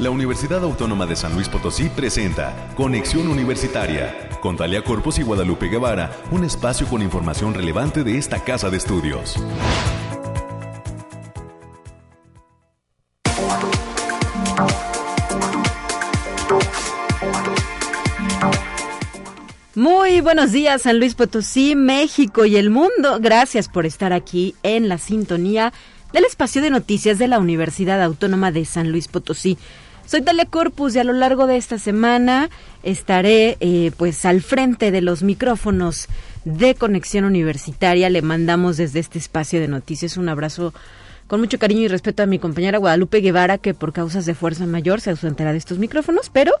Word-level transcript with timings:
La 0.00 0.10
Universidad 0.10 0.62
Autónoma 0.62 1.06
de 1.06 1.16
San 1.16 1.34
Luis 1.34 1.48
Potosí 1.48 1.88
presenta 1.88 2.72
Conexión 2.76 3.26
Universitaria 3.26 4.28
con 4.40 4.56
Talia 4.56 4.84
Corpus 4.84 5.18
y 5.18 5.24
Guadalupe 5.24 5.66
Guevara, 5.66 6.12
un 6.30 6.44
espacio 6.44 6.86
con 6.86 7.02
información 7.02 7.52
relevante 7.52 8.04
de 8.04 8.16
esta 8.16 8.38
casa 8.44 8.70
de 8.70 8.76
estudios. 8.76 9.34
Muy 19.74 20.20
buenos 20.20 20.52
días, 20.52 20.82
San 20.82 21.00
Luis 21.00 21.16
Potosí, 21.16 21.74
México 21.74 22.44
y 22.44 22.54
el 22.54 22.70
mundo. 22.70 23.18
Gracias 23.20 23.68
por 23.68 23.84
estar 23.84 24.12
aquí 24.12 24.54
en 24.62 24.88
la 24.88 24.98
sintonía 24.98 25.72
del 26.12 26.24
espacio 26.24 26.62
de 26.62 26.70
noticias 26.70 27.18
de 27.18 27.26
la 27.26 27.40
Universidad 27.40 28.00
Autónoma 28.00 28.52
de 28.52 28.64
San 28.64 28.92
Luis 28.92 29.08
Potosí. 29.08 29.58
Soy 30.08 30.22
Talia 30.22 30.46
Corpus 30.46 30.96
y 30.96 31.00
a 31.00 31.04
lo 31.04 31.12
largo 31.12 31.46
de 31.46 31.58
esta 31.58 31.78
semana 31.78 32.48
estaré 32.82 33.58
eh, 33.60 33.92
pues 33.98 34.24
al 34.24 34.40
frente 34.40 34.90
de 34.90 35.02
los 35.02 35.22
micrófonos 35.22 36.08
de 36.46 36.74
Conexión 36.74 37.26
Universitaria. 37.26 38.08
Le 38.08 38.22
mandamos 38.22 38.78
desde 38.78 39.00
este 39.00 39.18
espacio 39.18 39.60
de 39.60 39.68
noticias 39.68 40.16
un 40.16 40.30
abrazo 40.30 40.72
con 41.26 41.40
mucho 41.40 41.58
cariño 41.58 41.82
y 41.82 41.88
respeto 41.88 42.22
a 42.22 42.26
mi 42.26 42.38
compañera 42.38 42.78
Guadalupe 42.78 43.20
Guevara, 43.20 43.58
que 43.58 43.74
por 43.74 43.92
causas 43.92 44.24
de 44.24 44.34
fuerza 44.34 44.64
mayor 44.64 45.02
se 45.02 45.10
ausentará 45.10 45.52
de 45.52 45.58
estos 45.58 45.76
micrófonos, 45.78 46.30
pero 46.30 46.52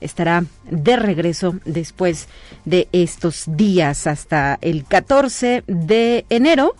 estará 0.00 0.46
de 0.70 0.96
regreso 0.96 1.56
después 1.66 2.28
de 2.64 2.88
estos 2.92 3.44
días 3.48 4.06
hasta 4.06 4.58
el 4.62 4.86
14 4.86 5.62
de 5.66 6.24
enero 6.30 6.74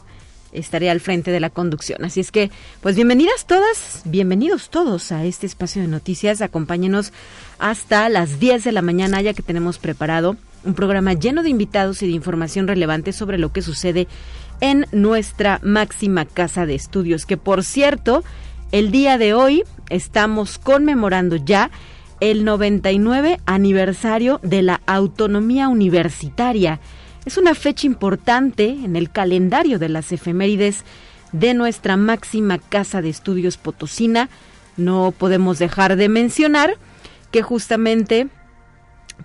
estaré 0.55 0.91
al 0.91 1.01
frente 1.01 1.31
de 1.31 1.41
la 1.41 1.51
conducción. 1.51 2.05
Así 2.05 2.21
es 2.21 2.31
que, 2.33 2.51
pues 2.81 2.97
bienvenidas 2.97 3.47
todas, 3.47 4.03
bienvenidos 4.05 4.71
todos 4.71 5.13
a 5.13 5.25
este 5.25 5.47
espacio 5.47 5.83
de 5.83 5.89
noticias. 5.89 6.41
Acompáñenos 6.41 7.13
hasta 7.59 8.09
las 8.09 8.41
10 8.41 8.65
de 8.65 8.73
la 8.73 8.83
mañana, 8.83 9.21
ya 9.21 9.35
que 9.35 9.43
tenemos 9.43 9.79
preparado 9.79 10.37
un 10.65 10.75
programa 10.75 11.13
lleno 11.13 11.43
de 11.43 11.51
invitados 11.51 12.03
y 12.03 12.07
de 12.07 12.13
información 12.13 12.67
relevante 12.67 13.13
sobre 13.13 13.39
lo 13.39 13.53
que 13.53 13.63
sucede 13.63 14.09
en 14.61 14.87
nuestra 14.93 15.61
máxima 15.63 16.25
casa 16.25 16.67
de 16.67 16.75
estudios, 16.75 17.27
que 17.27 17.37
por 17.37 17.65
cierto, 17.65 18.25
el 18.73 18.91
día 18.91 19.19
de 19.19 19.35
hoy 19.35 19.65
estamos 19.91 20.59
conmemorando 20.59 21.37
ya 21.37 21.71
el 22.21 22.45
99 22.45 23.41
aniversario 23.45 24.41
de 24.43 24.63
la 24.63 24.81
autonomía 24.87 25.69
universitaria. 25.69 26.81
Es 27.25 27.39
una 27.39 27.55
fecha 27.55 27.87
importante 27.87 28.69
en 28.69 28.97
el 28.97 29.11
calendario 29.11 29.79
de 29.79 29.89
las 29.89 30.13
efemérides 30.13 30.85
de 31.33 31.55
nuestra 31.55 31.97
máxima 31.97 32.59
casa 32.59 33.01
de 33.01 33.09
estudios 33.09 33.57
potosina. 33.57 34.29
No 34.77 35.13
podemos 35.17 35.59
dejar 35.59 35.97
de 35.97 36.09
mencionar 36.09 36.77
que 37.31 37.43
justamente, 37.43 38.29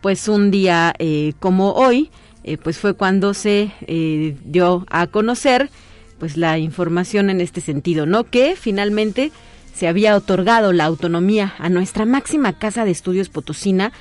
pues 0.01 0.27
un 0.27 0.49
día 0.49 0.93
eh, 0.97 1.33
como 1.39 1.73
hoy, 1.73 2.09
eh, 2.43 2.57
pues 2.57 2.77
fue 2.79 2.93
cuando 2.93 3.33
se 3.33 3.71
eh, 3.81 4.37
dio 4.45 4.85
a 4.89 5.07
conocer, 5.07 5.69
pues 6.19 6.37
la 6.37 6.57
información 6.57 7.29
en 7.29 7.41
este 7.41 7.61
sentido, 7.61 8.05
¿no? 8.05 8.23
Que 8.23 8.55
finalmente 8.55 9.31
se 9.73 9.87
había 9.87 10.15
otorgado 10.15 10.73
la 10.73 10.85
autonomía 10.85 11.53
a 11.59 11.69
nuestra 11.69 12.05
máxima 12.05 12.57
casa 12.57 12.85
de 12.85 12.91
estudios 12.91 13.29
potosina 13.29 13.91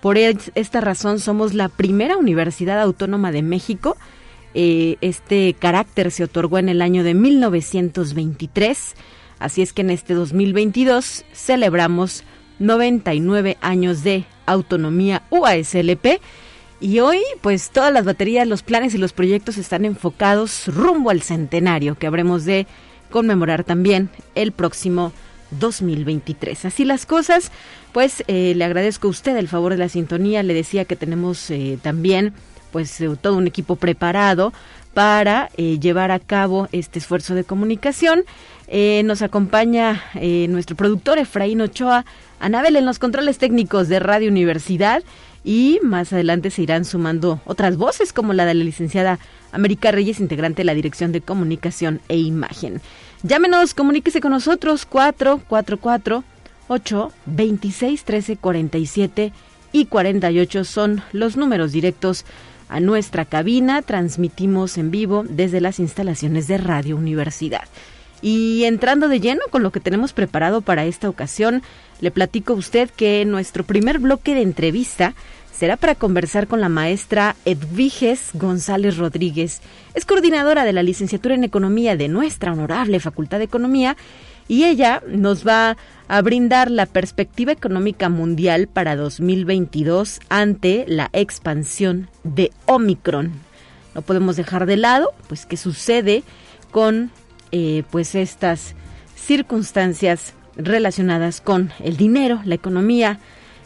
por 0.00 0.16
esta 0.18 0.80
razón 0.80 1.18
somos 1.18 1.54
la 1.54 1.68
primera 1.68 2.16
universidad 2.16 2.80
autónoma 2.80 3.32
de 3.32 3.42
México. 3.42 3.96
Eh, 4.54 4.96
este 5.00 5.54
carácter 5.58 6.10
se 6.10 6.24
otorgó 6.24 6.58
en 6.58 6.68
el 6.68 6.82
año 6.82 7.04
de 7.04 7.14
1923, 7.14 8.94
así 9.38 9.62
es 9.62 9.72
que 9.72 9.82
en 9.82 9.90
este 9.90 10.14
2022 10.14 11.24
celebramos 11.32 12.24
99 12.58 13.58
años 13.60 14.02
de 14.02 14.24
autonomía 14.46 15.22
UASLP 15.30 16.20
y 16.80 17.00
hoy 17.00 17.20
pues 17.40 17.70
todas 17.70 17.92
las 17.92 18.04
baterías, 18.04 18.46
los 18.46 18.62
planes 18.62 18.94
y 18.94 18.98
los 18.98 19.12
proyectos 19.12 19.58
están 19.58 19.84
enfocados 19.84 20.68
rumbo 20.68 21.10
al 21.10 21.22
centenario 21.22 21.96
que 21.96 22.06
habremos 22.06 22.44
de 22.44 22.66
conmemorar 23.10 23.64
también 23.64 24.10
el 24.34 24.52
próximo 24.52 25.12
2023. 25.50 26.64
Así 26.64 26.84
las 26.84 27.06
cosas, 27.06 27.50
pues 27.92 28.24
eh, 28.26 28.54
le 28.56 28.64
agradezco 28.64 29.08
a 29.08 29.10
usted 29.10 29.36
el 29.36 29.48
favor 29.48 29.72
de 29.72 29.78
la 29.78 29.88
sintonía. 29.88 30.42
Le 30.42 30.54
decía 30.54 30.84
que 30.84 30.96
tenemos 30.96 31.50
eh, 31.50 31.78
también 31.82 32.32
pues 32.72 33.00
eh, 33.00 33.10
todo 33.20 33.36
un 33.36 33.46
equipo 33.46 33.76
preparado 33.76 34.52
para 34.94 35.48
llevar 35.56 36.10
a 36.10 36.18
cabo 36.18 36.68
este 36.72 36.98
esfuerzo 36.98 37.36
de 37.36 37.44
comunicación. 37.44 38.24
nos 39.04 39.22
acompaña 39.22 40.02
nuestro 40.48 40.74
productor 40.74 41.18
Efraín 41.18 41.60
Ochoa, 41.60 42.04
Anabel 42.40 42.74
en 42.74 42.84
los 42.84 42.98
controles 42.98 43.38
técnicos 43.38 43.86
de 43.88 44.00
Radio 44.00 44.28
Universidad 44.28 45.04
y 45.44 45.78
más 45.82 46.12
adelante 46.12 46.50
se 46.50 46.62
irán 46.62 46.84
sumando 46.84 47.40
otras 47.44 47.76
voces 47.76 48.12
como 48.12 48.32
la 48.32 48.44
de 48.44 48.54
la 48.54 48.64
licenciada 48.64 49.20
América 49.52 49.90
Reyes, 49.92 50.20
integrante 50.20 50.62
de 50.62 50.66
la 50.66 50.74
Dirección 50.74 51.12
de 51.12 51.20
Comunicación 51.20 52.00
e 52.08 52.18
Imagen. 52.18 52.80
Llámenos, 53.22 53.74
comuníquese 53.74 54.20
con 54.20 54.30
nosotros 54.30 54.86
444 54.86 56.22
8 56.68 57.12
26 57.26 58.04
13 58.04 58.36
47 58.36 59.32
y 59.72 59.86
48 59.86 60.64
son 60.64 61.02
los 61.12 61.36
números 61.36 61.72
directos 61.72 62.24
a 62.68 62.78
nuestra 62.78 63.24
cabina. 63.24 63.82
Transmitimos 63.82 64.78
en 64.78 64.92
vivo 64.92 65.24
desde 65.28 65.60
las 65.60 65.80
instalaciones 65.80 66.46
de 66.46 66.58
Radio 66.58 66.96
Universidad. 66.96 67.64
Y 68.22 68.64
entrando 68.64 69.08
de 69.08 69.20
lleno 69.20 69.42
con 69.50 69.62
lo 69.62 69.72
que 69.72 69.80
tenemos 69.80 70.12
preparado 70.12 70.60
para 70.60 70.84
esta 70.84 71.08
ocasión, 71.08 71.62
le 72.00 72.10
platico 72.10 72.52
a 72.52 72.56
usted 72.56 72.90
que 72.90 73.24
nuestro 73.24 73.64
primer 73.64 73.98
bloque 73.98 74.34
de 74.34 74.42
entrevista 74.42 75.14
será 75.58 75.76
para 75.76 75.96
conversar 75.96 76.46
con 76.46 76.60
la 76.60 76.68
maestra 76.68 77.34
Edviges 77.44 78.30
González 78.34 78.96
Rodríguez. 78.96 79.60
Es 79.92 80.06
coordinadora 80.06 80.62
de 80.62 80.72
la 80.72 80.84
licenciatura 80.84 81.34
en 81.34 81.42
Economía 81.42 81.96
de 81.96 82.06
nuestra 82.06 82.52
honorable 82.52 83.00
Facultad 83.00 83.38
de 83.38 83.44
Economía 83.46 83.96
y 84.46 84.66
ella 84.66 85.02
nos 85.08 85.44
va 85.44 85.76
a 86.06 86.22
brindar 86.22 86.70
la 86.70 86.86
perspectiva 86.86 87.50
económica 87.50 88.08
mundial 88.08 88.68
para 88.68 88.94
2022 88.94 90.20
ante 90.28 90.84
la 90.86 91.10
expansión 91.12 92.08
de 92.22 92.52
Omicron. 92.66 93.32
No 93.96 94.02
podemos 94.02 94.36
dejar 94.36 94.64
de 94.64 94.76
lado, 94.76 95.12
pues, 95.26 95.44
qué 95.44 95.56
sucede 95.56 96.22
con, 96.70 97.10
eh, 97.50 97.82
pues, 97.90 98.14
estas 98.14 98.76
circunstancias 99.16 100.34
relacionadas 100.54 101.40
con 101.40 101.72
el 101.82 101.96
dinero, 101.96 102.40
la 102.44 102.54
economía, 102.54 103.18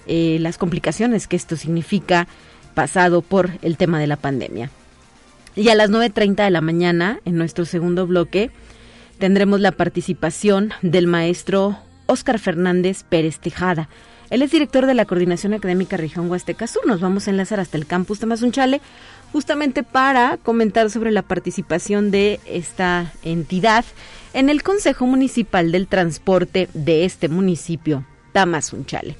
eh, 0.06 0.38
las 0.40 0.58
complicaciones 0.58 1.26
que 1.26 1.36
esto 1.36 1.56
significa 1.56 2.26
pasado 2.74 3.22
por 3.22 3.50
el 3.62 3.76
tema 3.76 3.98
de 3.98 4.06
la 4.06 4.16
pandemia. 4.16 4.70
Y 5.54 5.68
a 5.68 5.74
las 5.74 5.90
9.30 5.90 6.44
de 6.44 6.50
la 6.50 6.60
mañana, 6.60 7.20
en 7.24 7.36
nuestro 7.36 7.64
segundo 7.64 8.06
bloque, 8.06 8.50
tendremos 9.18 9.60
la 9.60 9.72
participación 9.72 10.72
del 10.80 11.06
maestro 11.06 11.78
Óscar 12.06 12.38
Fernández 12.38 13.04
Pérez 13.04 13.38
Tejada. 13.38 13.88
Él 14.30 14.40
es 14.40 14.50
director 14.50 14.86
de 14.86 14.94
la 14.94 15.04
Coordinación 15.04 15.52
Académica 15.52 15.98
Región 15.98 16.30
Huasteca 16.30 16.66
Sur. 16.66 16.86
Nos 16.86 17.02
vamos 17.02 17.26
a 17.26 17.30
enlazar 17.30 17.60
hasta 17.60 17.76
el 17.76 17.86
campus 17.86 18.18
de 18.18 18.26
Mazunchale 18.26 18.80
justamente 19.30 19.82
para 19.82 20.38
comentar 20.38 20.90
sobre 20.90 21.10
la 21.10 21.22
participación 21.22 22.10
de 22.10 22.40
esta 22.46 23.12
entidad 23.22 23.84
en 24.32 24.48
el 24.48 24.62
Consejo 24.62 25.06
Municipal 25.06 25.70
del 25.70 25.86
Transporte 25.86 26.68
de 26.72 27.04
este 27.04 27.28
municipio, 27.28 28.06
Tamazunchale. 28.32 29.16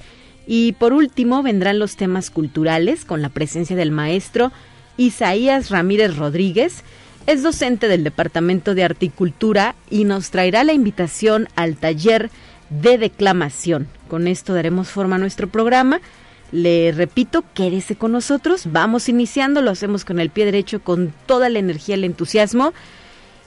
Y 0.47 0.72
por 0.72 0.92
último 0.92 1.42
vendrán 1.42 1.78
los 1.78 1.97
temas 1.97 2.30
culturales 2.30 3.04
con 3.04 3.22
la 3.22 3.28
presencia 3.28 3.76
del 3.76 3.91
maestro 3.91 4.53
Isaías 4.97 5.70
Ramírez 5.70 6.16
Rodríguez. 6.16 6.82
Es 7.26 7.42
docente 7.42 7.86
del 7.88 8.04
Departamento 8.04 8.75
de 8.75 8.84
Articultura 8.84 9.76
y 9.88 10.04
nos 10.04 10.31
traerá 10.31 10.64
la 10.64 10.72
invitación 10.72 11.48
al 11.54 11.76
taller 11.76 12.31
de 12.70 12.98
declamación. 12.98 13.87
Con 14.08 14.26
esto 14.26 14.55
daremos 14.55 14.88
forma 14.88 15.16
a 15.16 15.19
nuestro 15.20 15.49
programa. 15.49 16.00
Le 16.50 16.93
repito, 16.93 17.44
quédese 17.55 17.96
con 17.96 18.12
nosotros. 18.12 18.64
Vamos 18.70 19.08
iniciando, 19.08 19.62
lo 19.62 19.70
hacemos 19.70 20.05
con 20.05 20.19
el 20.19 20.31
pie 20.31 20.44
derecho, 20.44 20.82
con 20.82 21.14
toda 21.26 21.49
la 21.49 21.58
energía, 21.58 21.94
el 21.94 22.05
entusiasmo. 22.05 22.75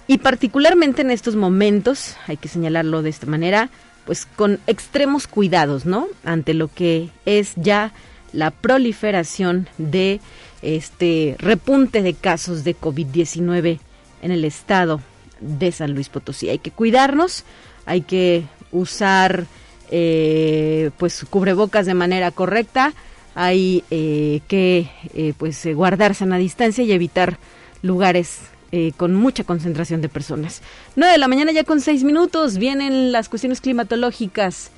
Y 0.07 0.19
particularmente 0.19 1.01
en 1.01 1.11
estos 1.11 1.35
momentos, 1.35 2.15
hay 2.27 2.37
que 2.37 2.47
señalarlo 2.47 3.01
de 3.01 3.09
esta 3.09 3.25
manera, 3.25 3.69
pues 4.05 4.25
con 4.25 4.59
extremos 4.67 5.27
cuidados, 5.27 5.85
¿no? 5.85 6.07
Ante 6.23 6.53
lo 6.53 6.67
que 6.67 7.09
es 7.25 7.53
ya 7.55 7.91
la 8.33 8.51
proliferación 8.51 9.67
de 9.77 10.19
este 10.61 11.35
repunte 11.39 12.01
de 12.01 12.13
casos 12.13 12.63
de 12.63 12.75
COVID-19 12.75 13.79
en 14.21 14.31
el 14.31 14.45
estado 14.45 15.01
de 15.39 15.71
San 15.71 15.93
Luis 15.93 16.09
Potosí. 16.09 16.49
Hay 16.49 16.59
que 16.59 16.71
cuidarnos, 16.71 17.43
hay 17.85 18.01
que 18.01 18.45
usar 18.71 19.45
eh, 19.91 20.91
pues 20.97 21.25
cubrebocas 21.29 21.85
de 21.85 21.93
manera 21.93 22.31
correcta, 22.31 22.93
hay 23.35 23.83
eh, 23.91 24.41
que 24.47 24.89
eh, 25.13 25.33
pues 25.37 25.65
guardarse 25.73 26.23
a 26.23 26.27
la 26.27 26.37
distancia 26.37 26.83
y 26.83 26.91
evitar 26.91 27.37
lugares 27.81 28.39
eh, 28.71 28.91
con 28.97 29.15
mucha 29.15 29.43
concentración 29.43 30.01
de 30.01 30.09
personas. 30.09 30.61
9 30.95 31.13
de 31.13 31.17
la 31.17 31.27
mañana 31.27 31.51
ya 31.51 31.63
con 31.63 31.81
6 31.81 32.03
minutos 32.03 32.57
vienen 32.57 33.11
las 33.11 33.29
cuestiones 33.29 33.61
climatológicas 33.61 34.71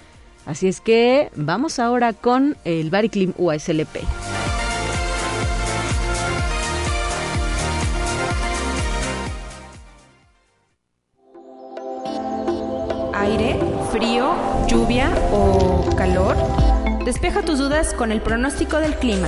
Así 0.48 0.69
es 0.69 0.80
que 0.80 1.30
vamos 1.36 1.78
ahora 1.78 2.13
con 2.13 2.56
el 2.63 2.89
Bariclim 2.89 3.34
USLP. 3.38 3.98
Aire, 13.13 13.60
frío, 13.92 14.36
lluvia 14.68 15.12
o 15.34 15.94
calor. 15.98 16.38
Despeja 17.04 17.42
tus 17.42 17.60
dudas 17.60 17.94
con 17.94 18.13
el 18.13 18.22
pronóstico 18.22 18.78
del 18.78 18.95
clima. 18.95 19.28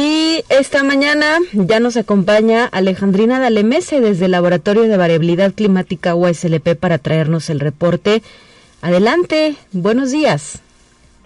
Y 0.00 0.44
esta 0.48 0.84
mañana 0.84 1.38
ya 1.52 1.80
nos 1.80 1.96
acompaña 1.96 2.66
Alejandrina 2.66 3.40
Dalemese 3.40 4.00
desde 4.00 4.26
el 4.26 4.30
Laboratorio 4.30 4.84
de 4.84 4.96
Variabilidad 4.96 5.52
Climática 5.52 6.14
USLP 6.14 6.76
para 6.76 6.98
traernos 6.98 7.50
el 7.50 7.58
reporte. 7.58 8.22
Adelante, 8.80 9.56
buenos 9.72 10.12
días. 10.12 10.60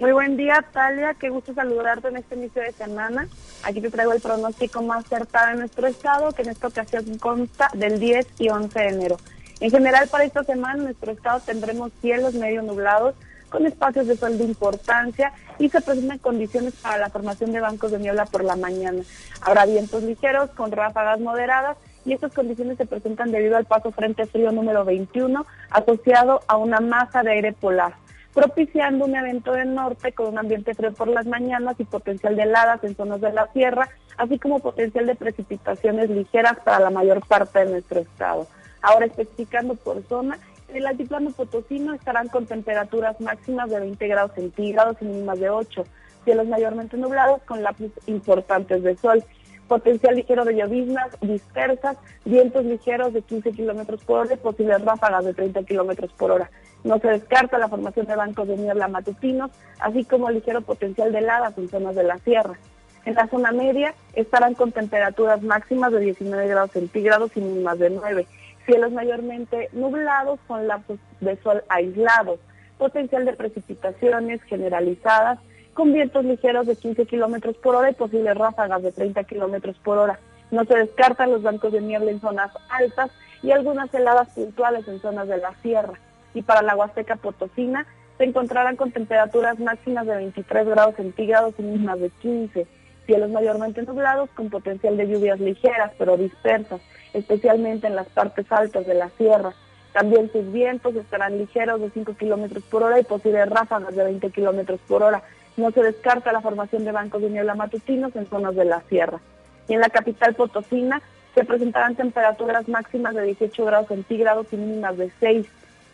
Muy 0.01 0.13
buen 0.13 0.39
día, 0.39 0.65
Talia. 0.73 1.13
Qué 1.21 1.29
gusto 1.29 1.53
saludarte 1.53 2.09
en 2.09 2.17
este 2.17 2.35
inicio 2.35 2.63
de 2.63 2.73
semana. 2.73 3.29
Aquí 3.63 3.83
te 3.83 3.91
traigo 3.91 4.15
el 4.15 4.23
pronóstico 4.23 4.81
más 4.81 5.05
cercano 5.07 5.53
en 5.53 5.59
nuestro 5.59 5.87
estado, 5.87 6.33
que 6.33 6.41
en 6.41 6.49
esta 6.49 6.69
ocasión 6.69 7.19
consta 7.19 7.69
del 7.75 8.01
10 8.01 8.27
y 8.39 8.49
11 8.49 8.79
de 8.79 8.89
enero. 8.89 9.17
En 9.61 9.71
general, 9.71 10.09
para 10.09 10.25
esta 10.25 10.45
semana, 10.45 10.83
nuestro 10.83 11.13
estado 11.13 11.41
tendremos 11.45 11.93
cielos 12.01 12.33
medio 12.33 12.63
nublados 12.63 13.17
con 13.53 13.67
espacios 13.67 14.07
de 14.07 14.17
sol 14.17 14.39
de 14.39 14.45
importancia 14.45 15.33
y 15.59 15.69
se 15.69 15.81
presentan 15.83 16.19
condiciones 16.19 16.75
para 16.83 16.97
la 16.97 17.11
formación 17.11 17.53
de 17.53 17.61
bancos 17.61 17.93
de 17.93 17.99
niebla 17.99 18.25
por 18.25 18.43
la 18.43 18.57
mañana. 18.57 19.03
Habrá 19.43 19.67
vientos 19.67 20.03
ligeros 20.03 20.51
con 20.51 20.73
ráfagas 20.73 21.21
moderadas 21.21 21.77
y 22.05 22.15
estas 22.15 22.33
condiciones 22.33 22.79
se 22.79 22.87
presentan 22.87 23.31
debido 23.31 23.57
al 23.57 23.67
paso 23.67 23.93
frente 23.93 24.27
frío 24.27 24.51
número 24.51 24.85
21 24.85 25.47
asociado 25.71 26.41
a 26.49 26.57
una 26.57 26.81
masa 26.81 27.23
de 27.23 27.33
aire 27.33 27.53
polar 27.53 27.95
propiciando 28.35 29.05
un 29.05 29.15
evento 29.15 29.53
del 29.53 29.75
norte 29.75 30.13
con 30.13 30.29
un 30.29 30.39
ambiente 30.39 30.75
frío 30.75 30.93
por 30.95 31.09
las 31.09 31.27
mañanas 31.27 31.79
y 31.79 31.85
potencial 31.85 32.35
de 32.35 32.45
heladas 32.45 32.83
en 32.83 32.97
zonas 32.97 33.21
de 33.21 33.31
la 33.31 33.53
sierra, 33.53 33.91
así 34.17 34.39
como 34.39 34.59
potencial 34.61 35.07
de 35.07 35.15
precipitaciones 35.15 36.09
ligeras 36.09 36.57
para 36.65 36.81
la 36.81 36.91
mayor 36.91 37.27
parte 37.27 37.59
de 37.59 37.73
nuestro 37.73 38.01
estado. 38.01 38.47
Ahora 38.81 39.05
especificando 39.05 39.75
por 39.75 40.03
zona, 40.09 40.39
el 40.77 40.87
altiplano 40.87 41.31
potosino 41.31 41.95
estarán 41.95 42.29
con 42.29 42.47
temperaturas 42.47 43.21
máximas 43.21 43.71
de 43.71 43.81
20 43.81 44.09
grados 44.09 44.33
centígrados 44.35 44.97
y 45.01 45.05
mínimas 45.05 45.39
de 45.39 45.51
8, 45.51 45.85
cielos 46.25 46.47
mayormente 46.47 46.97
nublados 46.97 47.43
con 47.43 47.63
lápiz 47.63 47.93
importantes 48.07 48.83
de 48.83 48.97
sol, 48.97 49.25
potencial 49.69 50.17
ligero 50.17 50.45
de 50.45 50.57
lloviznas 50.57 51.17
dispersas, 51.21 51.97
vientos 52.25 52.65
ligeros 52.65 53.13
de 53.13 53.23
15 53.23 53.53
kilómetros 53.53 54.05
por 54.05 54.21
hora 54.21 54.35
y 54.35 54.39
posibles 54.39 54.83
ráfagas 54.83 55.25
de 55.25 55.35
30 55.35 55.63
kilómetros 55.65 56.13
por 56.13 56.31
hora. 56.31 56.51
No 56.85 56.99
se 56.99 57.09
descarta 57.09 57.59
la 57.59 57.69
formación 57.69 58.07
de 58.07 58.17
bancos 58.17 58.49
de 58.49 58.57
niebla 58.57 58.89
matutinos, 58.89 59.51
así 59.79 60.05
como 60.05 60.31
ligero 60.31 60.61
potencial 60.63 61.13
de 61.13 61.19
heladas 61.19 61.57
en 61.57 61.69
zonas 61.69 61.95
de 61.95 62.05
la 62.05 62.19
sierra. 62.19 62.59
En 63.05 63.15
la 63.15 63.27
zona 63.29 63.51
media 63.53 63.95
estarán 64.15 64.55
con 64.55 64.73
temperaturas 64.73 65.43
máximas 65.43 65.93
de 65.93 66.01
19 66.01 66.47
grados 66.49 66.71
centígrados 66.73 67.37
y 67.37 67.41
mínimas 67.41 67.79
de 67.79 67.91
9 67.91 68.27
cielos 68.67 68.93
mayormente 68.93 69.69
nublados 69.73 70.39
con 70.47 70.67
lapsos 70.67 70.99
de 71.21 71.37
sol 71.43 71.63
aislados, 71.69 72.39
potencial 72.79 73.25
de 73.25 73.33
precipitaciones 73.35 74.43
generalizadas, 74.45 75.39
con 75.75 75.93
vientos 75.93 76.25
ligeros 76.25 76.67
de 76.67 76.77
15 76.77 77.07
kilómetros 77.07 77.57
por 77.57 77.75
hora 77.75 77.91
y 77.91 77.95
posibles 77.95 78.37
ráfagas 78.37 78.83
de 78.83 78.93
30 78.93 79.25
kilómetros 79.25 79.77
por 79.79 79.99
hora. 79.99 80.19
No 80.51 80.65
se 80.65 80.77
descartan 80.77 81.31
los 81.31 81.43
bancos 81.43 81.73
de 81.73 81.81
niebla 81.81 82.11
en 82.11 82.21
zonas 82.21 82.51
altas 82.69 83.11
y 83.43 83.51
algunas 83.51 83.93
heladas 83.95 84.29
puntuales 84.35 84.87
en 84.87 85.01
zonas 85.01 85.29
de 85.29 85.39
la 85.39 85.55
sierra. 85.63 85.95
Y 86.35 86.43
para 86.43 86.63
la 86.63 86.77
Huasteca 86.77 87.17
Potosina 87.17 87.87
se 88.19 88.25
encontrarán 88.25 88.77
con 88.77 88.93
temperaturas 88.93 89.59
máximas 89.59 90.07
de 90.07 90.17
23 90.17 90.67
grados 90.69 90.97
centígrados 90.97 91.55
y 91.59 91.63
mínimas 91.63 92.01
de 92.01 92.11
15. 92.11 92.67
Cielos 93.07 93.31
mayormente 93.31 93.83
nublados 93.83 94.31
con 94.31 94.51
potencial 94.51 94.97
de 94.97 95.09
lluvias 95.09 95.41
ligeras 95.41 95.93
pero 95.99 96.17
dispersas 96.17 96.81
especialmente 97.13 97.87
en 97.87 97.97
las 97.97 98.09
partes 98.09 98.51
altas 98.51 98.87
de 98.87 98.95
la 98.95 99.11
sierra. 99.11 99.53
También 99.93 100.31
sus 100.33 100.51
vientos 100.53 100.95
estarán 100.97 101.39
ligeros 101.39 101.81
de 101.81 101.91
5 101.91 102.15
kilómetros 102.17 102.65
por 102.65 102.83
hora 102.83 102.99
y 102.99 103.05
posibles 103.05 103.49
ráfagas 103.49 103.95
de 103.95 104.05
20 104.05 104.31
kilómetros 104.31 104.81
por 104.89 105.03
hora. 105.03 105.23
No 105.57 105.71
se 105.71 105.83
descarta 105.83 106.33
la 106.33 106.41
formación 106.41 106.85
de 106.85 106.93
bancos 106.93 107.21
de 107.21 107.29
niebla 107.29 107.55
matutinos 107.55 108.17
en 108.17 108.27
zonas 108.27 108.55
de 108.55 108.65
la 108.65 108.81
sierra. 108.89 109.21
Y 109.69 109.75
en 109.75 109.81
la 109.81 109.91
capital 109.91 110.35
potosina 110.35 111.03
se 111.35 111.45
presentarán 111.45 111.95
temperaturas 111.95 112.69
máximas 112.69 113.15
de 113.15 113.23
18 113.23 113.65
grados 113.65 113.89
centígrados 113.89 114.47
y 114.53 114.57
mínimas 114.57 114.97
de 114.97 115.11
6, 115.21 115.47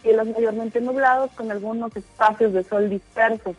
cielos 0.03 0.29
mayormente 0.29 0.81
nublados 0.81 1.31
con 1.33 1.51
algunos 1.51 1.95
espacios 1.97 2.53
de 2.53 2.63
sol 2.63 2.89
dispersos. 2.89 3.57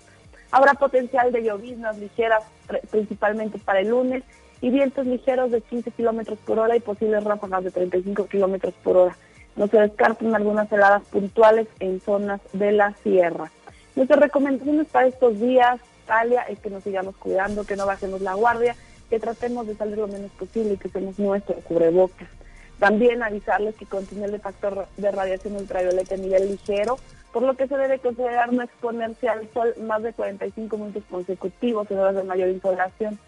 Habrá 0.51 0.73
potencial 0.73 1.31
de 1.31 1.43
lloviznas 1.43 1.97
ligeras 1.97 2.43
principalmente 2.91 3.59
para 3.59 3.81
el 3.81 3.89
lunes 3.89 4.23
y 4.61 4.69
vientos 4.69 5.05
ligeros 5.05 5.51
de 5.51 5.61
15 5.61 5.91
kilómetros 5.91 6.39
por 6.39 6.59
hora 6.59 6.75
y 6.75 6.79
posibles 6.79 7.23
ráfagas 7.23 7.63
de 7.63 7.71
35 7.71 8.25
kilómetros 8.27 8.73
por 8.83 8.97
hora. 8.97 9.17
No 9.55 9.67
se 9.67 9.79
descartan 9.79 10.35
algunas 10.35 10.71
heladas 10.71 11.03
puntuales 11.03 11.67
en 11.79 11.99
zonas 12.01 12.41
de 12.53 12.71
la 12.71 12.93
sierra. 13.03 13.51
Nuestras 13.95 14.19
recomendaciones 14.19 14.87
para 14.87 15.07
estos 15.07 15.39
días, 15.39 15.79
Talia, 16.05 16.41
es 16.43 16.59
que 16.59 16.69
nos 16.69 16.83
sigamos 16.83 17.15
cuidando, 17.17 17.65
que 17.65 17.75
no 17.75 17.85
bajemos 17.85 18.21
la 18.21 18.33
guardia, 18.33 18.75
que 19.09 19.19
tratemos 19.19 19.67
de 19.67 19.75
salir 19.75 19.97
lo 19.97 20.07
menos 20.07 20.31
posible 20.31 20.73
y 20.73 20.77
que 20.77 20.87
usemos 20.87 21.19
nuestro 21.19 21.55
cubrebocas. 21.55 22.27
También 22.79 23.21
avisarles 23.21 23.75
que 23.75 23.85
contiene 23.85 24.25
el 24.25 24.39
factor 24.39 24.87
de 24.95 25.11
radiación 25.11 25.57
ultravioleta 25.57 26.15
a 26.15 26.17
nivel 26.17 26.51
ligero, 26.51 26.97
por 27.31 27.43
lo 27.43 27.55
que 27.55 27.67
se 27.67 27.77
debe 27.77 27.99
considerar 27.99 28.51
no 28.51 28.63
exponerse 28.63 29.29
al 29.29 29.47
sol 29.53 29.73
más 29.81 30.01
de 30.03 30.13
45 30.13 30.77
minutos 30.77 31.03
consecutivos 31.09 31.89
en 31.91 31.99
horas 31.99 32.15
de 32.15 32.23
mayor 32.23 32.49
insolación. 32.49 33.19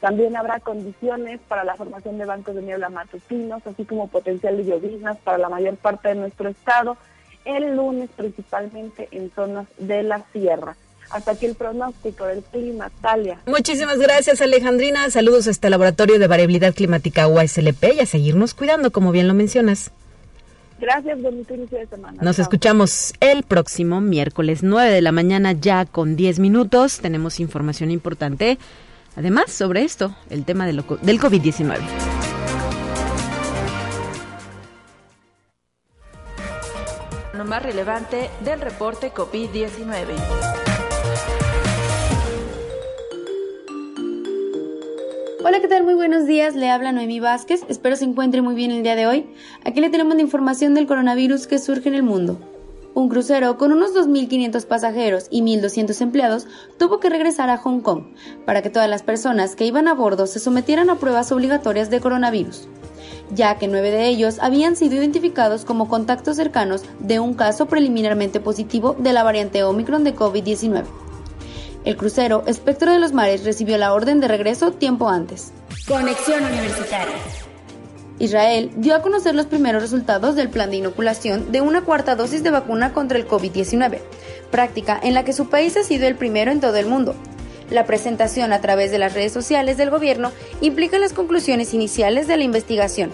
También 0.00 0.36
habrá 0.36 0.58
condiciones 0.58 1.40
para 1.46 1.62
la 1.62 1.76
formación 1.76 2.18
de 2.18 2.24
bancos 2.24 2.54
de 2.54 2.62
niebla 2.62 2.88
matutinos, 2.88 3.64
así 3.66 3.84
como 3.84 4.08
potencial 4.08 4.56
de 4.56 4.64
lloviznas 4.64 5.18
para 5.18 5.38
la 5.38 5.48
mayor 5.48 5.76
parte 5.76 6.08
de 6.08 6.16
nuestro 6.16 6.48
estado, 6.48 6.96
el 7.44 7.76
lunes 7.76 8.10
principalmente 8.16 9.08
en 9.12 9.30
zonas 9.30 9.66
de 9.78 10.02
la 10.02 10.24
sierra. 10.32 10.76
Hasta 11.10 11.32
aquí 11.32 11.46
el 11.46 11.54
pronóstico 11.54 12.24
del 12.24 12.42
clima, 12.42 12.90
Talia. 13.02 13.38
Muchísimas 13.46 13.98
gracias, 13.98 14.40
Alejandrina. 14.40 15.10
Saludos 15.10 15.46
a 15.46 15.50
este 15.50 15.68
Laboratorio 15.68 16.18
de 16.18 16.26
Variabilidad 16.26 16.74
Climática 16.74 17.28
UASLP 17.28 17.94
y 17.94 18.00
a 18.00 18.06
seguirnos 18.06 18.54
cuidando, 18.54 18.90
como 18.90 19.12
bien 19.12 19.28
lo 19.28 19.34
mencionas. 19.34 19.92
Gracias, 20.82 21.22
bonito 21.22 21.54
inicio 21.54 21.78
de 21.78 21.86
semana. 21.86 22.20
Nos 22.20 22.38
escuchamos 22.38 23.14
el 23.20 23.44
próximo 23.44 24.02
miércoles 24.02 24.62
9 24.62 24.90
de 24.90 25.00
la 25.00 25.12
mañana 25.12 25.52
ya 25.52 25.86
con 25.86 26.16
10 26.16 26.40
minutos. 26.40 26.98
Tenemos 27.00 27.40
información 27.40 27.90
importante 27.90 28.58
Además, 29.16 29.52
sobre 29.52 29.82
esto, 29.82 30.14
el 30.30 30.44
tema 30.44 30.66
del 30.66 30.84
COVID-19. 30.84 31.78
Lo 37.34 37.44
más 37.44 37.62
relevante 37.62 38.30
del 38.44 38.60
reporte 38.60 39.12
COVID-19. 39.12 40.16
Hola, 45.44 45.60
¿qué 45.60 45.66
tal? 45.66 45.82
Muy 45.82 45.94
buenos 45.94 46.26
días. 46.26 46.54
Le 46.54 46.70
habla 46.70 46.92
Noemí 46.92 47.18
Vázquez. 47.18 47.64
Espero 47.68 47.96
se 47.96 48.04
encuentre 48.04 48.42
muy 48.42 48.54
bien 48.54 48.70
el 48.70 48.84
día 48.84 48.94
de 48.94 49.08
hoy. 49.08 49.26
Aquí 49.64 49.80
le 49.80 49.90
tenemos 49.90 50.14
la 50.14 50.22
información 50.22 50.72
del 50.72 50.86
coronavirus 50.86 51.48
que 51.48 51.58
surge 51.58 51.88
en 51.88 51.96
el 51.96 52.04
mundo. 52.04 52.38
Un 52.94 53.08
crucero 53.08 53.58
con 53.58 53.72
unos 53.72 53.92
2.500 53.92 54.64
pasajeros 54.66 55.26
y 55.30 55.42
1.200 55.42 56.00
empleados 56.00 56.46
tuvo 56.78 57.00
que 57.00 57.10
regresar 57.10 57.50
a 57.50 57.56
Hong 57.56 57.80
Kong 57.80 58.04
para 58.46 58.62
que 58.62 58.70
todas 58.70 58.88
las 58.88 59.02
personas 59.02 59.56
que 59.56 59.66
iban 59.66 59.88
a 59.88 59.94
bordo 59.94 60.28
se 60.28 60.38
sometieran 60.38 60.90
a 60.90 61.00
pruebas 61.00 61.32
obligatorias 61.32 61.90
de 61.90 61.98
coronavirus, 61.98 62.68
ya 63.34 63.58
que 63.58 63.66
nueve 63.66 63.90
de 63.90 64.06
ellos 64.06 64.38
habían 64.40 64.76
sido 64.76 64.94
identificados 64.94 65.64
como 65.64 65.88
contactos 65.88 66.36
cercanos 66.36 66.84
de 67.00 67.18
un 67.18 67.34
caso 67.34 67.66
preliminarmente 67.66 68.38
positivo 68.38 68.94
de 68.96 69.12
la 69.12 69.24
variante 69.24 69.64
Omicron 69.64 70.04
de 70.04 70.14
COVID-19. 70.14 70.84
El 71.84 71.96
crucero 71.96 72.44
Espectro 72.46 72.92
de 72.92 73.00
los 73.00 73.12
Mares 73.12 73.44
recibió 73.44 73.76
la 73.76 73.92
orden 73.92 74.20
de 74.20 74.28
regreso 74.28 74.70
tiempo 74.72 75.08
antes. 75.08 75.52
Conexión 75.88 76.44
Universitaria. 76.44 77.16
Israel 78.20 78.70
dio 78.76 78.94
a 78.94 79.02
conocer 79.02 79.34
los 79.34 79.46
primeros 79.46 79.82
resultados 79.82 80.36
del 80.36 80.48
plan 80.48 80.70
de 80.70 80.76
inoculación 80.76 81.50
de 81.50 81.60
una 81.60 81.82
cuarta 81.82 82.14
dosis 82.14 82.44
de 82.44 82.52
vacuna 82.52 82.92
contra 82.92 83.18
el 83.18 83.26
COVID-19, 83.26 83.98
práctica 84.52 85.00
en 85.02 85.14
la 85.14 85.24
que 85.24 85.32
su 85.32 85.48
país 85.48 85.76
ha 85.76 85.82
sido 85.82 86.06
el 86.06 86.14
primero 86.14 86.52
en 86.52 86.60
todo 86.60 86.76
el 86.76 86.86
mundo. 86.86 87.16
La 87.68 87.84
presentación 87.84 88.52
a 88.52 88.60
través 88.60 88.92
de 88.92 88.98
las 88.98 89.14
redes 89.14 89.32
sociales 89.32 89.76
del 89.76 89.90
gobierno 89.90 90.30
implica 90.60 91.00
las 91.00 91.12
conclusiones 91.12 91.74
iniciales 91.74 92.28
de 92.28 92.36
la 92.36 92.44
investigación. 92.44 93.12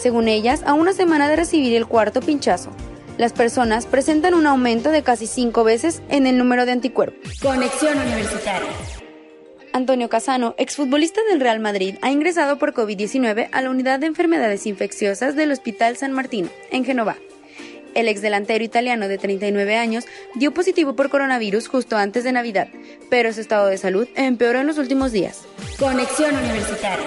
Según 0.00 0.28
ellas, 0.28 0.62
a 0.64 0.72
una 0.72 0.94
semana 0.94 1.28
de 1.28 1.36
recibir 1.36 1.76
el 1.76 1.86
cuarto 1.86 2.22
pinchazo, 2.22 2.70
las 3.18 3.32
personas 3.32 3.84
presentan 3.84 4.32
un 4.32 4.46
aumento 4.46 4.90
de 4.90 5.02
casi 5.02 5.26
cinco 5.26 5.64
veces 5.64 6.00
en 6.08 6.26
el 6.26 6.38
número 6.38 6.64
de 6.64 6.72
anticuerpos. 6.72 7.38
Conexión 7.40 7.98
Universitaria. 7.98 8.68
Antonio 9.72 10.08
Casano, 10.08 10.54
exfutbolista 10.56 11.20
del 11.28 11.40
Real 11.40 11.60
Madrid, 11.60 11.96
ha 12.00 12.10
ingresado 12.10 12.58
por 12.58 12.72
COVID-19 12.72 13.48
a 13.52 13.60
la 13.60 13.70
unidad 13.70 14.00
de 14.00 14.06
enfermedades 14.06 14.66
infecciosas 14.66 15.36
del 15.36 15.52
Hospital 15.52 15.96
San 15.96 16.12
Martín, 16.12 16.48
en 16.70 16.84
Genova. 16.84 17.16
el 17.94 18.06
ex 18.06 18.22
delantero 18.22 18.62
italiano 18.62 19.08
de 19.08 19.18
39 19.18 19.76
años, 19.76 20.04
dio 20.36 20.54
positivo 20.54 20.94
por 20.94 21.10
coronavirus 21.10 21.66
justo 21.66 21.96
antes 21.96 22.22
de 22.22 22.32
Navidad, 22.32 22.68
pero 23.10 23.32
su 23.32 23.40
estado 23.40 23.66
de 23.66 23.78
salud 23.78 24.06
empeoró 24.14 24.60
en 24.60 24.68
los 24.68 24.78
últimos 24.78 25.10
días. 25.10 25.42
Conexión 25.78 26.36
Universitaria. 26.36 27.06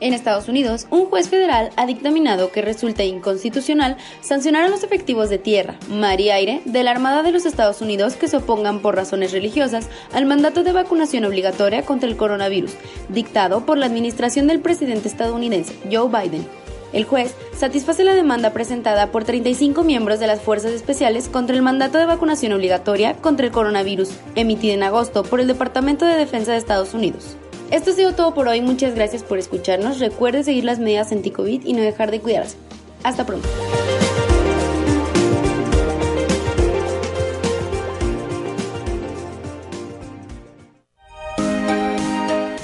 En 0.00 0.12
Estados 0.12 0.48
Unidos, 0.48 0.86
un 0.90 1.06
juez 1.06 1.28
federal 1.28 1.70
ha 1.76 1.84
dictaminado 1.84 2.52
que 2.52 2.62
resulta 2.62 3.02
inconstitucional 3.02 3.96
sancionar 4.20 4.64
a 4.64 4.68
los 4.68 4.84
efectivos 4.84 5.28
de 5.28 5.38
tierra, 5.38 5.74
mar 5.90 6.20
y 6.20 6.30
aire 6.30 6.62
de 6.64 6.84
la 6.84 6.92
Armada 6.92 7.24
de 7.24 7.32
los 7.32 7.46
Estados 7.46 7.80
Unidos 7.80 8.14
que 8.14 8.28
se 8.28 8.36
opongan 8.36 8.80
por 8.80 8.94
razones 8.94 9.32
religiosas 9.32 9.88
al 10.12 10.24
mandato 10.24 10.62
de 10.62 10.70
vacunación 10.70 11.24
obligatoria 11.24 11.82
contra 11.82 12.08
el 12.08 12.16
coronavirus, 12.16 12.74
dictado 13.08 13.66
por 13.66 13.76
la 13.76 13.86
administración 13.86 14.46
del 14.46 14.60
presidente 14.60 15.08
estadounidense 15.08 15.74
Joe 15.90 16.08
Biden. 16.08 16.46
El 16.92 17.04
juez 17.04 17.34
satisface 17.56 18.04
la 18.04 18.14
demanda 18.14 18.52
presentada 18.52 19.10
por 19.10 19.24
35 19.24 19.82
miembros 19.82 20.20
de 20.20 20.28
las 20.28 20.40
Fuerzas 20.40 20.72
Especiales 20.72 21.28
contra 21.28 21.56
el 21.56 21.62
mandato 21.62 21.98
de 21.98 22.06
vacunación 22.06 22.52
obligatoria 22.52 23.14
contra 23.14 23.46
el 23.46 23.52
coronavirus, 23.52 24.10
emitida 24.36 24.74
en 24.74 24.84
agosto 24.84 25.24
por 25.24 25.40
el 25.40 25.48
Departamento 25.48 26.06
de 26.06 26.16
Defensa 26.16 26.52
de 26.52 26.58
Estados 26.58 26.94
Unidos. 26.94 27.36
Esto 27.70 27.90
ha 27.90 27.94
sido 27.94 28.14
todo 28.14 28.32
por 28.32 28.48
hoy, 28.48 28.62
muchas 28.62 28.94
gracias 28.94 29.22
por 29.22 29.38
escucharnos. 29.38 29.98
Recuerde 29.98 30.42
seguir 30.42 30.64
las 30.64 30.78
medidas 30.78 31.12
anti-COVID 31.12 31.66
y 31.66 31.72
no 31.74 31.82
dejar 31.82 32.10
de 32.10 32.20
cuidarse. 32.20 32.56
Hasta 33.02 33.26
pronto. 33.26 33.48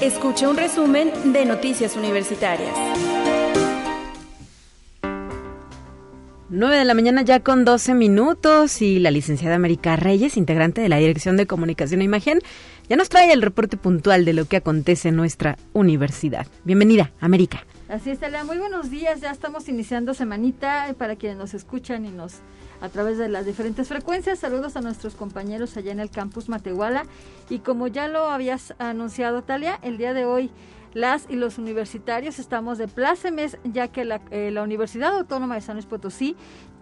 Escucha 0.01 0.49
un 0.49 0.57
resumen 0.57 1.33
de 1.33 1.45
Noticias 1.45 1.95
Universitarias. 1.95 2.75
9 6.49 6.77
de 6.77 6.85
la 6.85 6.93
mañana 6.93 7.23
ya 7.23 7.39
con 7.39 7.65
12 7.65 7.95
minutos 7.95 8.83
y 8.83 8.99
la 8.99 9.09
licenciada 9.09 9.55
América 9.55 9.95
Reyes, 9.95 10.37
integrante 10.37 10.79
de 10.79 10.89
la 10.89 10.97
Dirección 10.97 11.37
de 11.37 11.47
Comunicación 11.47 12.01
e 12.01 12.03
Imagen, 12.03 12.39
ya 12.87 12.95
nos 12.95 13.09
trae 13.09 13.33
el 13.33 13.41
reporte 13.41 13.77
puntual 13.77 14.25
de 14.25 14.33
lo 14.33 14.45
que 14.45 14.57
acontece 14.57 15.09
en 15.09 15.15
nuestra 15.15 15.57
universidad. 15.73 16.45
Bienvenida, 16.63 17.11
América. 17.19 17.65
Así 17.89 18.11
es, 18.11 18.19
Talia. 18.19 18.43
Muy 18.43 18.59
buenos 18.59 18.91
días. 18.91 19.21
Ya 19.21 19.31
estamos 19.31 19.67
iniciando 19.69 20.13
semanita 20.13 20.93
para 20.99 21.15
quienes 21.15 21.39
nos 21.39 21.55
escuchan 21.55 22.05
y 22.05 22.11
nos 22.11 22.35
a 22.79 22.89
través 22.89 23.17
de 23.17 23.27
las 23.27 23.47
diferentes 23.47 23.87
frecuencias. 23.87 24.37
Saludos 24.37 24.75
a 24.75 24.81
nuestros 24.81 25.15
compañeros 25.15 25.75
allá 25.77 25.91
en 25.91 25.99
el 25.99 26.11
campus 26.11 26.47
Matehuala. 26.47 27.05
Y 27.49 27.59
como 27.59 27.87
ya 27.87 28.07
lo 28.07 28.29
habías 28.29 28.75
anunciado, 28.77 29.41
Talia, 29.41 29.79
el 29.81 29.97
día 29.97 30.13
de 30.13 30.25
hoy 30.25 30.51
las 30.95 31.27
y 31.29 31.35
los 31.35 31.59
universitarios. 31.59 32.39
Estamos 32.39 32.79
de 32.79 32.87
plácemes, 32.87 33.59
ya 33.63 33.89
que 33.89 34.05
la, 34.05 34.21
eh, 34.31 34.49
la 34.49 34.63
Universidad 34.63 35.15
Autónoma 35.15 35.53
de 35.55 35.61
San 35.61 35.75
Luis 35.75 35.85
Potosí 35.85 36.35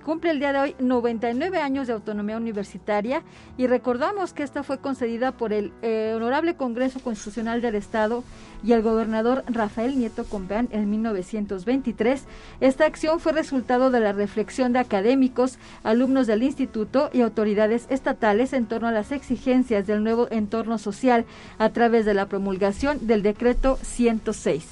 cumple 0.03 0.31
el 0.31 0.39
día 0.39 0.53
de 0.53 0.59
hoy 0.59 0.75
99 0.79 1.57
años 1.57 1.87
de 1.87 1.93
autonomía 1.93 2.37
universitaria 2.37 3.23
y 3.57 3.67
recordamos 3.67 4.33
que 4.33 4.43
esta 4.43 4.63
fue 4.63 4.77
concedida 4.77 5.31
por 5.31 5.53
el 5.53 5.71
eh, 5.81 6.13
Honorable 6.15 6.55
Congreso 6.55 6.99
Constitucional 6.99 7.61
del 7.61 7.75
Estado 7.75 8.23
y 8.63 8.73
el 8.73 8.81
gobernador 8.81 9.43
Rafael 9.47 9.97
Nieto 9.97 10.25
Compeán 10.25 10.69
en 10.71 10.89
1923. 10.89 12.23
Esta 12.61 12.85
acción 12.85 13.19
fue 13.19 13.31
resultado 13.31 13.89
de 13.89 13.99
la 13.99 14.13
reflexión 14.13 14.73
de 14.73 14.79
académicos, 14.79 15.57
alumnos 15.83 16.27
del 16.27 16.43
instituto 16.43 17.09
y 17.13 17.21
autoridades 17.21 17.87
estatales 17.89 18.53
en 18.53 18.65
torno 18.65 18.87
a 18.87 18.91
las 18.91 19.11
exigencias 19.11 19.87
del 19.87 20.03
nuevo 20.03 20.27
entorno 20.31 20.77
social 20.77 21.25
a 21.57 21.69
través 21.69 22.05
de 22.05 22.13
la 22.13 22.27
promulgación 22.27 23.07
del 23.07 23.23
decreto 23.23 23.79
106. 23.81 24.65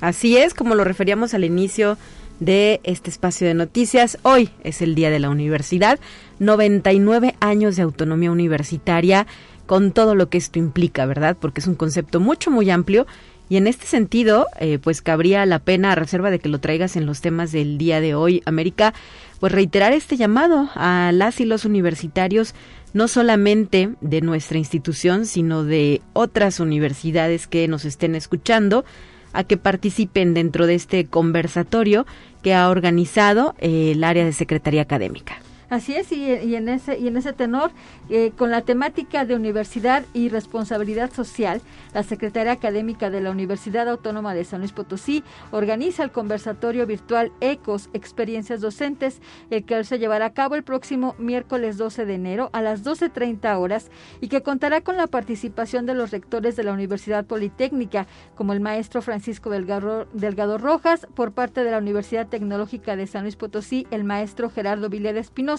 Así 0.00 0.36
es, 0.36 0.52
como 0.52 0.74
lo 0.74 0.84
referíamos 0.84 1.32
al 1.32 1.44
inicio 1.44 1.96
de 2.40 2.80
este 2.84 3.10
espacio 3.10 3.46
de 3.46 3.54
noticias. 3.54 4.18
Hoy 4.22 4.50
es 4.62 4.82
el 4.82 4.94
Día 4.94 5.10
de 5.10 5.18
la 5.18 5.30
Universidad, 5.30 5.98
99 6.38 7.34
años 7.40 7.76
de 7.76 7.82
autonomía 7.82 8.30
universitaria, 8.30 9.26
con 9.66 9.92
todo 9.92 10.14
lo 10.14 10.28
que 10.28 10.38
esto 10.38 10.58
implica, 10.58 11.06
¿verdad? 11.06 11.36
Porque 11.40 11.60
es 11.60 11.66
un 11.66 11.74
concepto 11.74 12.20
mucho, 12.20 12.50
muy 12.50 12.70
amplio. 12.70 13.06
Y 13.48 13.56
en 13.56 13.66
este 13.68 13.86
sentido, 13.86 14.46
eh, 14.58 14.78
pues 14.78 15.02
cabría 15.02 15.46
la 15.46 15.60
pena, 15.60 15.92
a 15.92 15.94
reserva 15.94 16.30
de 16.30 16.40
que 16.40 16.48
lo 16.48 16.58
traigas 16.58 16.96
en 16.96 17.06
los 17.06 17.20
temas 17.20 17.52
del 17.52 17.78
día 17.78 18.00
de 18.00 18.14
hoy, 18.14 18.42
América, 18.44 18.92
pues 19.38 19.52
reiterar 19.52 19.92
este 19.92 20.16
llamado 20.16 20.68
a 20.74 21.12
las 21.12 21.40
y 21.40 21.44
los 21.44 21.64
universitarios, 21.64 22.54
no 22.92 23.06
solamente 23.06 23.90
de 24.00 24.20
nuestra 24.20 24.58
institución, 24.58 25.26
sino 25.26 25.62
de 25.62 26.00
otras 26.12 26.58
universidades 26.58 27.46
que 27.46 27.68
nos 27.68 27.84
estén 27.84 28.16
escuchando, 28.16 28.84
a 29.36 29.44
que 29.44 29.56
participen 29.56 30.34
dentro 30.34 30.66
de 30.66 30.74
este 30.74 31.06
conversatorio 31.06 32.06
que 32.42 32.54
ha 32.54 32.68
organizado 32.70 33.54
eh, 33.58 33.92
el 33.92 34.02
área 34.02 34.24
de 34.24 34.32
Secretaría 34.32 34.82
Académica. 34.82 35.38
Así 35.68 35.96
es, 35.96 36.12
y, 36.12 36.54
en 36.54 36.68
ese 36.68 36.96
y 36.96 37.08
en 37.08 37.16
ese 37.16 37.32
tenor, 37.32 37.72
eh, 38.08 38.30
con 38.38 38.52
la 38.52 38.62
temática 38.62 39.24
de 39.24 39.34
universidad 39.34 40.04
y 40.14 40.28
responsabilidad 40.28 41.12
social, 41.12 41.60
la 41.92 42.04
Secretaría 42.04 42.52
Académica 42.52 43.10
de 43.10 43.20
la 43.20 43.32
Universidad 43.32 43.88
Autónoma 43.88 44.32
de 44.32 44.44
San 44.44 44.60
Luis 44.60 44.70
Potosí 44.70 45.24
organiza 45.50 46.04
el 46.04 46.12
conversatorio 46.12 46.86
virtual 46.86 47.32
ECOS 47.40 47.90
Experiencias 47.94 48.60
Docentes, 48.60 49.20
el 49.50 49.64
que 49.64 49.82
se 49.82 49.98
llevará 49.98 50.26
a 50.26 50.32
cabo 50.34 50.54
el 50.54 50.62
próximo 50.62 51.16
miércoles 51.18 51.78
12 51.78 52.06
de 52.06 52.14
enero 52.14 52.48
a 52.52 52.62
las 52.62 52.84
12.30 52.84 53.58
horas 53.58 53.90
y 54.20 54.28
que 54.28 54.42
contará 54.42 54.82
con 54.82 54.96
la 54.96 55.08
participación 55.08 55.84
de 55.84 55.94
los 55.94 56.12
rectores 56.12 56.54
de 56.54 56.62
la 56.62 56.74
Universidad 56.74 57.24
Politécnica, 57.24 58.06
como 58.36 58.52
el 58.52 58.60
maestro 58.60 59.02
Francisco 59.02 59.50
Delgado, 59.50 60.06
Delgado 60.12 60.58
Rojas, 60.58 61.08
por 61.16 61.32
parte 61.32 61.64
de 61.64 61.72
la 61.72 61.78
Universidad 61.78 62.28
Tecnológica 62.28 62.94
de 62.94 63.08
San 63.08 63.22
Luis 63.22 63.34
Potosí, 63.34 63.84
el 63.90 64.04
maestro 64.04 64.48
Gerardo 64.48 64.88
Vileda 64.88 65.18
Espinosa, 65.18 65.55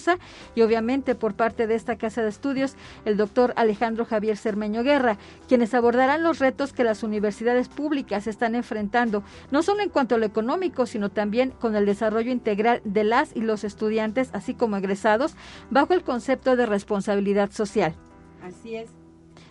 y 0.54 0.62
obviamente 0.62 1.14
por 1.14 1.34
parte 1.34 1.66
de 1.66 1.74
esta 1.74 1.96
casa 1.96 2.22
de 2.22 2.28
estudios 2.28 2.76
el 3.04 3.16
doctor 3.16 3.52
Alejandro 3.56 4.04
Javier 4.04 4.36
Cermeño 4.36 4.82
Guerra, 4.82 5.18
quienes 5.48 5.74
abordarán 5.74 6.22
los 6.22 6.38
retos 6.38 6.72
que 6.72 6.84
las 6.84 7.02
universidades 7.02 7.68
públicas 7.68 8.26
están 8.26 8.54
enfrentando, 8.54 9.22
no 9.50 9.62
solo 9.62 9.82
en 9.82 9.90
cuanto 9.90 10.14
a 10.14 10.18
lo 10.18 10.26
económico, 10.26 10.86
sino 10.86 11.10
también 11.10 11.50
con 11.50 11.74
el 11.74 11.86
desarrollo 11.86 12.30
integral 12.30 12.80
de 12.84 13.04
las 13.04 13.34
y 13.34 13.40
los 13.40 13.64
estudiantes, 13.64 14.30
así 14.32 14.54
como 14.54 14.76
egresados, 14.76 15.34
bajo 15.70 15.94
el 15.94 16.02
concepto 16.02 16.56
de 16.56 16.66
responsabilidad 16.66 17.50
social. 17.50 17.94
Así 18.42 18.76
es. 18.76 18.90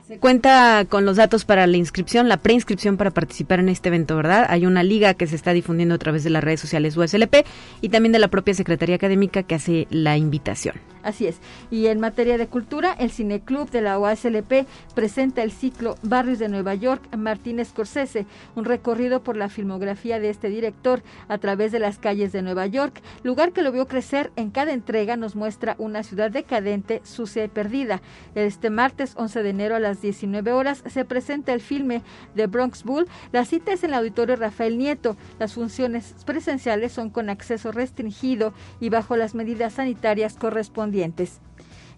Se 0.08 0.20
cuenta 0.20 0.86
con 0.88 1.04
los 1.04 1.18
datos 1.18 1.44
para 1.44 1.68
la 1.68 1.76
inscripción, 1.76 2.30
la 2.30 2.38
preinscripción 2.38 2.96
para 2.96 3.12
participar 3.12 3.60
en 3.60 3.68
este 3.68 3.90
evento, 3.90 4.16
¿verdad? 4.16 4.46
Hay 4.48 4.66
una 4.66 4.82
liga 4.82 5.14
que 5.16 5.28
se 5.28 5.36
está 5.36 5.52
difundiendo 5.52 5.96
a 5.96 5.98
través 5.98 6.24
de 6.24 6.30
las 6.30 6.42
redes 6.42 6.62
sociales 6.62 6.96
USLP 6.96 7.46
y 7.82 7.90
también 7.90 8.14
de 8.14 8.20
la 8.20 8.30
propia 8.30 8.54
Secretaría 8.54 8.96
Académica 8.96 9.44
que 9.44 9.56
hace 9.56 9.86
la 9.90 10.16
invitación. 10.16 10.76
Así 11.08 11.26
es. 11.26 11.40
Y 11.72 11.88
en 11.88 12.02
materia 12.02 12.38
de 12.38 12.48
cultura, 12.48 12.92
el 12.92 13.12
Cineclub 13.12 13.70
de 13.70 13.80
la 13.82 13.98
UASLP 13.98 14.68
presenta 14.94 15.42
el 15.42 15.54
ciclo 15.54 15.96
Barrios 16.02 16.38
de 16.38 16.50
Nueva 16.50 16.76
York, 16.76 17.02
Martín 17.16 17.64
Scorsese, 17.64 18.26
un 18.56 18.66
recorrido 18.66 19.24
por 19.24 19.38
la 19.38 19.48
filmografía 19.48 20.20
de 20.20 20.30
este 20.30 20.50
director 20.50 21.02
a 21.30 21.38
través 21.38 21.72
de 21.72 21.80
las 21.80 21.98
calles 21.98 22.34
de 22.34 22.42
Nueva 22.42 22.66
York, 22.66 23.02
lugar 23.24 23.54
que 23.54 23.62
lo 23.62 23.72
vio 23.72 23.88
crecer 23.88 24.32
en 24.36 24.52
cada 24.52 24.74
entrega 24.74 25.16
nos 25.16 25.38
muestra 25.38 25.76
una 25.78 26.04
ciudad 26.04 26.30
decadente, 26.30 27.02
sucia 27.06 27.46
y 27.46 27.48
perdida. 27.48 28.02
Este 28.36 28.70
martes 28.70 29.14
11 29.16 29.44
de 29.44 29.50
enero 29.50 29.76
a 29.78 29.80
las 29.80 29.97
19 30.01 30.51
horas 30.54 30.84
se 30.86 31.06
presenta 31.06 31.54
el 31.54 31.62
filme 31.62 32.04
de 32.36 32.48
Bronx 32.48 32.84
Bull. 32.84 33.08
La 33.32 33.46
cita 33.46 33.74
es 33.74 33.84
en 33.84 33.92
el 33.92 33.96
auditorio 33.98 34.36
Rafael 34.36 34.77
Nieto. 34.77 35.18
Las 35.39 35.54
funciones 35.54 36.16
presenciales 36.25 36.92
son 36.92 37.10
con 37.10 37.30
acceso 37.30 37.72
restringido 37.72 38.54
y 38.80 38.89
bajo 38.89 39.18
las 39.18 39.36
medidas 39.36 39.74
sanitarias 39.74 40.36
correspondientes 40.36 41.42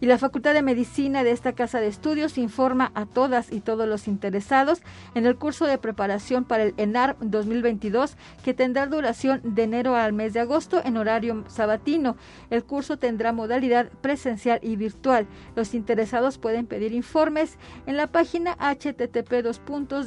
y 0.02 0.06
la 0.06 0.18
Facultad 0.18 0.54
de 0.54 0.62
Medicina 0.62 1.24
de 1.24 1.32
esta 1.32 1.54
Casa 1.54 1.80
de 1.80 1.88
Estudios 1.88 2.38
informa 2.38 2.92
a 2.96 3.06
todas 3.06 3.52
y 3.52 3.60
todos 3.60 3.88
los 3.88 4.08
interesados 4.08 4.82
en 5.14 5.26
el 5.26 5.36
curso 5.36 5.66
de 5.66 5.78
preparación 5.78 6.46
para 6.46 6.64
el 6.64 6.74
ENAR 6.78 7.18
2022 7.22 8.16
que 8.44 8.54
tendrá 8.54 8.88
duración 8.88 9.42
de 9.44 9.64
enero 9.64 9.96
al 9.96 10.14
mes 10.14 10.34
de 10.34 10.40
agosto 10.40 10.82
en 10.84 10.98
horario 10.98 11.44
sabatino. 11.48 12.16
El 12.50 12.64
curso 12.64 12.98
tendrá 12.98 13.34
modalidad 13.34 13.90
presencial 14.02 14.60
y 14.62 14.76
virtual. 14.76 15.28
Los 15.56 15.74
interesados 15.74 16.38
pueden 16.38 16.66
pedir 16.66 16.94
informes 16.94 17.58
en 17.86 17.98
la 17.98 18.08
página 18.08 18.56
http 18.56 19.30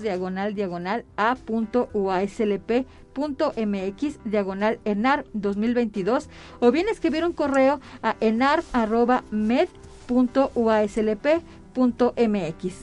diagonal 0.02 0.54
diagonal 0.54 1.04
a.uaslp 1.16 2.86
mx 3.14 4.18
diagonal 4.24 4.80
enar 4.84 5.24
2022 5.34 6.28
o 6.60 6.70
bien 6.70 6.88
escribir 6.88 7.24
un 7.24 7.32
correo 7.32 7.80
a 8.02 8.16
enar.med.uaslp.mx. 10.08 12.74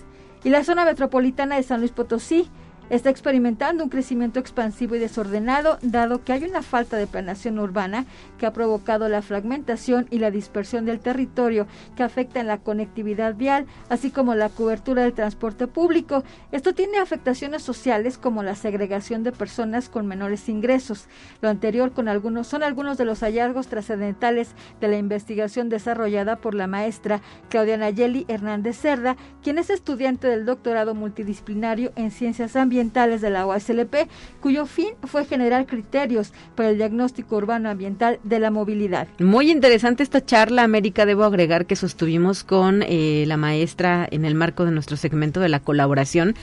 Y 0.43 0.49
la 0.49 0.63
zona 0.63 0.85
metropolitana 0.85 1.57
de 1.57 1.63
San 1.63 1.81
Luis 1.81 1.91
Potosí 1.91 2.47
está 2.89 3.09
experimentando 3.09 3.83
un 3.83 3.89
crecimiento 3.89 4.39
expansivo 4.39 4.95
y 4.95 4.99
desordenado, 4.99 5.77
dado 5.81 6.23
que 6.23 6.33
hay 6.33 6.43
una 6.43 6.61
falta 6.61 6.97
de 6.97 7.07
planeación 7.07 7.57
urbana 7.59 8.05
que 8.39 8.47
ha 8.47 8.53
provocado 8.53 9.07
la 9.09 9.21
fragmentación 9.21 10.07
y 10.09 10.17
la 10.17 10.31
dispersión 10.31 10.85
del 10.85 10.99
territorio, 10.99 11.67
que 11.95 12.01
afecta 12.01 12.39
en 12.39 12.47
la 12.47 12.57
conectividad 12.57 13.35
vial, 13.35 13.67
así 13.89 14.09
como 14.09 14.33
la 14.33 14.49
cobertura 14.49 15.03
del 15.03 15.13
transporte 15.13 15.67
público. 15.67 16.23
Esto 16.51 16.73
tiene 16.73 16.97
afectaciones 16.97 17.61
sociales 17.61 18.17
como 18.17 18.41
la 18.41 18.55
segregación 18.55 19.23
de 19.23 19.31
personas 19.31 19.89
con 19.89 20.07
menores 20.07 20.49
ingresos. 20.49 21.07
Lo 21.41 21.49
anterior 21.49 21.91
con 21.91 22.07
algunos 22.07 22.47
son 22.47 22.63
algunos 22.63 22.97
de 22.97 23.05
los 23.05 23.19
hallazgos 23.19 23.67
trascendentales 23.67 24.55
de 24.79 24.87
la 24.87 24.97
investigación 24.97 25.69
desarrollada 25.69 26.37
por 26.37 26.55
la 26.55 26.67
maestra 26.67 27.21
Claudia 27.49 27.77
Nayeli 27.77 28.25
Hernández 28.27 28.77
Cerda, 28.77 29.17
quien 29.43 29.57
es 29.57 29.69
estudiante 29.69 30.27
del 30.27 30.45
doctorado 30.45 30.95
multidisciplinario 30.95 31.91
en 31.95 32.11
ciencias 32.11 32.55
ambientales 32.55 33.21
de 33.21 33.29
la 33.29 33.45
OSLP, 33.45 34.07
cuyo 34.39 34.65
fin 34.65 34.89
fue 35.03 35.25
generar 35.25 35.65
criterios 35.65 36.33
para 36.55 36.69
el 36.69 36.77
diagnóstico 36.77 37.35
urbano 37.35 37.69
ambiental 37.69 38.19
de 38.29 38.39
la 38.39 38.51
movilidad. 38.51 39.07
Muy 39.19 39.51
interesante 39.51 40.03
esta 40.03 40.23
charla, 40.23 40.63
América. 40.63 41.05
Debo 41.05 41.23
agregar 41.23 41.65
que 41.65 41.75
sostuvimos 41.75 42.43
con 42.43 42.83
eh, 42.83 43.25
la 43.27 43.37
maestra 43.37 44.07
en 44.09 44.25
el 44.25 44.35
marco 44.35 44.65
de 44.65 44.71
nuestro 44.71 44.95
segmento 44.95 45.39
de 45.39 45.49
la 45.49 45.59
colaboración, 45.59 46.35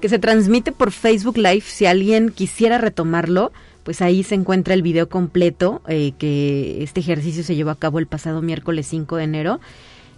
que 0.00 0.08
se 0.08 0.18
transmite 0.18 0.72
por 0.72 0.92
Facebook 0.92 1.36
Live. 1.36 1.62
Si 1.62 1.86
alguien 1.86 2.30
quisiera 2.30 2.78
retomarlo, 2.78 3.52
pues 3.82 4.02
ahí 4.02 4.22
se 4.22 4.34
encuentra 4.34 4.74
el 4.74 4.82
video 4.82 5.08
completo, 5.08 5.82
eh, 5.88 6.12
que 6.18 6.82
este 6.82 7.00
ejercicio 7.00 7.42
se 7.42 7.56
llevó 7.56 7.70
a 7.70 7.78
cabo 7.78 7.98
el 7.98 8.06
pasado 8.06 8.42
miércoles 8.42 8.86
5 8.86 9.16
de 9.16 9.24
enero. 9.24 9.60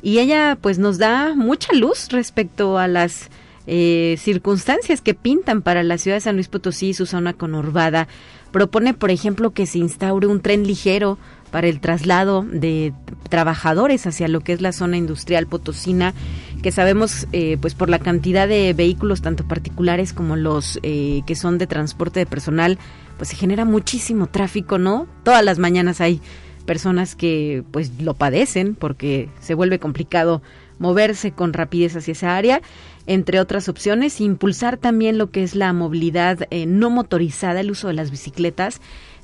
Y 0.03 0.19
ella 0.19 0.59
pues 0.61 0.79
nos 0.79 0.99
da 0.99 1.35
mucha 1.35 1.73
luz 1.73 2.09
respecto 2.11 2.77
a 2.77 2.89
las 2.89 3.31
eh, 3.69 4.17
circunstancias 4.19 5.01
que 5.01 5.15
pintan 5.15 5.63
para 5.63 5.85
la 5.85 5.97
ciudad 5.97 6.17
de 6.17 6.23
San 6.23 6.35
Luis 6.35 6.49
Potosí 6.49 6.89
y 6.89 6.95
su 6.95 7.07
zona 7.07 7.33
conurbada. 7.33 8.09
Propone, 8.53 8.95
por 8.95 9.11
ejemplo, 9.11 9.51
que 9.53 9.67
se 9.67 9.79
instaure 9.79 10.27
un 10.27 10.41
tren 10.41 10.67
ligero 10.67 11.19
para 11.51 11.69
el 11.69 11.81
traslado 11.81 12.45
de 12.51 12.93
trabajadores 13.29 14.07
hacia 14.07 14.27
lo 14.27 14.41
que 14.41 14.53
es 14.53 14.61
la 14.61 14.73
zona 14.73 14.97
industrial 14.97 15.47
potosina, 15.47 16.15
que 16.63 16.73
sabemos 16.73 17.29
eh, 17.33 17.59
pues 17.61 17.75
por 17.75 17.91
la 17.91 17.99
cantidad 17.99 18.49
de 18.49 18.73
vehículos 18.73 19.21
tanto 19.21 19.47
particulares 19.47 20.13
como 20.13 20.37
los 20.37 20.81
eh, 20.83 21.23
que 21.27 21.35
son 21.35 21.59
de 21.59 21.67
transporte 21.67 22.21
de 22.21 22.27
personal, 22.27 22.79
pues 23.19 23.29
se 23.31 23.37
genera 23.37 23.65
muchísimo 23.65 24.29
tráfico, 24.29 24.79
¿no? 24.79 25.07
Todas 25.25 25.45
las 25.45 25.59
mañanas 25.59 26.01
hay 26.01 26.21
personas 26.65 27.15
que 27.15 27.65
pues 27.71 27.91
lo 28.01 28.15
padecen 28.15 28.75
porque 28.75 29.29
se 29.41 29.55
vuelve 29.55 29.79
complicado 29.79 30.43
moverse 30.79 31.33
con 31.33 31.53
rapidez 31.53 31.97
hacia 31.97 32.13
esa 32.13 32.37
área 32.37 32.63
entre 33.07 33.41
otras 33.41 33.69
opciones, 33.69 34.21
impulsar 34.21 34.77
también 34.77 35.19
lo 35.19 35.31
que 35.31 35.43
es 35.43 35.55
la 35.55 35.73
movilidad 35.73 36.47
eh, 36.51 36.67
no 36.67 36.91
motorizada, 36.91 37.61
el 37.61 37.71
uso 37.71 37.89
de 37.89 37.95
las 37.95 38.11
bicicletas. 38.11 38.81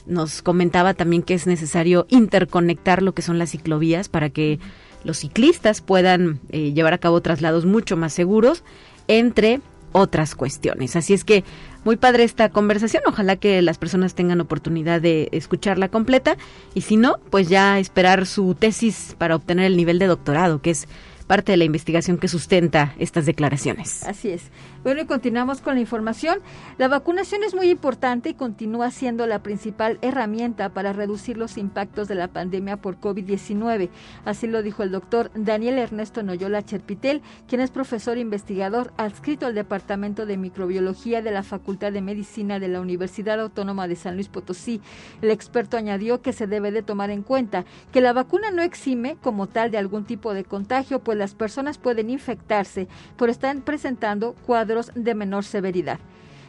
Nos 0.07 0.43
comentaba 0.43 0.95
también 0.95 1.23
que 1.23 1.35
es 1.35 1.47
necesario 1.47 2.07
interconectar 2.09 3.03
lo 3.03 3.13
que 3.13 3.23
son 3.23 3.39
las 3.39 3.51
ciclovías 3.51 4.09
para 4.09 4.31
que 4.31 4.59
los 5.05 5.19
ciclistas 5.19 5.81
puedan 5.81 6.41
eh, 6.51 6.73
llevar 6.73 6.93
a 6.93 6.99
cabo 6.99 7.21
traslados 7.21 7.67
mucho 7.67 7.97
más 7.97 8.13
seguros, 8.13 8.65
entre 9.07 9.61
otras 9.93 10.35
cuestiones. 10.35 10.97
Así 10.97 11.15
es 11.15 11.25
que 11.25 11.45
muy 11.85 11.97
padre 11.97 12.25
esta 12.25 12.49
conversación. 12.51 13.03
Ojalá 13.07 13.37
que 13.37 13.63
las 13.63 13.79
personas 13.79 14.15
tengan 14.15 14.41
oportunidad 14.41 15.01
de 15.01 15.29
escucharla 15.33 15.89
completa 15.89 16.37
y 16.75 16.83
si 16.83 16.97
no, 16.97 17.19
pues 17.31 17.49
ya 17.49 17.79
esperar 17.79 18.27
su 18.27 18.55
tesis 18.55 19.15
para 19.19 19.37
obtener 19.37 19.67
el 19.67 19.77
nivel 19.77 19.99
de 19.99 20.07
doctorado, 20.07 20.61
que 20.61 20.71
es 20.71 20.89
parte 21.29 21.53
de 21.53 21.59
la 21.59 21.65
investigación 21.65 22.19
que 22.19 22.27
sustenta 22.27 22.95
estas 22.99 23.27
declaraciones. 23.27 24.03
Así 24.05 24.31
es. 24.31 24.51
Bueno, 24.83 25.03
y 25.03 25.05
continuamos 25.05 25.61
con 25.61 25.75
la 25.75 25.81
información. 25.81 26.41
La 26.79 26.89
vacunación 26.89 27.45
es 27.45 27.55
muy 27.55 27.69
importante 27.69 28.31
y 28.31 28.35
continúa 28.35 28.91
siendo 28.91 29.27
la 29.27 29.43
principal 29.43 29.99
herramienta 30.01 30.71
para 30.71 30.95
reducir 30.95 31.37
los 31.37 31.59
impactos 31.59 32.09
de 32.09 32.15
la 32.15 32.29
pandemia 32.29 32.79
por 32.79 32.99
COVID-19. 32.99 33.91
Así 34.25 34.47
lo 34.47 34.63
dijo 34.63 34.83
el 34.83 34.91
doctor 34.91 35.31
Daniel 35.35 35.79
Ernesto 35.79 36.23
Noyola 36.23 36.65
Cherpitel, 36.65 37.21
quien 37.47 37.61
es 37.61 37.71
profesor 37.71 38.17
e 38.17 38.21
investigador 38.21 38.95
adscrito 38.97 39.47
al 39.47 39.55
Departamento 39.55 40.25
de 40.25 40.39
Microbiología 40.39 41.21
de 41.21 41.31
la 41.31 41.43
Facultad 41.43 41.93
de 41.93 42.01
Medicina 42.01 42.59
de 42.59 42.69
la 42.69 42.81
Universidad 42.81 43.39
Autónoma 43.39 43.87
de 43.87 43.97
San 43.97 44.15
Luis 44.15 44.29
Potosí. 44.29 44.81
El 45.21 45.31
experto 45.31 45.77
añadió 45.77 46.23
que 46.23 46.33
se 46.33 46.47
debe 46.47 46.71
de 46.71 46.83
tomar 46.83 47.11
en 47.11 47.23
cuenta 47.23 47.67
que 47.93 48.01
la 48.01 48.15
vacuna 48.15 48.51
no 48.51 48.63
exime 48.63 49.19
como 49.21 49.47
tal 49.47 49.71
de 49.71 49.77
algún 49.77 50.07
tipo 50.07 50.33
de 50.33 50.45
contagio, 50.45 51.01
pues 51.01 51.18
las 51.19 51.35
personas 51.35 51.77
pueden 51.77 52.09
infectarse, 52.09 52.89
pero 53.19 53.31
están 53.31 53.61
presentando 53.61 54.35
cuadros 54.47 54.91
de 54.95 55.15
menor 55.15 55.45
severidad 55.45 55.99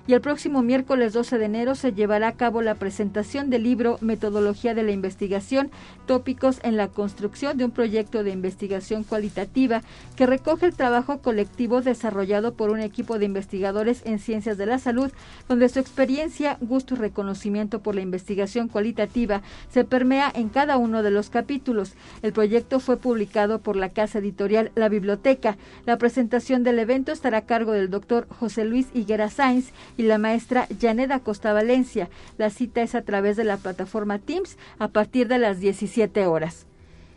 y 0.10 0.14
el 0.16 0.22
próximo 0.22 0.64
miércoles 0.64 1.14
12 1.14 1.38
de 1.38 1.46
enero 1.46 1.76
se 1.76 1.94
llevará 1.94 2.30
a 2.30 2.36
cabo 2.36 2.64
la 2.64 2.74
presentación 2.74 3.52
del 3.52 3.62
libro 3.62 4.00
Metodología 4.02 4.74
de 4.74 4.82
la 4.82 4.90
Investigación, 4.90 5.70
tópicos 6.08 6.60
en 6.64 6.78
la 6.78 6.88
construcción 6.88 7.60
de 7.60 7.66
un 7.66 7.70
proyecto 7.70 8.24
de 8.24 8.32
investigación 8.32 9.04
cualitativa 9.04 9.84
que 10.16 10.26
recoge 10.26 10.66
el 10.66 10.74
trabajo 10.74 11.20
colectivo 11.20 11.82
desarrollado 11.82 12.56
por 12.56 12.72
un 12.72 12.80
equipo 12.80 13.20
de 13.20 13.26
investigadores 13.26 14.02
en 14.04 14.18
ciencias 14.18 14.58
de 14.58 14.66
la 14.66 14.80
salud, 14.80 15.12
donde 15.48 15.70
su 15.70 15.78
experiencia, 15.78 16.58
gusto 16.60 16.96
y 16.96 16.98
reconocimiento 16.98 17.84
por 17.84 17.94
la 17.94 18.02
investigación 18.02 18.68
cualitativa 18.68 19.44
se 19.70 19.84
permea 19.84 20.32
en 20.34 20.50
cada 20.50 20.78
uno 20.78 21.04
de 21.04 21.12
los 21.12 21.30
capítulos. 21.30 21.94
El 22.24 22.34
proyecto 22.34 22.80
fue 22.80 22.98
publicado 22.98 23.60
por 23.60 23.76
la 23.76 23.90
casa 23.90 24.18
editorial 24.18 24.72
La 24.74 24.90
Biblioteca. 24.90 25.60
La 25.86 26.00
presentación 26.00 26.64
del 26.64 26.80
evento 26.80 27.12
estará 27.12 27.38
a 27.38 27.46
cargo 27.46 27.74
del 27.74 27.92
doctor 27.92 28.28
José 28.40 28.66
Luis 28.66 28.88
Higuera 28.96 29.30
Sainz 29.30 29.72
y 30.00 30.04
la 30.04 30.18
maestra 30.18 30.66
Yaneda 30.80 31.20
Costa 31.20 31.52
Valencia. 31.52 32.10
La 32.38 32.50
cita 32.50 32.82
es 32.82 32.96
a 32.96 33.02
través 33.02 33.36
de 33.36 33.44
la 33.44 33.58
plataforma 33.58 34.18
Teams 34.18 34.58
a 34.80 34.88
partir 34.88 35.28
de 35.28 35.40
las 35.40 35.60
17 35.60 36.26
horas. 36.26 36.69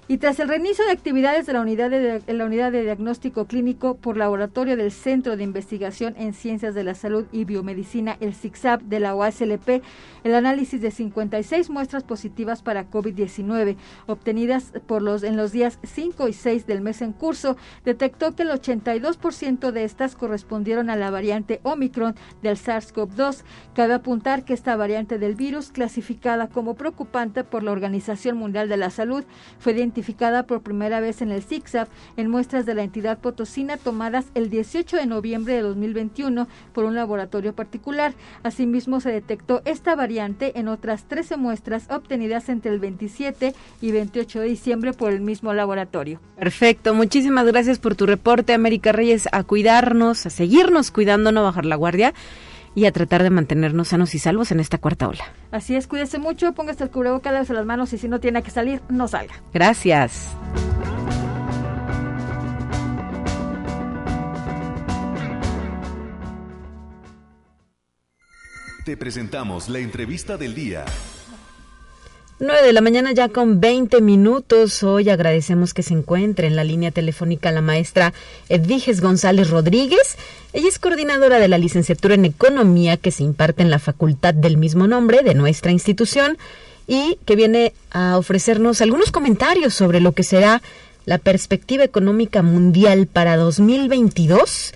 Y 0.08 0.18
tras 0.18 0.40
el 0.40 0.48
reinicio 0.48 0.84
de 0.84 0.90
actividades 0.90 1.46
de 1.46 1.52
la 1.52 1.60
unidad 1.60 1.88
de, 1.88 2.20
la 2.26 2.44
unidad 2.44 2.72
de 2.72 2.82
diagnóstico 2.82 3.46
clínico 3.46 3.94
por 3.94 4.16
laboratorio 4.16 4.76
del 4.76 4.90
Centro 4.90 5.36
de 5.36 5.44
Investigación 5.44 6.16
en 6.18 6.34
Ciencias 6.34 6.74
de 6.74 6.82
la 6.82 6.94
Salud 6.94 7.26
y 7.30 7.44
Biomedicina, 7.44 8.16
el 8.18 8.34
CICSAP 8.34 8.82
de 8.82 8.98
la 8.98 9.14
OASLP, 9.14 9.80
el 10.24 10.34
análisis 10.34 10.80
de 10.80 10.90
56 10.90 11.70
muestras 11.70 12.02
positivas 12.02 12.62
para 12.62 12.90
COVID-19 12.90 13.76
obtenidas 14.06 14.72
por 14.86 15.02
los 15.02 15.22
en 15.22 15.36
los 15.36 15.52
días 15.52 15.78
5 15.84 16.26
y 16.26 16.32
6 16.32 16.66
del 16.66 16.80
mes 16.80 17.00
en 17.00 17.12
curso, 17.12 17.56
detectó 17.84 18.34
que 18.34 18.42
el 18.42 18.50
82% 18.50 19.70
de 19.70 19.84
estas 19.84 20.16
correspondieron 20.16 20.90
a 20.90 20.96
la 20.96 21.12
variante 21.12 21.60
Omicron 21.62 22.16
del 22.42 22.56
SARS-CoV-2. 22.56 23.44
Cabe 23.72 23.94
apuntar 23.94 24.44
que 24.44 24.52
esta 24.52 24.74
variante 24.74 25.18
del 25.20 25.36
virus, 25.36 25.70
clasificada 25.70 26.48
como 26.48 26.74
preocupante 26.74 27.44
por 27.44 27.62
la 27.62 27.70
Organización 27.70 28.36
Mundial 28.36 28.68
de 28.68 28.76
la 28.76 28.90
Salud, 28.90 29.22
fue 29.60 29.72
identificada 29.72 29.91
por 30.46 30.62
primera 30.62 31.00
vez 31.00 31.20
en 31.22 31.30
el 31.30 31.42
CICSAP 31.42 31.88
en 32.16 32.30
muestras 32.30 32.64
de 32.66 32.74
la 32.74 32.82
entidad 32.82 33.18
potosina 33.18 33.76
tomadas 33.76 34.26
el 34.34 34.48
18 34.48 34.96
de 34.96 35.06
noviembre 35.06 35.54
de 35.54 35.60
2021 35.60 36.48
por 36.72 36.84
un 36.84 36.94
laboratorio 36.94 37.54
particular. 37.54 38.14
Asimismo, 38.42 39.00
se 39.00 39.10
detectó 39.10 39.60
esta 39.64 39.94
variante 39.94 40.58
en 40.58 40.68
otras 40.68 41.04
13 41.04 41.36
muestras 41.36 41.90
obtenidas 41.90 42.48
entre 42.48 42.72
el 42.72 42.78
27 42.78 43.54
y 43.80 43.92
28 43.92 44.40
de 44.40 44.46
diciembre 44.46 44.92
por 44.92 45.12
el 45.12 45.20
mismo 45.20 45.52
laboratorio. 45.52 46.20
Perfecto, 46.36 46.94
muchísimas 46.94 47.46
gracias 47.46 47.78
por 47.78 47.94
tu 47.94 48.06
reporte, 48.06 48.54
América 48.54 48.92
Reyes, 48.92 49.28
a 49.30 49.44
cuidarnos, 49.44 50.26
a 50.26 50.30
seguirnos 50.30 50.90
cuidando, 50.90 51.32
no 51.32 51.42
bajar 51.42 51.66
la 51.66 51.76
guardia 51.76 52.14
y 52.74 52.86
a 52.86 52.92
tratar 52.92 53.22
de 53.22 53.30
mantenernos 53.30 53.88
sanos 53.88 54.14
y 54.14 54.18
salvos 54.18 54.50
en 54.52 54.60
esta 54.60 54.78
cuarta 54.78 55.08
ola. 55.08 55.24
Así 55.50 55.74
es, 55.74 55.86
cuídese 55.86 56.18
mucho, 56.18 56.52
póngase 56.52 56.84
el 56.84 56.90
cubrebocas, 56.90 57.48
en 57.50 57.56
las 57.56 57.66
manos 57.66 57.92
y 57.92 57.98
si 57.98 58.08
no 58.08 58.20
tiene 58.20 58.42
que 58.42 58.50
salir, 58.50 58.80
no 58.88 59.08
salga. 59.08 59.34
Gracias. 59.52 60.34
Te 68.84 68.96
presentamos 68.96 69.68
la 69.68 69.78
entrevista 69.78 70.36
del 70.36 70.56
día. 70.56 70.84
9 72.42 72.60
de 72.66 72.72
la 72.72 72.80
mañana 72.80 73.12
ya 73.12 73.28
con 73.28 73.60
20 73.60 74.00
minutos. 74.00 74.82
Hoy 74.82 75.08
agradecemos 75.10 75.74
que 75.74 75.84
se 75.84 75.94
encuentre 75.94 76.48
en 76.48 76.56
la 76.56 76.64
línea 76.64 76.90
telefónica 76.90 77.52
la 77.52 77.60
maestra 77.60 78.12
Edviges 78.48 79.00
González 79.00 79.48
Rodríguez. 79.48 80.16
Ella 80.52 80.66
es 80.66 80.80
coordinadora 80.80 81.38
de 81.38 81.46
la 81.46 81.56
licenciatura 81.56 82.16
en 82.16 82.24
Economía 82.24 82.96
que 82.96 83.12
se 83.12 83.22
imparte 83.22 83.62
en 83.62 83.70
la 83.70 83.78
facultad 83.78 84.34
del 84.34 84.56
mismo 84.56 84.88
nombre 84.88 85.22
de 85.22 85.34
nuestra 85.34 85.70
institución 85.70 86.36
y 86.88 87.16
que 87.26 87.36
viene 87.36 87.74
a 87.92 88.18
ofrecernos 88.18 88.80
algunos 88.80 89.12
comentarios 89.12 89.72
sobre 89.72 90.00
lo 90.00 90.10
que 90.10 90.24
será 90.24 90.62
la 91.04 91.18
perspectiva 91.18 91.84
económica 91.84 92.42
mundial 92.42 93.06
para 93.06 93.36
2022. 93.36 94.74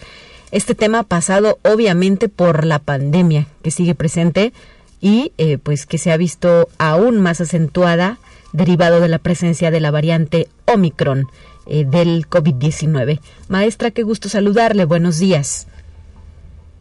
Este 0.53 0.77
tema 0.77 1.03
pasado 1.03 1.59
obviamente 1.65 2.29
por 2.29 2.65
la 2.65 2.79
pandemia 2.79 3.49
que 3.63 3.73
sigue 3.73 3.97
presente 3.97 4.53
y 5.01 5.33
eh, 5.39 5.59
pues 5.59 5.87
que 5.87 5.99
se 5.99 6.13
ha 6.13 6.17
visto 6.17 6.69
aún 6.79 7.21
más 7.21 7.41
acentuada 7.41 8.19
derivado 8.53 9.01
de 9.01 9.09
la 9.09 9.19
presencia 9.19 9.71
de 9.71 9.81
la 9.81 9.91
variante 9.91 10.49
Omicron 10.67 11.27
eh, 11.67 11.85
del 11.85 12.29
COVID-19. 12.29 13.21
Maestra, 13.49 13.91
qué 13.91 14.03
gusto 14.03 14.29
saludarle. 14.29 14.85
Buenos 14.85 15.19
días. 15.19 15.67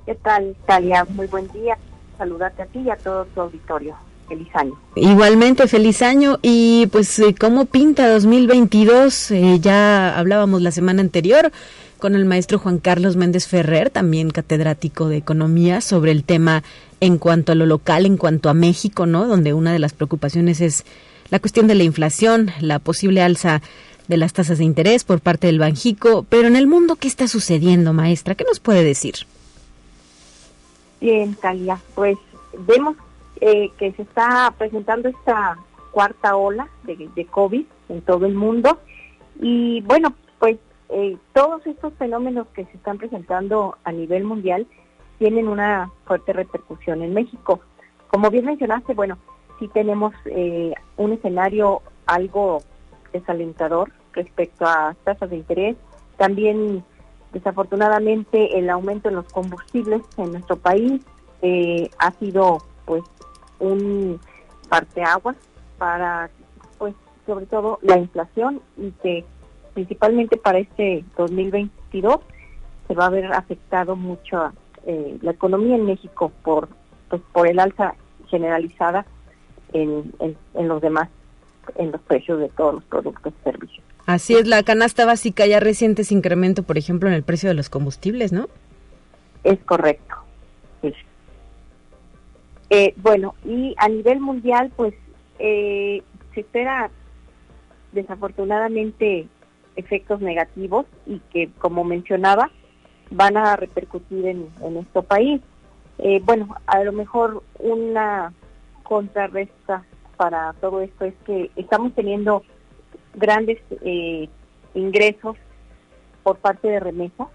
¿Qué 0.05 0.15
tal, 0.15 0.55
Talia? 0.67 1.05
Muy 1.09 1.27
buen 1.27 1.51
día. 1.51 1.77
Saludarte 2.17 2.61
a 2.61 2.65
ti 2.67 2.79
y 2.79 2.89
a 2.89 2.95
todo 2.95 3.25
tu 3.25 3.41
auditorio. 3.41 3.95
Feliz 4.27 4.47
año. 4.53 4.73
Igualmente, 4.95 5.67
feliz 5.67 6.01
año. 6.01 6.37
Y 6.41 6.87
pues, 6.91 7.17
eh, 7.19 7.35
¿cómo 7.39 7.65
pinta 7.65 8.07
2022? 8.09 9.31
Eh, 9.31 9.59
ya 9.59 10.17
hablábamos 10.17 10.61
la 10.61 10.71
semana 10.71 11.01
anterior 11.01 11.51
con 11.97 12.13
el 12.13 12.25
maestro 12.25 12.59
Juan 12.59 12.77
Carlos 12.77 13.15
Méndez 13.15 13.47
Ferrer, 13.47 13.89
también 13.89 14.29
catedrático 14.29 15.07
de 15.07 15.17
Economía, 15.17 15.81
sobre 15.81 16.11
el 16.11 16.23
tema 16.23 16.63
en 16.99 17.17
cuanto 17.17 17.51
a 17.51 17.55
lo 17.55 17.65
local, 17.65 18.05
en 18.05 18.17
cuanto 18.17 18.49
a 18.49 18.53
México, 18.53 19.05
¿no? 19.05 19.27
Donde 19.27 19.53
una 19.53 19.73
de 19.73 19.79
las 19.79 19.93
preocupaciones 19.93 20.61
es 20.61 20.85
la 21.29 21.39
cuestión 21.39 21.67
de 21.67 21.75
la 21.75 21.83
inflación, 21.83 22.51
la 22.59 22.79
posible 22.79 23.21
alza 23.21 23.61
de 24.07 24.17
las 24.17 24.33
tasas 24.33 24.59
de 24.59 24.63
interés 24.63 25.03
por 25.03 25.19
parte 25.19 25.47
del 25.47 25.59
Banjico. 25.59 26.25
Pero 26.29 26.47
en 26.47 26.55
el 26.55 26.67
mundo, 26.67 26.95
¿qué 26.95 27.07
está 27.07 27.27
sucediendo, 27.27 27.93
maestra? 27.93 28.35
¿Qué 28.35 28.43
nos 28.43 28.59
puede 28.59 28.83
decir? 28.83 29.15
Bien, 31.01 31.35
Talia, 31.35 31.79
pues 31.93 32.17
vemos 32.67 32.95
eh, 33.41 33.69
que 33.77 33.91
se 33.93 34.03
está 34.03 34.53
presentando 34.57 35.09
esta 35.09 35.57
cuarta 35.91 36.35
ola 36.35 36.67
de, 36.83 37.09
de, 37.15 37.25
COVID 37.25 37.65
en 37.89 38.01
todo 38.01 38.25
el 38.25 38.33
mundo 38.33 38.79
y 39.39 39.81
bueno, 39.81 40.13
pues 40.39 40.57
eh, 40.89 41.17
todos 41.33 41.65
estos 41.67 41.93
fenómenos 41.95 42.47
que 42.53 42.65
se 42.65 42.77
están 42.77 42.97
presentando 42.97 43.77
a 43.83 43.91
nivel 43.91 44.23
mundial 44.23 44.67
tienen 45.17 45.47
una 45.47 45.91
fuerte 46.05 46.33
repercusión 46.33 47.01
en 47.01 47.13
México. 47.13 47.59
Como 48.07 48.29
bien 48.29 48.45
mencionaste, 48.45 48.93
bueno, 48.93 49.17
sí 49.59 49.67
tenemos 49.69 50.13
eh, 50.25 50.73
un 50.97 51.13
escenario 51.13 51.81
algo 52.05 52.59
desalentador 53.13 53.91
respecto 54.13 54.65
a 54.65 54.95
tasas 55.03 55.29
de 55.29 55.37
interés. 55.37 55.75
También, 56.17 56.83
desafortunadamente, 57.33 58.57
el 58.57 58.69
aumento 58.69 59.09
en 59.09 59.15
los 59.15 59.31
combustibles 59.31 60.01
en 60.17 60.31
nuestro 60.31 60.57
país 60.57 61.01
eh, 61.41 61.89
ha 61.99 62.11
sido, 62.13 62.59
pues, 62.85 63.03
un 63.59 64.19
parteaguas 64.69 65.35
para, 65.77 66.29
pues, 66.77 66.93
sobre 67.25 67.45
todo 67.45 67.79
la 67.81 67.97
inflación 67.97 68.61
y 68.77 68.91
que 68.91 69.25
principalmente 69.73 70.37
para 70.37 70.59
este 70.59 71.03
2022 71.17 72.19
se 72.87 72.93
va 72.93 73.07
a 73.07 73.09
ver 73.09 73.33
afectado 73.33 73.95
mucho 73.95 74.51
eh, 74.85 75.17
la 75.21 75.31
economía 75.31 75.75
en 75.75 75.85
México 75.85 76.31
por, 76.43 76.69
pues, 77.09 77.21
por 77.33 77.47
el 77.47 77.59
alza 77.59 77.95
generalizada 78.29 79.05
en, 79.73 80.13
en, 80.19 80.67
los 80.67 80.81
demás, 80.81 81.09
en 81.75 81.91
los 81.91 82.01
precios 82.01 82.39
de 82.39 82.49
todos 82.49 82.75
los 82.75 82.83
productos 82.85 83.33
y 83.39 83.43
servicios. 83.43 83.83
Así 84.05 84.35
es, 84.35 84.47
la 84.47 84.63
canasta 84.63 85.05
básica 85.05 85.45
ya 85.47 85.59
reciente 85.59 86.03
ese 86.03 86.13
incremento, 86.13 86.63
por 86.63 86.77
ejemplo, 86.77 87.09
en 87.09 87.15
el 87.15 87.23
precio 87.23 87.49
de 87.49 87.55
los 87.55 87.69
combustibles, 87.69 88.31
¿no? 88.31 88.47
Es 89.43 89.59
correcto. 89.65 90.15
Sí. 90.81 90.93
Eh, 92.69 92.93
bueno, 92.97 93.35
y 93.43 93.73
a 93.77 93.89
nivel 93.89 94.19
mundial, 94.19 94.71
pues 94.75 94.93
eh, 95.39 96.03
se 96.33 96.41
espera 96.41 96.89
desafortunadamente 97.91 99.27
efectos 99.75 100.21
negativos 100.21 100.85
y 101.05 101.19
que, 101.31 101.49
como 101.59 101.83
mencionaba, 101.83 102.51
van 103.11 103.37
a 103.37 103.55
repercutir 103.55 104.25
en, 104.25 104.49
nuestro 104.73 105.03
país. 105.03 105.41
Eh, 105.97 106.21
bueno, 106.23 106.55
a 106.67 106.83
lo 106.83 106.91
mejor 106.91 107.43
una 107.59 108.33
contrarresta 108.83 109.83
para 110.17 110.53
todo 110.61 110.81
esto 110.81 111.05
es 111.05 111.13
que 111.25 111.51
estamos 111.55 111.93
teniendo 111.93 112.43
grandes 113.13 113.59
ingresos 114.73 115.37
por 116.23 116.37
parte 116.37 116.67
de 116.67 116.79
remesa. 116.79 117.27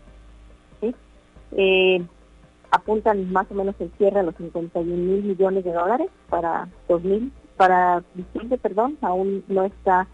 ¿sí? 0.80 0.94
apuntan 2.70 3.30
más 3.32 3.46
o 3.50 3.54
menos 3.54 3.74
el 3.80 3.90
cierre 3.98 4.20
a 4.20 4.22
los 4.22 4.36
51 4.36 4.84
mil 4.84 5.24
millones 5.24 5.64
de 5.64 5.72
dólares 5.72 6.08
para 6.28 6.68
2000, 6.88 7.32
para 7.56 8.02
diciembre, 8.14 8.58
perdón, 8.58 8.96
aún 9.02 9.44
no 9.48 9.64
está 9.64 10.06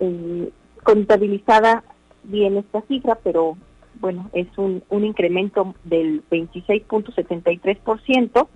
eh, 0.00 0.50
contabilizada 0.84 1.82
bien 2.24 2.56
esta 2.58 2.82
cifra, 2.82 3.16
pero 3.16 3.56
bueno, 4.00 4.30
es 4.32 4.46
un, 4.56 4.82
incremento 4.90 5.74
del 5.84 6.22
26.73%, 6.30 8.48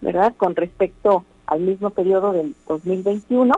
¿verdad? 0.00 0.34
Con 0.36 0.54
respecto 0.56 1.24
al 1.46 1.60
mismo 1.60 1.90
periodo 1.90 2.32
del 2.32 2.56
2021. 2.66 3.54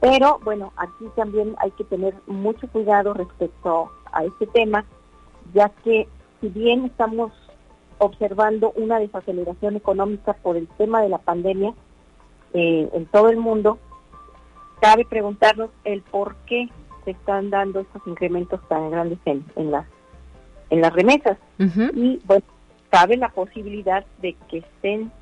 Pero 0.00 0.40
bueno, 0.42 0.72
aquí 0.76 1.04
también 1.14 1.54
hay 1.58 1.70
que 1.72 1.84
tener 1.84 2.14
mucho 2.26 2.66
cuidado 2.68 3.12
respecto 3.14 3.90
a 4.12 4.24
este 4.24 4.46
tema, 4.46 4.84
ya 5.52 5.68
que 5.84 6.08
si 6.40 6.48
bien 6.48 6.86
estamos 6.86 7.32
observando 7.98 8.72
una 8.76 8.98
desaceleración 8.98 9.76
económica 9.76 10.32
por 10.32 10.56
el 10.56 10.66
tema 10.68 11.02
de 11.02 11.10
la 11.10 11.18
pandemia 11.18 11.74
eh, 12.54 12.88
en 12.94 13.04
todo 13.06 13.28
el 13.28 13.36
mundo, 13.36 13.78
cabe 14.80 15.04
preguntarnos 15.04 15.68
el 15.84 16.00
por 16.00 16.34
qué 16.46 16.70
se 17.04 17.10
están 17.10 17.50
dando 17.50 17.80
estos 17.80 18.00
incrementos 18.06 18.66
tan 18.68 18.90
grandes 18.90 19.18
en 19.26 19.70
las 19.70 19.86
en 20.70 20.80
las 20.80 20.92
remesas. 20.92 21.38
Y 21.58 22.20
bueno 22.24 22.42
cabe 22.90 23.16
la 23.16 23.28
posibilidad 23.28 24.04
de 24.20 24.34
que 24.48 24.58
estén 24.58 25.12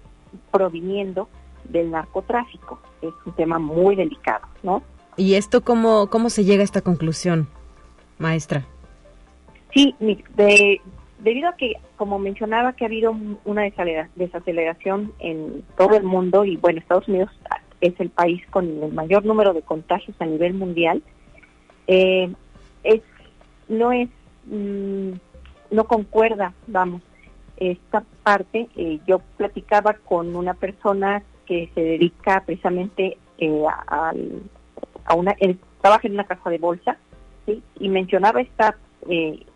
proviniendo 0.51 1.29
del 1.65 1.91
narcotráfico. 1.91 2.81
Es 3.03 3.13
un 3.27 3.33
tema 3.35 3.59
muy 3.59 3.95
delicado 3.95 4.47
no 4.63 4.83
y 5.17 5.35
esto 5.35 5.63
cómo 5.63 6.09
cómo 6.09 6.31
se 6.31 6.45
llega 6.45 6.63
a 6.63 6.65
esta 6.65 6.81
conclusión 6.81 7.49
maestra 8.19 8.65
sí 9.75 9.95
de, 10.01 10.81
debido 11.19 11.49
a 11.49 11.57
que, 11.57 11.75
como 11.97 12.19
mencionaba, 12.19 12.73
que 12.73 12.85
ha 12.85 12.89
habido 12.89 13.15
una 13.45 13.63
desaceleración 14.15 15.13
en 15.19 15.65
todo 15.77 15.97
el 15.97 16.05
mundo 16.05 16.45
y 16.45 16.57
bueno, 16.57 16.79
Estados 16.79 17.09
Unidos 17.09 17.31
es 17.81 17.99
el 18.01 18.11
país 18.11 18.43
con 18.51 18.83
el 18.83 18.93
mayor 18.93 19.25
número 19.25 19.53
de 19.53 19.63
contagios 19.63 20.17
a 20.21 20.27
nivel 20.27 20.55
mundial, 20.55 21.03
eh, 21.87 22.33
es 22.85 23.03
no 23.69 23.93
es 23.93 24.09
mm, 24.47 25.13
no 25.71 25.85
concuerda, 25.85 26.55
vamos, 26.67 27.03
esta 27.57 28.05
parte. 28.23 28.69
Eh, 28.77 29.01
yo 29.07 29.21
platicaba 29.37 29.95
con 29.95 30.35
una 30.37 30.55
persona 30.55 31.23
que 31.47 31.71
se 31.75 31.81
dedica 31.81 32.43
precisamente 32.45 33.19
eh, 33.39 33.65
a, 33.69 34.13
a, 35.05 35.15
una, 35.15 35.35
trabaja 35.81 36.07
en 36.07 36.15
una 36.15 36.25
casa 36.25 36.51
de 36.51 36.59
bolsa, 36.59 36.99
¿sí? 37.47 37.63
y 37.81 37.89
mencionaba 37.89 38.41
esta 38.41 38.77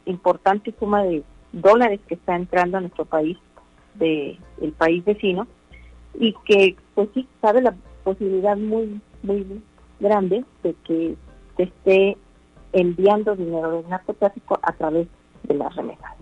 importante 0.06 0.72
suma 0.78 1.02
de 1.02 1.22
dólares 1.52 2.00
que 2.06 2.14
está 2.14 2.36
entrando 2.36 2.78
a 2.78 2.80
nuestro 2.80 3.04
país 3.04 3.36
de 3.94 4.38
el 4.60 4.72
país 4.72 5.04
vecino 5.04 5.46
y 6.14 6.34
que 6.44 6.76
pues 6.94 7.08
sí 7.14 7.28
sabe 7.40 7.60
la 7.60 7.74
posibilidad 8.04 8.56
muy 8.56 9.00
muy 9.22 9.62
grande 10.00 10.44
de 10.62 10.74
que 10.84 11.16
se 11.56 11.62
esté 11.64 12.16
enviando 12.72 13.36
dinero 13.36 13.70
del 13.72 13.88
narcotráfico 13.88 14.58
a 14.62 14.72
través 14.72 15.08
de 15.44 15.54
las 15.54 15.74
remesas. 15.74 16.12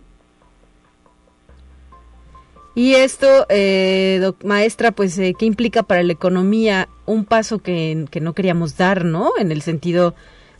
Y 2.75 2.95
esto, 2.95 3.47
eh, 3.49 4.33
maestra, 4.45 4.93
pues, 4.93 5.19
eh, 5.19 5.35
¿qué 5.39 5.45
implica 5.45 5.83
para 5.83 6.03
la 6.03 6.13
economía? 6.13 6.89
Un 7.05 7.25
paso 7.25 7.59
que, 7.59 8.07
que 8.11 8.21
no 8.21 8.33
queríamos 8.33 8.77
dar, 8.77 9.05
¿no? 9.05 9.33
En 9.39 9.51
el 9.51 9.61
sentido 9.61 10.15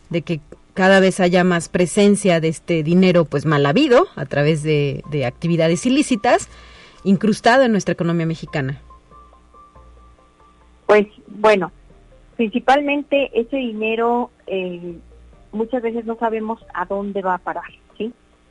de 0.09 0.21
que 0.21 0.41
cada 0.73 0.99
vez 0.99 1.19
haya 1.19 1.43
más 1.43 1.69
presencia 1.69 2.39
de 2.39 2.47
este 2.47 2.83
dinero 2.83 3.25
pues 3.25 3.45
mal 3.45 3.65
habido 3.65 4.07
a 4.15 4.25
través 4.25 4.63
de, 4.63 5.03
actividades 5.25 5.85
ilícitas 5.85 6.49
incrustado 7.03 7.63
en 7.63 7.71
nuestra 7.71 7.93
economía 7.93 8.25
mexicana? 8.25 8.81
Pues 10.85 11.07
bueno, 11.27 11.71
principalmente 12.35 13.31
ese 13.33 13.57
dinero 13.57 14.29
eh, 14.47 14.95
muchas 15.51 15.81
veces 15.81 16.05
no 16.05 16.17
sabemos 16.17 16.63
a 16.73 16.85
dónde 16.85 17.21
va 17.21 17.35
a 17.35 17.39
parar. 17.39 17.69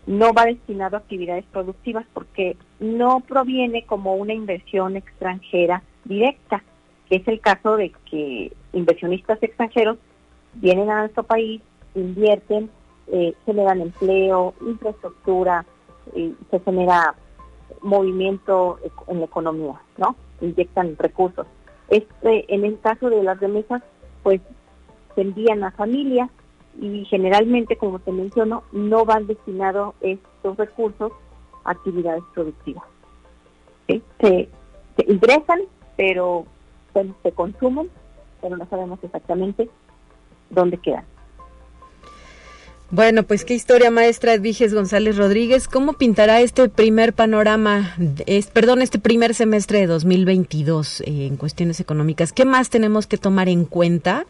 No 0.07 0.33
va 0.33 0.47
destinado 0.47 0.97
a 0.97 1.01
actividades 1.01 1.45
productivas 1.53 2.07
porque 2.13 2.57
no 2.79 3.21
proviene 3.21 3.85
como 3.87 4.15
una 4.15 4.33
inversión 4.33 4.97
extranjera 4.97 5.83
directa, 6.05 6.63
que 7.09 7.17
es 7.17 7.29
el 7.29 7.41
caso 7.41 7.77
de 7.77 7.93
que 8.11 8.53
inversionistas 8.73 9.43
extranjeros 9.43 9.99
vienen 10.55 10.91
a 10.91 11.01
nuestro 11.01 11.23
país, 11.23 11.61
invierten, 11.95 12.71
eh, 13.09 13.35
generan 13.45 13.81
empleo, 13.81 14.55
infraestructura, 14.61 15.65
se 16.15 16.61
genera 16.61 17.15
movimiento 17.83 18.79
en 19.07 19.21
la 19.21 19.27
economía, 19.27 19.81
¿no? 19.97 20.17
Inyectan 20.41 20.97
recursos. 20.99 21.47
Este, 21.89 22.53
en 22.53 22.65
el 22.65 22.79
caso 22.81 23.11
de 23.11 23.23
las 23.23 23.39
remesas, 23.41 23.83
pues 24.23 24.41
se 25.15 25.23
envían 25.23 25.65
a 25.65 25.73
familias 25.73 26.31
y 26.81 27.05
generalmente, 27.05 27.77
como 27.77 27.99
te 27.99 28.11
menciono, 28.11 28.65
no 28.73 29.05
van 29.05 29.27
destinados 29.27 29.95
estos 30.01 30.57
recursos 30.57 31.13
a 31.65 31.73
actividades 31.73 32.23
productivas. 32.35 32.85
Se, 33.87 34.49
ingresan, 35.07 35.61
pero 35.97 36.47
se 37.23 37.33
consumen, 37.33 37.91
pero 38.41 38.57
no 38.57 38.67
sabemos 38.69 38.99
exactamente 39.03 39.69
dónde 40.49 40.79
quedan. 40.79 41.05
Bueno, 42.91 43.23
pues 43.25 43.45
qué 43.45 43.55
historia, 43.55 43.91
maestra 43.91 44.35
Edviges 44.35 44.75
González 44.75 45.17
Rodríguez. 45.17 45.69
¿Cómo 45.69 45.93
pintará 45.93 46.41
este 46.41 46.69
primer 46.69 47.13
panorama, 47.13 47.95
es, 48.27 48.49
perdón, 48.49 48.83
este 48.83 48.99
primer 48.99 49.35
semestre 49.35 49.81
de 49.81 49.87
2022 49.87 51.03
eh, 51.03 51.27
en 51.27 51.37
cuestiones 51.37 51.79
económicas? 51.79 52.33
¿Qué 52.33 52.45
más 52.45 52.71
tenemos 52.71 53.07
que 53.07 53.17
tomar 53.17 53.49
en 53.49 53.65
cuenta? 53.65 54.27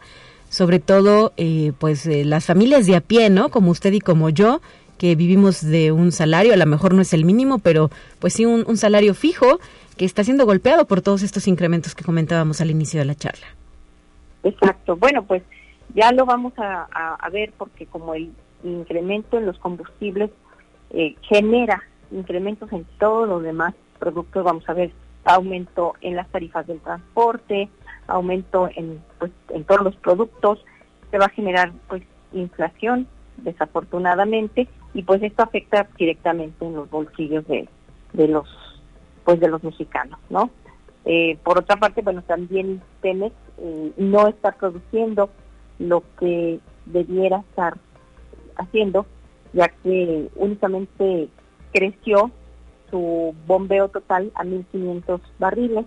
Sobre 0.51 0.79
todo, 0.79 1.31
eh, 1.37 1.71
pues 1.79 2.05
eh, 2.05 2.25
las 2.25 2.45
familias 2.45 2.85
de 2.85 2.97
a 2.97 3.01
pie, 3.01 3.29
¿no? 3.29 3.49
Como 3.49 3.71
usted 3.71 3.93
y 3.93 4.01
como 4.01 4.29
yo, 4.29 4.61
que 4.97 5.15
vivimos 5.15 5.61
de 5.61 5.91
un 5.91 6.11
salario, 6.11 6.53
a 6.53 6.57
lo 6.57 6.65
mejor 6.65 6.93
no 6.93 7.01
es 7.01 7.13
el 7.13 7.23
mínimo, 7.25 7.57
pero 7.59 7.89
pues 8.19 8.33
sí 8.33 8.45
un, 8.45 8.77
salario 8.77 9.13
fijo 9.13 9.59
que 9.97 10.05
está 10.05 10.23
siendo 10.23 10.45
golpeado 10.45 10.85
por 10.85 11.01
todos 11.01 11.23
estos 11.23 11.47
incrementos 11.47 11.95
que 11.95 12.03
comentábamos 12.03 12.59
al 12.59 12.69
inicio 12.69 12.99
de 12.99 13.05
la 13.05 13.15
charla. 13.15 13.47
Exacto. 14.43 14.97
Bueno, 14.97 15.23
pues 15.23 15.41
ya 15.95 16.11
lo 16.11 16.25
vamos 16.25 16.53
a, 16.57 16.83
a 17.15 17.29
ver 17.29 17.53
porque 17.57 17.85
como 17.85 18.13
el 18.13 18.31
incremento 18.63 19.37
en 19.37 19.45
los 19.45 19.57
combustibles 19.57 20.31
eh, 20.91 21.15
genera 21.21 21.81
incrementos 22.11 22.71
en 22.73 22.85
todos 22.99 23.27
los 23.27 23.41
demás 23.41 23.73
productos. 23.97 24.43
Vamos 24.43 24.67
a 24.67 24.73
ver 24.73 24.91
aumento 25.23 25.93
en 26.01 26.15
las 26.15 26.27
tarifas 26.29 26.67
del 26.67 26.79
transporte, 26.79 27.69
aumento 28.07 28.69
en, 28.75 29.01
pues, 29.19 29.31
en 29.49 29.63
todos 29.63 29.81
los 29.81 29.95
productos. 29.97 30.63
Se 31.09 31.17
va 31.17 31.25
a 31.25 31.29
generar 31.29 31.71
pues 31.87 32.03
inflación, 32.33 33.07
desafortunadamente, 33.37 34.67
y 34.93 35.03
pues 35.03 35.21
esto 35.23 35.43
afecta 35.43 35.87
directamente 35.97 36.65
en 36.65 36.75
los 36.75 36.89
bolsillos 36.89 37.47
de, 37.47 37.67
de 38.13 38.27
los 38.27 38.47
pues 39.23 39.39
de 39.39 39.49
los 39.49 39.63
mexicanos, 39.63 40.19
¿no? 40.29 40.49
Eh, 41.05 41.37
por 41.43 41.59
otra 41.59 41.77
parte, 41.77 42.01
bueno, 42.01 42.21
también 42.23 42.81
Pemex 43.01 43.35
eh, 43.57 43.91
no 43.97 44.27
está 44.27 44.51
produciendo 44.51 45.29
lo 45.79 46.03
que 46.19 46.59
debiera 46.85 47.39
estar 47.49 47.77
haciendo, 48.57 49.05
ya 49.53 49.69
que 49.83 50.29
únicamente 50.35 51.29
creció 51.71 52.31
su 52.89 53.33
bombeo 53.47 53.89
total 53.89 54.31
a 54.35 54.43
1.500 54.43 55.21
barriles, 55.39 55.85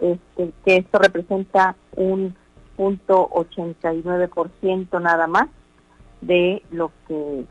este, 0.00 0.52
que 0.64 0.76
esto 0.76 0.98
representa 0.98 1.76
un 1.96 2.34
punto 2.76 3.28
89% 3.30 5.00
nada 5.00 5.26
más 5.26 5.48
de 6.20 6.62
lo 6.70 6.92
que 7.06 7.44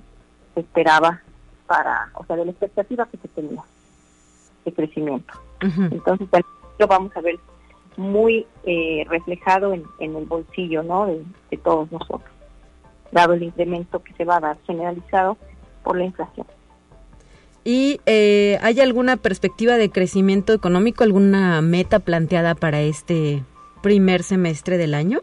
se 0.54 0.60
esperaba 0.62 1.22
para, 1.66 2.10
o 2.16 2.26
sea, 2.26 2.36
de 2.36 2.46
la 2.46 2.52
expectativa 2.52 3.08
que 3.08 3.18
se 3.18 3.28
tenía 3.30 3.64
de 4.66 4.74
crecimiento. 4.74 5.34
Entonces, 5.60 6.28
lo 6.78 6.88
vamos 6.88 7.16
a 7.16 7.22
ver 7.22 7.38
muy 7.98 8.46
eh, 8.64 9.06
reflejado 9.10 9.74
en, 9.74 9.84
el 10.00 10.26
bolsillo, 10.26 10.84
¿no? 10.84 11.08
de 11.08 11.58
todos 11.58 11.92
nosotros 11.92 12.38
dado 13.12 13.34
el 13.34 13.44
incremento 13.44 14.04
que 14.04 14.14
se 14.14 14.26
va 14.26 14.38
a 14.38 14.42
dar 14.42 14.58
generalizado 14.66 15.38
por 15.84 15.98
la 15.98 16.06
inflación. 16.06 16.48
¿Y 17.68 18.00
eh, 18.06 18.58
hay 18.62 18.80
alguna 18.80 19.18
perspectiva 19.18 19.76
de 19.76 19.90
crecimiento 19.90 20.54
económico, 20.54 21.04
alguna 21.04 21.62
meta 21.62 22.00
planteada 22.00 22.56
para 22.56 22.80
este 22.80 23.44
primer 23.82 24.24
semestre 24.24 24.78
del 24.78 24.94
año? 24.94 25.20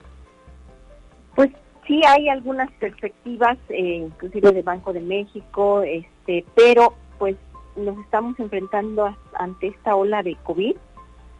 Pues 1.35 1.51
sí 1.87 2.03
hay 2.07 2.29
algunas 2.29 2.71
perspectivas, 2.73 3.57
eh, 3.71 4.05
inclusive 4.05 4.53
de 4.53 4.61
Banco 4.61 4.93
de 4.93 5.01
México, 5.01 5.81
este, 5.85 6.45
pero 6.55 6.93
pues 7.19 7.35
nos 7.77 7.99
estamos 8.01 8.39
enfrentando 8.39 9.17
ante 9.39 9.69
esta 9.69 9.97
ola 9.97 10.23
de 10.23 10.37
COVID, 10.43 10.77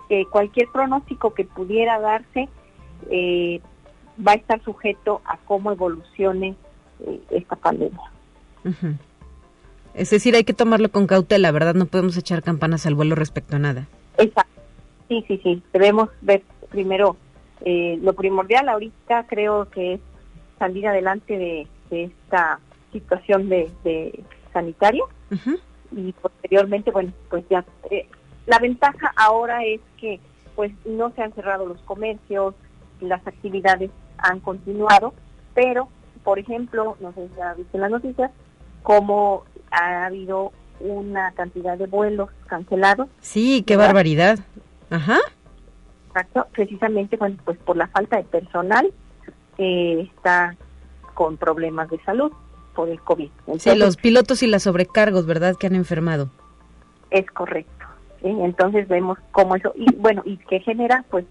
que 0.09 0.25
cualquier 0.31 0.69
pronóstico 0.69 1.35
que 1.35 1.45
pudiera 1.45 2.01
darse 2.01 2.49
eh, 3.11 3.61
va 4.27 4.33
a 4.33 4.37
estar 4.37 4.65
sujeto 4.65 5.21
a 5.27 5.37
cómo 5.37 5.71
evolucione 5.71 6.57
eh, 7.01 7.21
esta 7.29 7.57
pandemia. 7.57 8.11
Es 9.95 10.11
decir, 10.11 10.35
hay 10.35 10.45
que 10.45 10.55
tomarlo 10.55 10.91
con 10.91 11.07
cautela, 11.07 11.53
¿verdad? 11.53 11.75
No 11.75 11.87
podemos 11.87 12.17
echar 12.17 12.43
campanas 12.43 12.87
al 12.87 12.95
vuelo 12.95 13.15
respecto 13.15 13.57
a 13.57 13.59
nada. 13.61 13.87
Exacto. 14.19 14.61
Sí, 15.09 15.25
sí, 15.29 15.41
sí. 15.43 15.63
Debemos 15.73 16.09
ver 16.21 16.43
primero 16.71 17.17
eh, 17.65 17.99
lo 18.03 18.13
primordial 18.13 18.69
ahorita 18.69 19.27
creo 19.27 19.71
que 19.71 19.95
es 19.95 20.01
salir 20.59 20.87
adelante 20.87 21.39
de, 21.39 21.67
esta 21.91 22.59
situación 22.93 23.49
de, 23.49 23.71
sanitaria 24.53 25.05
y 25.93 26.13
posteriormente, 26.13 26.91
bueno, 26.91 27.13
pues 27.31 27.45
ya 27.49 27.65
eh, 27.91 28.09
la 28.47 28.59
ventaja 28.59 29.13
ahora 29.17 29.65
es 29.65 29.81
que 30.01 30.19
pues 30.57 30.73
no 30.85 31.11
se 31.13 31.23
han 31.23 31.33
cerrado 31.33 31.67
los 31.67 31.81
comercios, 31.83 32.55
las 33.01 33.25
actividades 33.27 33.91
han 34.19 34.41
continuado, 34.41 35.15
pero, 35.55 35.89
por 36.23 36.39
ejemplo, 36.39 36.97
no 37.01 37.13
sé 37.13 37.29
si 37.35 37.41
ha 37.41 37.55
visto 37.55 37.77
en 37.77 37.81
las 37.81 37.91
noticias, 37.91 38.31
como 38.83 39.45
ha 39.75 40.07
habido 40.07 40.53
una 40.81 41.33
cantidad 41.33 41.77
de 41.79 41.87
vuelos 41.87 42.31
cancelados. 42.47 43.09
Sí, 43.21 43.63
qué 43.67 43.77
barbaridad. 43.77 44.39
Ajá. 44.91 45.19
Exacto, 46.09 46.47
precisamente 46.53 47.17
bueno, 47.17 47.37
pues 47.45 47.59
por 47.59 47.77
la 47.77 47.89
falta 47.89 48.17
de 48.19 48.25
personal 48.25 48.93
eh, 49.59 50.09
está 50.15 50.57
con 51.15 51.37
problemas 51.37 51.91
de 51.91 52.01
salud 52.05 52.33
por 52.75 52.89
el 52.89 53.01
COVID. 53.01 53.31
sí, 53.59 53.75
los 53.77 53.97
pilotos 53.97 54.43
y 54.43 54.47
las 54.47 54.65
sobrecargos, 54.65 55.27
¿verdad? 55.27 55.57
Que 55.57 55.67
han 55.67 55.75
enfermado. 55.75 56.31
Es 57.11 57.27
correcto. 57.31 57.71
Entonces 58.23 58.89
vemos 58.89 59.19
cómo 59.33 59.55
eso, 59.55 59.73
y 59.77 59.93
bueno, 59.97 60.23
y 60.25 60.39
qué 60.49 60.61
genera, 60.61 61.05
pues, 61.11 61.25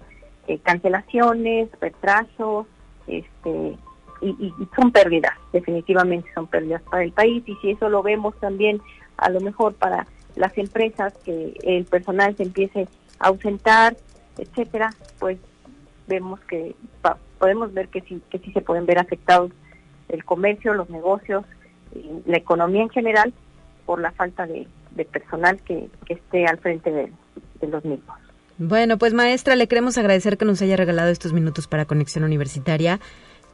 eh, 0.48 0.60
cancelaciones, 0.60 1.70
retrasos, 1.82 2.68
este 3.08 3.78
y, 4.22 4.54
son 4.76 4.92
pérdidas, 4.92 5.34
definitivamente 5.52 6.30
son 6.34 6.48
pérdidas 6.48 6.82
para 6.84 7.04
el 7.04 7.12
país 7.12 7.44
y 7.46 7.56
si 7.56 7.72
eso 7.72 7.90
lo 7.90 8.04
vemos 8.04 8.36
también 8.40 8.82
a 9.18 9.30
lo 9.30 9.42
mejor 9.42 9.74
para 9.76 10.08
las 10.36 10.58
empresas 10.58 11.14
que 11.26 11.54
el 11.64 11.86
personal 11.86 12.36
se 12.36 12.44
empiece 12.44 12.88
a 13.20 13.28
ausentar, 13.28 13.96
etcétera, 14.38 14.90
pues 15.20 15.38
vemos 16.08 16.40
que 16.42 16.76
podemos 17.40 17.74
ver 17.74 17.90
que 17.90 18.02
sí 18.02 18.22
que 18.30 18.40
sí 18.40 18.52
se 18.52 18.62
pueden 18.62 18.86
ver 18.86 19.00
afectados 19.00 19.52
el 20.10 20.24
comercio, 20.24 20.74
los 20.74 20.90
negocios, 20.90 21.46
la 22.26 22.38
economía 22.38 22.84
en 22.84 22.90
general 22.90 23.34
por 23.86 24.02
la 24.02 24.12
falta 24.12 24.46
de, 24.46 24.68
personal 25.12 25.60
que, 25.62 25.90
esté 26.08 26.46
al 26.46 26.60
frente 26.60 26.92
de 26.92 27.68
los 27.68 27.84
mismos. 27.84 28.24
Bueno, 28.58 28.98
pues 28.98 29.14
maestra, 29.14 29.56
le 29.56 29.68
queremos 29.68 29.98
agradecer 29.98 30.38
que 30.38 30.46
nos 30.46 30.62
haya 30.62 30.78
regalado 30.78 31.10
estos 31.10 31.34
minutos 31.34 31.68
para 31.68 31.86
Conexión 31.86 32.24
Universitaria. 32.24 33.00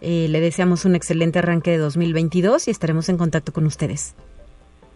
Eh, 0.01 0.27
le 0.29 0.39
deseamos 0.39 0.85
un 0.85 0.95
excelente 0.95 1.39
arranque 1.39 1.71
de 1.71 1.77
2022 1.77 2.67
y 2.67 2.71
estaremos 2.71 3.09
en 3.09 3.17
contacto 3.17 3.53
con 3.53 3.65
ustedes. 3.65 4.15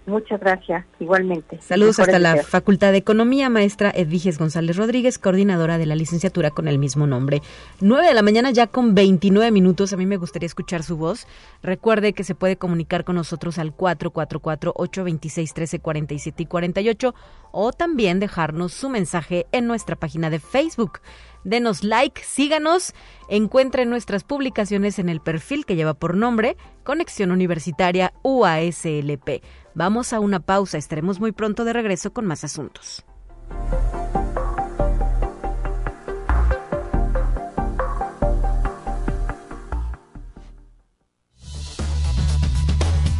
Muchas 0.05 0.41
gracias, 0.41 0.85
igualmente. 0.99 1.61
Saludos 1.61 1.97
hasta 1.99 2.19
la 2.19 2.43
Facultad 2.43 2.91
de 2.91 2.97
Economía, 2.97 3.49
maestra 3.49 3.89
Edviges 3.89 4.37
González 4.37 4.75
Rodríguez, 4.75 5.17
coordinadora 5.17 5.77
de 5.77 5.85
la 5.85 5.95
licenciatura 5.95 6.51
con 6.51 6.67
el 6.67 6.77
mismo 6.77 7.07
nombre. 7.07 7.41
9 7.79 8.07
de 8.07 8.13
la 8.13 8.21
mañana 8.21 8.51
ya 8.51 8.67
con 8.67 8.95
29 8.95 9.49
minutos, 9.51 9.93
a 9.93 9.97
mí 9.97 10.05
me 10.05 10.17
gustaría 10.17 10.47
escuchar 10.47 10.83
su 10.83 10.97
voz. 10.97 11.25
Recuerde 11.61 12.11
que 12.11 12.25
se 12.25 12.35
puede 12.35 12.57
comunicar 12.57 13.05
con 13.05 13.15
nosotros 13.15 13.57
al 13.59 13.77
444-826-1347 13.77 16.33
y 16.37 16.47
48 16.47 17.15
o 17.53 17.71
también 17.71 18.19
dejarnos 18.19 18.73
su 18.73 18.89
mensaje 18.89 19.45
en 19.53 19.67
nuestra 19.67 19.95
página 19.95 20.29
de 20.29 20.39
Facebook 20.39 20.99
denos 21.43 21.83
like, 21.83 22.21
síganos, 22.23 22.93
encuentren 23.29 23.89
nuestras 23.89 24.23
publicaciones 24.23 24.99
en 24.99 25.09
el 25.09 25.21
perfil 25.21 25.65
que 25.65 25.75
lleva 25.75 25.93
por 25.93 26.15
nombre 26.15 26.57
Conexión 26.83 27.31
Universitaria 27.31 28.13
UASLP. 28.23 29.43
Vamos 29.75 30.13
a 30.13 30.19
una 30.19 30.39
pausa, 30.39 30.77
estaremos 30.77 31.19
muy 31.19 31.31
pronto 31.31 31.65
de 31.65 31.73
regreso 31.73 32.13
con 32.13 32.25
más 32.25 32.43
asuntos. 32.43 33.03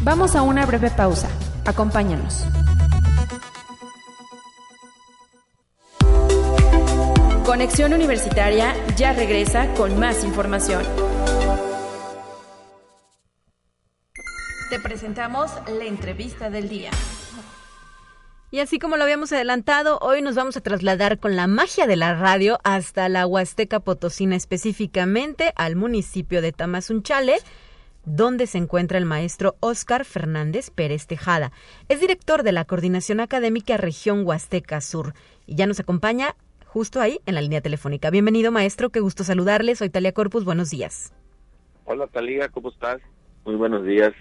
Vamos 0.03 0.36
a 0.36 0.41
una 0.41 0.65
breve 0.65 0.89
pausa. 0.91 1.29
Acompáñanos. 1.65 2.45
Conexión 7.45 7.91
Universitaria 7.91 8.73
ya 8.95 9.12
regresa 9.12 9.67
con 9.73 9.99
más 9.99 10.23
información. 10.23 10.82
Te 14.69 14.79
presentamos 14.79 15.51
la 15.67 15.84
entrevista 15.84 16.49
del 16.49 16.69
día. 16.69 16.89
Y 18.49 18.60
así 18.60 18.79
como 18.79 18.95
lo 18.95 19.03
habíamos 19.03 19.34
adelantado, 19.34 19.99
hoy 19.99 20.21
nos 20.21 20.36
vamos 20.36 20.56
a 20.56 20.62
trasladar 20.62 21.19
con 21.19 21.36
la 21.36 21.47
magia 21.47 21.86
de 21.86 21.97
la 21.97 22.13
radio 22.15 22.60
hasta 22.63 23.10
la 23.10 23.27
Huasteca 23.27 23.82
Potosina, 23.82 24.38
específicamente 24.38 25.51
al 25.58 25.75
municipio 25.75 26.41
de 26.41 26.53
Tamazunchale, 26.53 27.39
donde 28.06 28.47
se 28.47 28.58
encuentra 28.58 28.97
el 28.97 29.06
maestro 29.06 29.58
Óscar 29.60 30.06
Fernández 30.06 30.69
Pérez 30.69 31.08
Tejada. 31.08 31.51
Es 31.89 31.99
director 31.99 32.43
de 32.43 32.53
la 32.53 32.63
Coordinación 32.63 33.19
Académica 33.19 33.75
Región 33.75 34.25
Huasteca 34.25 34.79
Sur 34.79 35.13
y 35.45 35.56
ya 35.56 35.67
nos 35.67 35.82
acompaña 35.82 36.36
justo 36.73 36.99
ahí 36.99 37.19
en 37.27 37.36
la 37.36 37.41
línea 37.41 37.62
telefónica. 37.62 38.09
Bienvenido, 38.09 38.51
maestro, 38.51 38.89
qué 38.89 38.99
gusto 38.99 39.23
saludarle. 39.23 39.75
Soy 39.75 39.91
Talia 39.91 40.12
Corpus, 40.12 40.43
buenos 40.43 40.71
días. 40.71 41.13
Hola, 41.86 42.07
Talia, 42.07 42.49
¿cómo 42.49 42.69
estás? 42.69 42.99
Muy 43.45 43.53
buenos 43.53 43.86
días. 43.86 44.12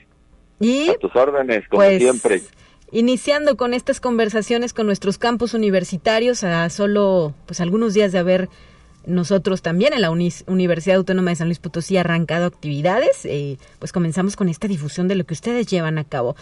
Y 0.60 0.90
a 0.90 0.98
tus 0.98 1.16
órdenes, 1.16 1.66
como 1.70 1.82
pues, 1.82 1.98
siempre. 1.98 2.42
Iniciando 2.90 3.56
con 3.56 3.72
estas 3.72 4.00
conversaciones 4.00 4.74
con 4.74 4.84
nuestros 4.84 5.16
campus 5.16 5.54
universitarios 5.54 6.44
a 6.44 6.68
solo 6.68 7.32
pues 7.46 7.62
algunos 7.62 7.94
días 7.94 8.12
de 8.12 8.18
haber 8.18 8.50
nosotros 9.06 9.62
también 9.62 9.94
en 9.94 10.02
la 10.02 10.10
Universidad 10.10 10.98
Autónoma 10.98 11.30
de 11.30 11.36
San 11.36 11.48
Luis 11.48 11.58
Potosí 11.58 11.96
arrancado 11.96 12.44
actividades, 12.44 13.24
eh, 13.24 13.56
pues 13.78 13.92
comenzamos 13.92 14.36
con 14.36 14.50
esta 14.50 14.68
difusión 14.68 15.08
de 15.08 15.14
lo 15.14 15.24
que 15.24 15.32
ustedes 15.32 15.68
llevan 15.68 15.96
a 15.96 16.04
cabo. 16.04 16.36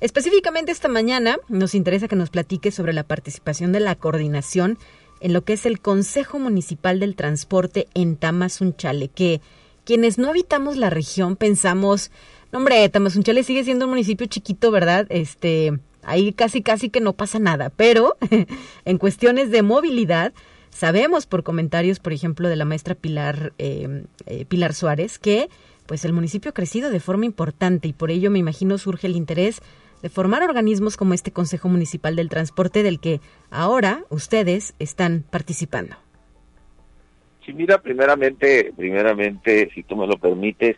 Específicamente 0.00 0.72
esta 0.72 0.88
mañana 0.88 1.38
nos 1.48 1.76
interesa 1.76 2.08
que 2.08 2.16
nos 2.16 2.30
platique 2.30 2.72
sobre 2.72 2.92
la 2.92 3.04
participación 3.04 3.70
de 3.70 3.78
la 3.78 3.94
coordinación 3.94 4.76
en 5.22 5.32
lo 5.32 5.44
que 5.44 5.54
es 5.54 5.66
el 5.66 5.80
Consejo 5.80 6.38
Municipal 6.38 7.00
del 7.00 7.16
Transporte 7.16 7.86
en 7.94 8.16
Tamazunchale, 8.16 9.08
que 9.08 9.40
quienes 9.84 10.18
no 10.18 10.28
habitamos 10.28 10.76
la 10.76 10.90
región 10.90 11.36
pensamos, 11.36 12.10
no, 12.50 12.58
hombre, 12.58 12.88
Tamazunchale 12.88 13.44
sigue 13.44 13.64
siendo 13.64 13.86
un 13.86 13.92
municipio 13.92 14.26
chiquito, 14.26 14.70
¿verdad? 14.70 15.06
Este, 15.08 15.78
ahí 16.02 16.32
casi 16.32 16.62
casi 16.62 16.90
que 16.90 17.00
no 17.00 17.12
pasa 17.12 17.38
nada, 17.38 17.70
pero 17.70 18.16
en 18.84 18.98
cuestiones 18.98 19.50
de 19.50 19.62
movilidad, 19.62 20.32
sabemos 20.70 21.26
por 21.26 21.44
comentarios, 21.44 22.00
por 22.00 22.12
ejemplo, 22.12 22.48
de 22.48 22.56
la 22.56 22.64
maestra 22.64 22.94
Pilar, 22.94 23.52
eh, 23.58 24.04
eh, 24.26 24.44
Pilar 24.46 24.74
Suárez, 24.74 25.18
que 25.18 25.48
pues 25.86 26.04
el 26.04 26.12
municipio 26.12 26.50
ha 26.50 26.54
crecido 26.54 26.90
de 26.90 27.00
forma 27.00 27.26
importante 27.26 27.88
y 27.88 27.92
por 27.92 28.10
ello 28.10 28.30
me 28.30 28.38
imagino 28.38 28.78
surge 28.78 29.06
el 29.06 29.16
interés 29.16 29.60
de 30.02 30.08
formar 30.08 30.42
organismos 30.42 30.96
como 30.96 31.14
este 31.14 31.32
Consejo 31.32 31.68
Municipal 31.68 32.16
del 32.16 32.28
Transporte 32.28 32.82
del 32.82 33.00
que 33.00 33.20
ahora 33.50 34.04
ustedes 34.10 34.74
están 34.78 35.24
participando. 35.30 35.96
Sí, 37.46 37.52
mira, 37.52 37.78
primeramente, 37.78 38.72
primeramente, 38.76 39.70
si 39.74 39.82
tú 39.82 39.96
me 39.96 40.06
lo 40.06 40.16
permites, 40.16 40.76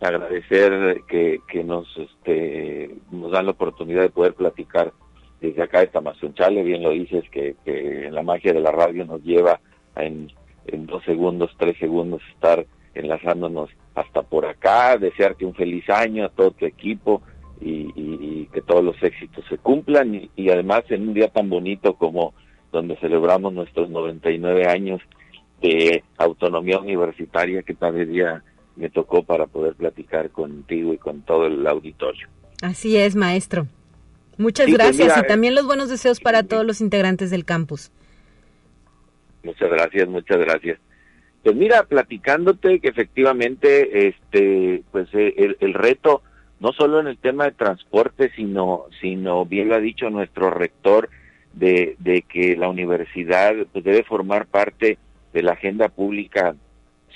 agradecer 0.00 1.02
que, 1.06 1.64
nos, 1.64 1.86
este, 1.96 2.94
nos 3.10 3.30
dan 3.32 3.46
la 3.46 3.52
oportunidad 3.52 4.02
de 4.02 4.10
poder 4.10 4.34
platicar 4.34 4.92
desde 5.40 5.62
acá 5.62 5.80
de 5.80 5.88
Tamazunchale, 5.88 6.62
bien 6.62 6.82
lo 6.82 6.90
dices, 6.90 7.24
que, 7.30 7.56
que 7.64 8.08
la 8.10 8.22
magia 8.22 8.52
de 8.52 8.60
la 8.60 8.72
radio 8.72 9.04
nos 9.04 9.22
lleva 9.22 9.60
en, 9.96 10.30
en 10.66 10.86
dos 10.86 11.04
segundos, 11.04 11.54
tres 11.58 11.76
segundos 11.78 12.22
estar 12.34 12.66
enlazándonos 12.94 13.70
hasta 13.94 14.22
por 14.22 14.46
acá, 14.46 14.96
desearte 14.96 15.44
un 15.44 15.54
feliz 15.54 15.88
año 15.90 16.24
a 16.24 16.28
todo 16.28 16.50
tu 16.52 16.64
equipo, 16.66 17.22
y, 17.60 18.46
que 18.52 18.62
todos 18.62 18.82
los 18.82 19.00
éxitos 19.02 19.44
se 19.48 19.58
cumplan 19.58 20.28
y, 20.34 20.50
además 20.50 20.82
en 20.88 21.08
un 21.08 21.14
día 21.14 21.28
tan 21.28 21.48
bonito 21.48 21.94
como 21.94 22.34
donde 22.72 22.96
celebramos 22.96 23.52
nuestros 23.52 23.88
99 23.90 24.66
años 24.66 25.00
de 25.60 26.02
autonomía 26.18 26.78
universitaria 26.78 27.62
que 27.62 27.74
tal 27.74 28.08
día 28.10 28.42
me 28.76 28.90
tocó 28.90 29.22
para 29.22 29.46
poder 29.46 29.74
platicar 29.74 30.30
contigo 30.30 30.92
y 30.92 30.98
con 30.98 31.22
todo 31.22 31.46
el 31.46 31.66
auditorio. 31.66 32.28
Así 32.62 32.96
es, 32.96 33.14
maestro. 33.14 33.66
Muchas 34.38 34.66
pues 34.66 34.78
gracias 34.78 35.18
y 35.18 35.26
también 35.26 35.54
los 35.54 35.66
buenos 35.66 35.90
deseos 35.90 36.18
para 36.18 36.42
todos 36.42 36.64
los 36.64 36.80
integrantes 36.80 37.30
del 37.30 37.44
campus. 37.44 37.92
Muchas 39.42 39.70
gracias, 39.70 40.08
muchas 40.08 40.38
gracias. 40.38 40.78
Pues 41.42 41.56
mira, 41.56 41.84
platicándote 41.84 42.80
que 42.80 42.88
efectivamente, 42.88 44.08
este, 44.08 44.82
pues 44.92 45.08
eh, 45.14 45.34
el, 45.36 45.56
el 45.60 45.74
reto 45.74 46.22
no 46.60 46.72
solo 46.72 47.00
en 47.00 47.06
el 47.06 47.18
tema 47.18 47.44
de 47.44 47.52
transporte, 47.52 48.30
sino, 48.36 48.84
sino 49.00 49.46
bien 49.46 49.68
lo 49.68 49.76
ha 49.76 49.80
dicho 49.80 50.10
nuestro 50.10 50.50
rector, 50.50 51.08
de, 51.52 51.96
de 51.98 52.22
que 52.22 52.56
la 52.56 52.68
universidad 52.68 53.54
pues, 53.72 53.82
debe 53.82 54.04
formar 54.04 54.46
parte 54.46 54.98
de 55.32 55.42
la 55.42 55.52
agenda 55.52 55.88
pública 55.88 56.54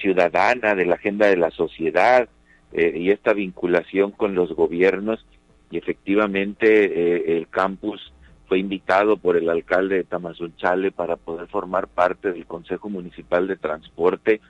ciudadana, 0.01 0.75
de 0.75 0.87
la 0.87 0.97
agenda 0.97 1.29
de 1.29 1.37
la 1.37 1.51
sociedad 1.51 2.29
eh, 2.73 2.93
y 2.97 3.11
esta 3.11 3.33
vinculación 3.33 4.11
con 4.11 4.35
los 4.35 4.53
gobiernos. 4.53 5.25
Y 5.71 5.79
efectivamente 5.79 6.67
eh, 6.67 7.37
el 7.37 7.49
campus 7.49 8.13
fue 8.49 8.59
invitado 8.59 9.17
por 9.17 9.37
el 9.37 9.49
alcalde 9.49 9.97
de 9.97 10.05
Tamazunchale 10.05 10.91
para 10.91 11.17
poder 11.17 11.49
formar 11.49 11.89
parte 11.89 12.33
del 12.33 12.47
Consejo 12.47 12.89
Municipal 12.89 13.47
de 13.47 13.57
Transporte 13.57 14.41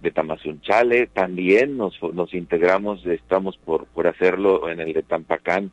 de 0.00 0.10
Tamazunchale, 0.10 1.06
también 1.06 1.76
nos, 1.76 2.00
nos 2.12 2.34
integramos, 2.34 3.04
estamos 3.06 3.56
por, 3.58 3.86
por 3.86 4.06
hacerlo 4.06 4.68
en 4.68 4.80
el 4.80 4.92
de 4.92 5.02
Tampacán. 5.02 5.70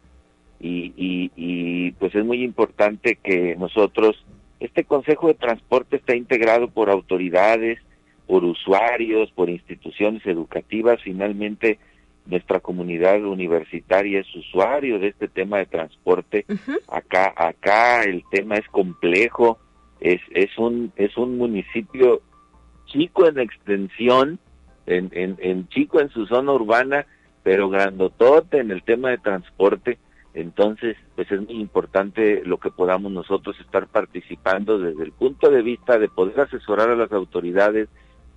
Y, 0.59 0.93
y, 0.95 1.31
y 1.36 1.91
pues 1.93 2.15
es 2.15 2.23
muy 2.23 2.41
importante 2.41 3.17
que 3.21 3.55
nosotros, 3.57 4.23
este 4.59 4.86
Consejo 4.86 5.27
de 5.27 5.33
Transporte 5.33 5.97
está 5.97 6.15
integrado 6.15 6.69
por 6.69 6.89
autoridades, 6.89 7.79
por 8.27 8.45
usuarios, 8.45 9.29
por 9.31 9.49
instituciones 9.49 10.25
educativas, 10.25 11.01
finalmente 11.03 11.79
nuestra 12.25 12.62
comunidad 12.62 13.21
universitaria 13.25 14.21
es 14.21 14.36
usuario 14.36 14.99
de 14.99 15.09
este 15.09 15.27
tema 15.27 15.57
de 15.57 15.65
transporte. 15.65 16.45
Acá, 16.88 17.33
acá 17.36 18.03
el 18.03 18.23
tema 18.31 18.55
es 18.55 18.67
complejo, 18.69 19.59
es, 19.99 20.21
es 20.31 20.57
un, 20.57 20.93
es 20.95 21.17
un 21.17 21.38
municipio 21.38 22.21
chico 22.93 23.27
en 23.27 23.39
extensión, 23.39 24.39
en, 24.86 25.10
en, 25.13 25.67
chico 25.69 25.99
en 25.99 26.10
su 26.10 26.25
zona 26.27 26.53
urbana, 26.53 27.06
pero 27.41 27.69
grandotote 27.69 28.60
en 28.60 28.71
el 28.71 28.84
tema 28.84 29.10
de 29.10 29.17
transporte. 29.17 29.97
Entonces, 30.34 30.95
pues 31.15 31.32
es 31.32 31.41
muy 31.41 31.56
importante 31.56 32.43
lo 32.45 32.58
que 32.58 32.71
podamos 32.71 33.12
nosotros 33.12 33.60
estar 33.60 33.88
participando 33.88 34.79
desde 34.79 35.03
el 35.03 35.12
punto 35.12 35.49
de 35.49 35.62
vista 35.62 35.97
de 35.97 36.08
poder 36.08 36.39
asesorar 36.39 36.89
a 36.89 36.95
las 36.95 37.12
autoridades, 37.12 37.89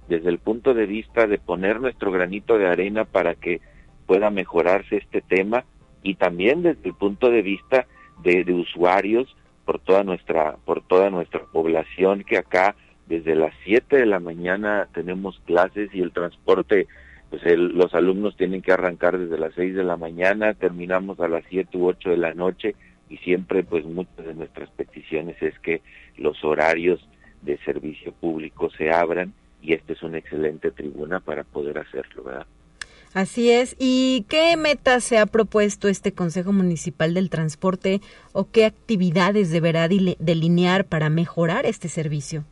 desde 0.09 0.29
el 0.29 0.39
punto 0.39 0.75
de 0.75 0.87
vista 0.87 1.27
de 1.27 1.39
poner 1.39 1.81
nuestro 1.81 2.11
granito 2.11 2.59
de 2.59 2.67
arena 2.67 3.05
para 3.05 3.35
que 3.35 3.61
pueda 4.07 4.31
mejorarse 4.31 4.97
este 4.97 5.21
tema 5.21 5.65
y 6.03 6.15
también 6.15 6.63
desde 6.63 6.89
el 6.89 6.95
punto 6.95 7.31
de 7.31 7.43
vista 7.43 7.87
de, 8.23 8.45
de 8.45 8.53
usuarios 8.53 9.35
por 9.65 9.81
toda 9.81 10.05
nuestra 10.05 10.57
por 10.65 10.81
toda 10.83 11.11
nuestra 11.11 11.41
población 11.41 12.23
que 12.23 12.39
acá 12.39 12.77
desde 13.07 13.35
las 13.35 13.55
7 13.65 13.97
de 13.97 14.07
la 14.07 14.21
mañana 14.21 14.89
tenemos 14.93 15.41
clases 15.45 15.91
y 15.95 16.01
el 16.01 16.13
transporte, 16.13 16.87
pues 17.31 17.43
los 17.57 17.95
alumnos 17.95 18.37
tienen 18.37 18.63
que 18.63 18.73
arrancar 18.73 19.19
desde 19.19 19.39
las 19.39 19.55
6 19.55 19.75
de 19.75 19.85
la 19.85 19.97
mañana, 19.97 20.55
terminamos 20.55 21.21
a 21.21 21.29
las 21.29 21.45
7 21.49 21.77
u 21.79 21.87
8 21.87 22.11
de 22.11 22.17
la 22.17 22.35
noche 22.35 22.75
y 23.09 23.19
siempre 23.19 23.63
pues 23.63 23.85
muchas 23.85 24.25
de 24.27 24.35
nuestras 24.35 24.71
peticiones 24.71 25.41
es 25.41 25.59
que 25.61 25.83
los 26.17 26.43
horarios 26.45 27.01
de 27.43 27.59
servicio 27.59 28.13
público 28.13 28.71
se 28.71 28.91
abran 28.91 29.33
y 29.63 29.73
esta 29.73 29.93
es 29.93 30.03
una 30.03 30.19
excelente 30.19 30.71
tribuna 30.71 31.21
para 31.21 31.45
poder 31.45 31.79
hacerlo, 31.79 32.25
¿verdad? 32.25 32.47
Así 33.15 33.51
es. 33.51 33.77
¿Y 33.79 34.27
qué 34.29 34.57
metas 34.57 35.03
se 35.03 35.19
ha 35.19 35.27
propuesto 35.27 35.89
este 35.89 36.13
Consejo 36.13 36.53
Municipal 36.53 37.15
del 37.15 37.31
Transporte 37.31 38.01
o 38.33 38.51
qué 38.51 38.67
actividades 38.67 39.51
deberá 39.51 39.89
delinear 39.89 40.85
para 40.85 41.09
mejorar 41.09 41.65
este 41.65 41.89
servicio? 41.89 42.45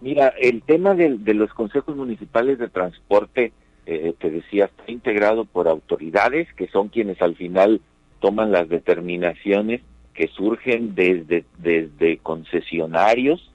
Mira, 0.00 0.28
el 0.40 0.62
tema 0.62 0.94
de, 0.94 1.18
los 1.34 1.52
consejos 1.54 1.96
municipales 1.96 2.58
de 2.58 2.68
transporte, 2.68 3.52
eh, 3.86 4.14
te 4.18 4.30
decía, 4.30 4.66
está 4.66 4.90
integrado 4.90 5.44
por 5.44 5.66
autoridades 5.66 6.52
que 6.54 6.68
son 6.68 6.88
quienes 6.88 7.20
al 7.20 7.34
final 7.34 7.80
toman 8.20 8.52
las 8.52 8.68
determinaciones 8.68 9.80
que 10.14 10.28
surgen 10.28 10.94
desde, 10.94 11.44
desde 11.58 12.18
concesionarios, 12.18 13.52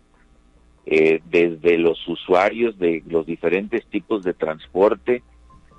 eh, 0.86 1.22
desde 1.30 1.78
los 1.78 2.06
usuarios 2.08 2.78
de 2.78 3.04
los 3.08 3.26
diferentes 3.26 3.86
tipos 3.88 4.24
de 4.24 4.34
transporte 4.34 5.24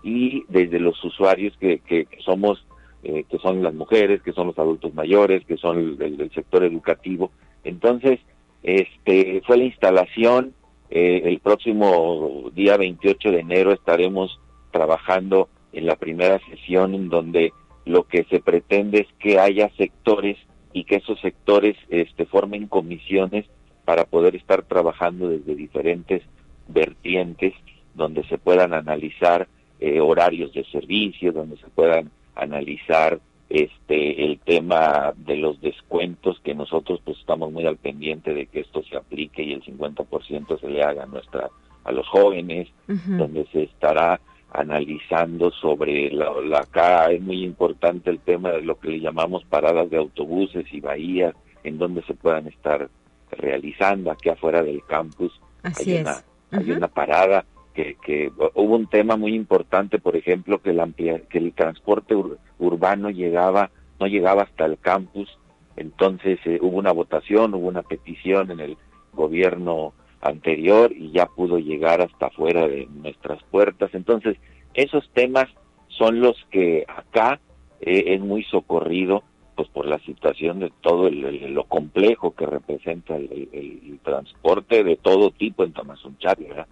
y 0.02 0.44
desde 0.48 0.78
los 0.80 1.02
usuarios 1.04 1.54
que, 1.58 1.80
que, 1.80 2.06
somos, 2.24 2.66
eh, 3.02 3.24
que 3.28 3.38
son 3.38 3.62
las 3.62 3.74
mujeres, 3.74 4.22
que 4.22 4.32
son 4.32 4.46
los 4.46 4.58
adultos 4.58 4.94
mayores, 4.94 5.44
que 5.44 5.58
son 5.58 5.96
el, 6.00 6.20
el 6.20 6.30
sector 6.30 6.64
educativo. 6.64 7.32
Entonces, 7.64 8.20
este, 8.64 9.42
fue 9.46 9.58
la 9.58 9.64
instalación, 9.64 10.54
eh, 10.90 11.22
el 11.24 11.38
próximo 11.40 12.50
día 12.54 12.78
28 12.78 13.30
de 13.30 13.40
enero 13.40 13.72
estaremos 13.72 14.40
trabajando 14.70 15.48
en 15.72 15.86
la 15.86 15.96
primera 15.96 16.40
sesión 16.50 16.94
en 16.94 17.10
donde 17.10 17.52
lo 17.84 18.04
que 18.04 18.24
se 18.30 18.40
pretende 18.40 19.00
es 19.00 19.08
que 19.18 19.38
haya 19.38 19.68
sectores 19.76 20.38
y 20.72 20.84
que 20.84 20.96
esos 20.96 21.20
sectores 21.20 21.76
este, 21.90 22.24
formen 22.24 22.66
comisiones 22.66 23.44
para 23.84 24.04
poder 24.06 24.34
estar 24.34 24.62
trabajando 24.62 25.28
desde 25.28 25.54
diferentes 25.54 26.22
vertientes 26.66 27.52
donde 27.94 28.24
se 28.24 28.38
puedan 28.38 28.72
analizar 28.72 29.46
eh, 29.80 30.00
horarios 30.00 30.54
de 30.54 30.64
servicio, 30.64 31.32
donde 31.32 31.58
se 31.58 31.68
puedan 31.68 32.10
analizar 32.34 33.20
este 33.48 34.24
el 34.24 34.38
tema 34.40 35.12
de 35.16 35.36
los 35.36 35.60
descuentos 35.60 36.40
que 36.42 36.54
nosotros 36.54 37.00
pues 37.04 37.18
estamos 37.18 37.52
muy 37.52 37.66
al 37.66 37.76
pendiente 37.76 38.32
de 38.32 38.46
que 38.46 38.60
esto 38.60 38.82
se 38.82 38.96
aplique 38.96 39.42
y 39.42 39.52
el 39.52 39.62
50% 39.62 40.60
se 40.60 40.68
le 40.68 40.82
haga 40.82 41.04
a 41.04 41.06
nuestra 41.06 41.50
a 41.84 41.92
los 41.92 42.08
jóvenes 42.08 42.68
donde 42.86 43.46
se 43.52 43.64
estará 43.64 44.20
analizando 44.52 45.50
sobre 45.50 46.10
la, 46.10 46.32
la, 46.40 46.60
acá 46.60 47.10
es 47.10 47.20
muy 47.20 47.44
importante 47.44 48.08
el 48.08 48.20
tema 48.20 48.52
de 48.52 48.62
lo 48.62 48.78
que 48.78 48.88
le 48.88 49.00
llamamos 49.00 49.44
paradas 49.44 49.90
de 49.90 49.98
autobuses 49.98 50.64
y 50.72 50.80
bahías 50.80 51.34
en 51.64 51.76
donde 51.78 52.02
se 52.04 52.14
puedan 52.14 52.46
estar 52.46 52.88
realizando 53.32 54.10
aquí 54.10 54.28
afuera 54.28 54.62
del 54.62 54.82
campus. 54.84 55.32
Hay 55.62 55.98
una 55.98 56.22
hay 56.50 56.70
una 56.70 56.88
parada 56.88 57.44
que, 57.74 57.96
que 58.04 58.30
hubo 58.54 58.76
un 58.76 58.86
tema 58.86 59.16
muy 59.16 59.34
importante, 59.34 59.98
por 59.98 60.16
ejemplo, 60.16 60.62
que 60.62 60.70
el, 60.70 61.22
que 61.28 61.38
el 61.38 61.52
transporte 61.52 62.14
urbano 62.58 63.10
llegaba, 63.10 63.70
no 63.98 64.06
llegaba 64.06 64.42
hasta 64.42 64.64
el 64.64 64.78
campus, 64.78 65.38
entonces 65.76 66.38
eh, 66.44 66.58
hubo 66.62 66.78
una 66.78 66.92
votación, 66.92 67.54
hubo 67.54 67.68
una 67.68 67.82
petición 67.82 68.50
en 68.52 68.60
el 68.60 68.76
gobierno 69.12 69.92
anterior 70.20 70.92
y 70.92 71.10
ya 71.10 71.26
pudo 71.26 71.58
llegar 71.58 72.00
hasta 72.00 72.30
fuera 72.30 72.66
de 72.66 72.86
nuestras 72.86 73.42
puertas. 73.44 73.90
Entonces, 73.92 74.36
esos 74.72 75.08
temas 75.12 75.48
son 75.88 76.20
los 76.20 76.36
que 76.50 76.84
acá 76.88 77.40
eh, 77.80 78.14
es 78.14 78.20
muy 78.20 78.44
socorrido 78.44 79.22
pues 79.56 79.68
por 79.68 79.86
la 79.86 79.98
situación 80.00 80.58
de 80.58 80.72
todo 80.80 81.08
lo 81.10 81.64
complejo 81.64 82.34
que 82.34 82.46
representa 82.46 83.16
el, 83.16 84.00
transporte 84.02 84.84
de 84.84 84.96
todo 84.96 85.30
tipo 85.30 85.64
en 85.64 85.72
Tamazunchale, 85.72 86.48
¿verdad? 86.48 86.66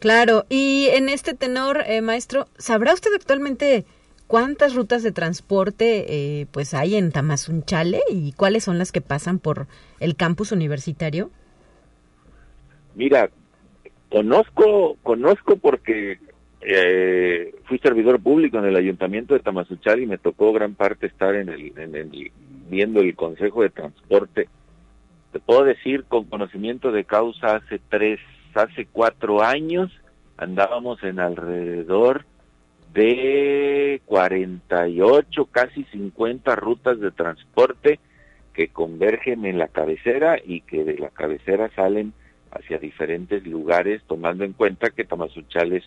Claro, 0.00 0.46
y 0.48 0.88
en 0.92 1.10
este 1.10 1.34
tenor, 1.34 1.84
eh, 1.86 2.00
maestro, 2.00 2.46
¿sabrá 2.56 2.94
usted 2.94 3.10
actualmente 3.14 3.84
cuántas 4.26 4.74
rutas 4.74 5.02
de 5.02 5.12
transporte 5.12 6.06
eh, 6.40 6.46
pues 6.50 6.72
hay 6.72 6.96
en 6.96 7.12
Tamazunchale 7.12 8.00
y 8.08 8.32
cuáles 8.32 8.64
son 8.64 8.78
las 8.78 8.92
que 8.92 9.02
pasan 9.02 9.38
por 9.38 9.66
el 10.00 10.16
campus 10.16 10.52
universitario? 10.52 11.30
Mira, 12.94 13.28
conozco, 14.08 14.96
conozco 15.02 15.56
porque 15.56 16.18
eh, 16.62 17.54
fui 17.64 17.78
servidor 17.78 18.22
público 18.22 18.58
en 18.58 18.64
el 18.64 18.76
ayuntamiento 18.76 19.34
de 19.34 19.40
Tamazunchale 19.40 20.04
y 20.04 20.06
me 20.06 20.16
tocó 20.16 20.54
gran 20.54 20.74
parte 20.74 21.08
estar 21.08 21.34
en 21.34 21.50
el, 21.50 21.78
en 21.78 21.94
el, 21.94 22.32
viendo 22.70 23.00
el 23.00 23.14
consejo 23.14 23.62
de 23.62 23.68
transporte. 23.68 24.48
Te 25.32 25.40
puedo 25.40 25.62
decir 25.64 26.04
con 26.04 26.24
conocimiento 26.24 26.90
de 26.90 27.04
causa 27.04 27.56
hace 27.56 27.80
tres, 27.90 28.18
hace 28.54 28.86
cuatro 28.86 29.42
años 29.42 29.90
andábamos 30.36 31.02
en 31.02 31.20
alrededor 31.20 32.24
de 32.92 34.00
48, 34.06 35.44
casi 35.46 35.84
50 35.84 36.56
rutas 36.56 36.98
de 36.98 37.10
transporte 37.10 38.00
que 38.52 38.68
convergen 38.68 39.46
en 39.46 39.58
la 39.58 39.68
cabecera 39.68 40.38
y 40.44 40.62
que 40.62 40.84
de 40.84 40.98
la 40.98 41.10
cabecera 41.10 41.70
salen 41.76 42.12
hacia 42.50 42.78
diferentes 42.78 43.46
lugares, 43.46 44.02
tomando 44.06 44.44
en 44.44 44.54
cuenta 44.54 44.90
que 44.90 45.04
Tamazunchales 45.04 45.84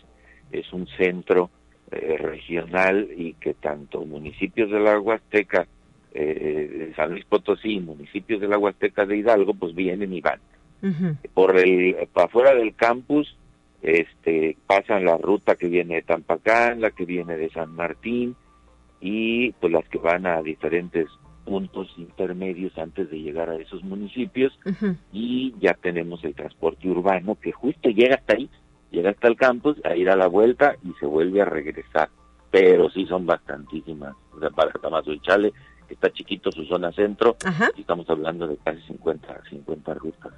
es 0.50 0.72
un 0.72 0.86
centro 0.96 1.50
eh, 1.90 2.16
regional 2.18 3.08
y 3.14 3.34
que 3.34 3.54
tanto 3.54 4.04
municipios 4.06 4.70
de 4.70 4.80
la 4.80 4.98
Huasteca, 4.98 5.66
eh, 6.14 6.92
San 6.96 7.10
Luis 7.10 7.24
Potosí, 7.26 7.80
municipios 7.80 8.40
de 8.40 8.48
la 8.48 8.56
Huasteca 8.56 9.04
de 9.04 9.18
Hidalgo, 9.18 9.52
pues 9.52 9.74
vienen 9.74 10.12
y 10.12 10.20
van. 10.20 10.40
Por 11.32 11.58
el, 11.58 11.96
para 12.12 12.26
afuera 12.26 12.54
del 12.54 12.74
campus, 12.74 13.36
este, 13.82 14.56
pasan 14.66 15.04
la 15.04 15.18
ruta 15.18 15.56
que 15.56 15.68
viene 15.68 15.96
de 15.96 16.02
Tampacán, 16.02 16.80
la 16.80 16.90
que 16.90 17.04
viene 17.04 17.36
de 17.36 17.50
San 17.50 17.74
Martín 17.74 18.34
y 19.00 19.52
pues 19.52 19.72
las 19.72 19.86
que 19.88 19.98
van 19.98 20.26
a 20.26 20.40
diferentes 20.42 21.06
puntos 21.44 21.92
intermedios 21.98 22.76
antes 22.78 23.10
de 23.10 23.20
llegar 23.20 23.50
a 23.50 23.56
esos 23.56 23.84
municipios 23.84 24.58
y 25.12 25.54
ya 25.60 25.74
tenemos 25.74 26.24
el 26.24 26.34
transporte 26.34 26.88
urbano 26.88 27.36
que 27.38 27.52
justo 27.52 27.90
llega 27.90 28.14
hasta 28.14 28.34
ahí, 28.34 28.48
llega 28.90 29.10
hasta 29.10 29.28
el 29.28 29.36
campus, 29.36 29.76
a 29.84 29.94
ir 29.94 30.08
a 30.08 30.16
la 30.16 30.26
vuelta 30.26 30.76
y 30.82 30.92
se 30.98 31.06
vuelve 31.06 31.42
a 31.42 31.44
regresar. 31.44 32.08
Pero 32.50 32.88
sí 32.88 33.04
son 33.06 33.26
bastantísimas. 33.26 34.14
O 34.32 34.38
sea, 34.38 34.48
para 34.50 34.72
Chale, 35.22 35.52
que 35.88 35.94
está 35.94 36.10
chiquito 36.10 36.50
su 36.52 36.64
zona 36.64 36.92
centro, 36.92 37.36
y 37.76 37.80
estamos 37.80 38.08
hablando 38.08 38.46
de 38.46 38.56
casi 38.58 38.80
50, 38.82 39.42
50 39.50 39.94
rutas. 39.94 40.32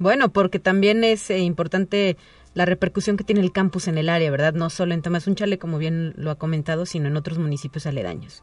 Bueno, 0.00 0.30
porque 0.30 0.58
también 0.58 1.04
es 1.04 1.30
eh, 1.30 1.40
importante 1.40 2.16
la 2.54 2.64
repercusión 2.64 3.18
que 3.18 3.22
tiene 3.22 3.42
el 3.42 3.52
campus 3.52 3.86
en 3.86 3.98
el 3.98 4.08
área, 4.08 4.30
¿verdad? 4.30 4.54
No 4.54 4.70
solo 4.70 4.94
en 4.94 5.02
Tamazunchale, 5.02 5.58
como 5.58 5.76
bien 5.76 6.14
lo 6.16 6.30
ha 6.30 6.36
comentado, 6.36 6.86
sino 6.86 7.08
en 7.08 7.18
otros 7.18 7.38
municipios 7.38 7.86
aledaños. 7.86 8.42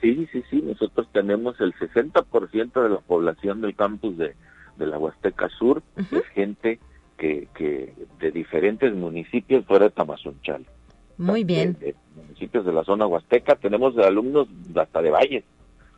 Sí, 0.00 0.26
sí, 0.32 0.42
sí, 0.50 0.62
nosotros 0.62 1.06
tenemos 1.12 1.60
el 1.60 1.74
60% 1.74 2.82
de 2.82 2.88
la 2.88 3.00
población 3.00 3.60
del 3.60 3.76
campus 3.76 4.16
de, 4.16 4.34
de 4.78 4.86
la 4.86 4.98
Huasteca 4.98 5.50
Sur, 5.50 5.82
es 5.96 6.26
gente 6.34 6.80
que, 7.18 7.48
que 7.54 7.92
de 8.18 8.30
diferentes 8.32 8.94
municipios 8.94 9.66
fuera 9.66 9.84
de 9.84 9.90
Tamazunchal. 9.90 10.64
Muy 11.18 11.44
bien. 11.44 11.76
De, 11.78 11.94
municipios 12.16 12.64
de 12.64 12.72
la 12.72 12.82
zona 12.82 13.06
Huasteca, 13.06 13.56
tenemos 13.56 13.96
alumnos 13.98 14.48
hasta 14.74 15.02
de 15.02 15.10
Valles, 15.10 15.44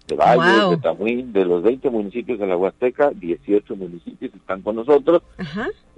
de 0.07 0.17
Valles, 0.17 0.71
de 0.71 0.77
Tamuín, 0.79 1.33
de 1.33 1.45
los 1.45 1.63
20 1.63 1.91
municipios 1.91 2.39
de 2.39 2.47
la 2.47 2.57
Huasteca, 2.57 3.11
18 3.11 3.77
municipios 3.77 4.35
están 4.35 4.63
con 4.63 4.77
nosotros, 4.77 5.23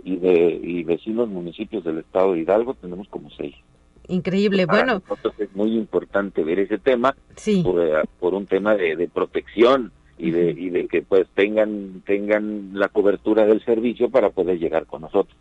y 0.04 0.16
de 0.16 0.60
y 0.62 0.84
vecinos 0.84 1.28
municipios 1.28 1.82
del 1.84 1.98
estado 1.98 2.32
de 2.32 2.40
Hidalgo 2.40 2.74
tenemos 2.74 3.08
como 3.08 3.30
seis. 3.30 3.54
Increíble, 4.08 4.66
bueno. 4.66 5.02
es 5.38 5.56
muy 5.56 5.76
importante 5.76 6.44
ver 6.44 6.60
ese 6.60 6.78
tema 6.78 7.16
por, 8.20 8.34
un 8.34 8.46
tema 8.46 8.76
de, 8.76 9.08
protección 9.12 9.90
y 10.16 10.30
de, 10.30 10.50
y 10.50 10.70
de 10.70 10.86
que 10.86 11.02
pues 11.02 11.26
tengan 11.34 12.02
tengan 12.06 12.70
la 12.72 12.88
cobertura 12.88 13.46
del 13.46 13.64
servicio 13.64 14.08
para 14.08 14.30
poder 14.30 14.58
llegar 14.60 14.86
con 14.86 15.02
nosotros. 15.02 15.36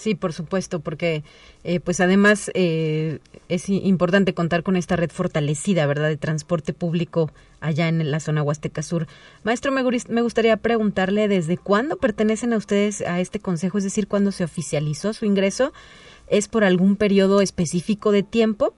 Sí, 0.00 0.14
por 0.14 0.32
supuesto, 0.32 0.80
porque 0.80 1.24
eh, 1.62 1.78
pues 1.78 2.00
además 2.00 2.50
eh, 2.54 3.18
es 3.50 3.68
importante 3.68 4.32
contar 4.32 4.62
con 4.62 4.76
esta 4.76 4.96
red 4.96 5.10
fortalecida, 5.10 5.84
¿verdad?, 5.84 6.08
de 6.08 6.16
transporte 6.16 6.72
público 6.72 7.30
allá 7.60 7.86
en 7.86 8.10
la 8.10 8.18
zona 8.18 8.42
Huasteca 8.42 8.82
Sur. 8.82 9.06
Maestro, 9.44 9.72
me, 9.72 9.82
me 10.08 10.22
gustaría 10.22 10.56
preguntarle 10.56 11.28
desde 11.28 11.58
cuándo 11.58 11.98
pertenecen 11.98 12.54
a 12.54 12.56
ustedes 12.56 13.02
a 13.02 13.20
este 13.20 13.40
consejo, 13.40 13.76
es 13.76 13.84
decir, 13.84 14.08
cuándo 14.08 14.32
se 14.32 14.42
oficializó 14.42 15.12
su 15.12 15.26
ingreso 15.26 15.70
¿Es 16.30 16.46
por 16.46 16.62
algún 16.62 16.94
periodo 16.94 17.40
específico 17.40 18.12
de 18.12 18.22
tiempo? 18.22 18.72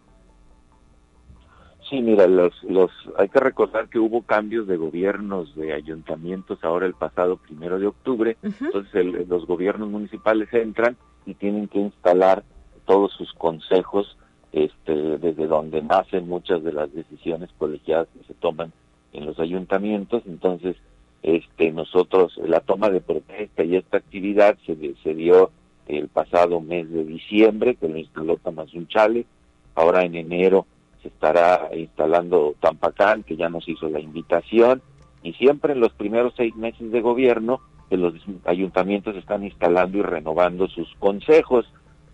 Sí, 1.93 2.01
mira, 2.01 2.27
los, 2.27 2.55
los, 2.65 2.91
hay 3.19 3.29
que 3.29 3.39
recordar 3.39 3.91
que 3.91 3.99
hubo 3.99 4.23
cambios 4.23 4.67
de 4.67 4.79
gobiernos 4.79 5.55
de 5.55 5.75
ayuntamientos 5.75 6.59
ahora 6.65 6.87
el 6.87 6.95
pasado 6.95 7.37
primero 7.37 7.79
de 7.79 7.87
octubre, 7.87 8.39
entonces 8.43 9.29
los 9.29 9.47
gobiernos 9.47 9.91
municipales 9.91 10.49
entran 10.55 10.97
y 11.27 11.35
tienen 11.35 11.69
que 11.69 11.81
instalar 11.81 12.45
todos 12.87 13.13
sus 13.13 13.31
consejos, 13.35 14.17
este, 14.53 15.19
desde 15.19 15.47
donde 15.47 15.83
nacen 15.83 16.27
muchas 16.27 16.65
de 16.65 16.73
las 16.73 16.91
decisiones 16.95 17.51
colegiadas 17.59 18.09
que 18.17 18.25
se 18.25 18.33
toman 18.41 18.73
en 19.13 19.27
los 19.27 19.39
ayuntamientos, 19.39 20.23
entonces 20.25 20.77
este, 21.23 21.73
nosotros 21.73 22.41
la 22.43 22.61
toma 22.61 22.89
de 22.89 23.03
protesta 23.03 23.65
y 23.65 23.77
esta 23.77 23.99
actividad 23.99 24.57
se, 24.65 24.95
se 25.03 25.15
dio 25.15 25.51
el 25.89 26.09
pasado 26.09 26.59
mes 26.59 26.91
de 26.91 27.05
diciembre, 27.05 27.75
que 27.75 27.89
lo 27.89 27.99
instaló 27.99 28.39
Tamazunchale. 28.39 29.27
Ahora 29.75 30.05
en 30.05 30.15
enero 30.15 30.67
se 31.03 31.09
estará 31.09 31.71
instalando 31.75 32.55
Tampacán, 32.61 33.23
que 33.23 33.37
ya 33.37 33.49
nos 33.49 33.69
hizo 33.69 33.89
la 33.89 34.01
invitación. 34.01 34.83
Y 35.23 35.35
siempre 35.35 35.73
en 35.73 35.81
los 35.81 35.93
primeros 35.93 36.33
seis 36.37 36.55
meses 36.57 36.91
de 36.91 37.01
gobierno, 37.01 37.61
que 37.91 37.97
los 37.97 38.15
ayuntamientos 38.45 39.17
están 39.17 39.45
instalando 39.45 39.99
y 39.99 40.03
renovando 40.03 40.69
sus 40.69 40.89
consejos. 40.99 41.67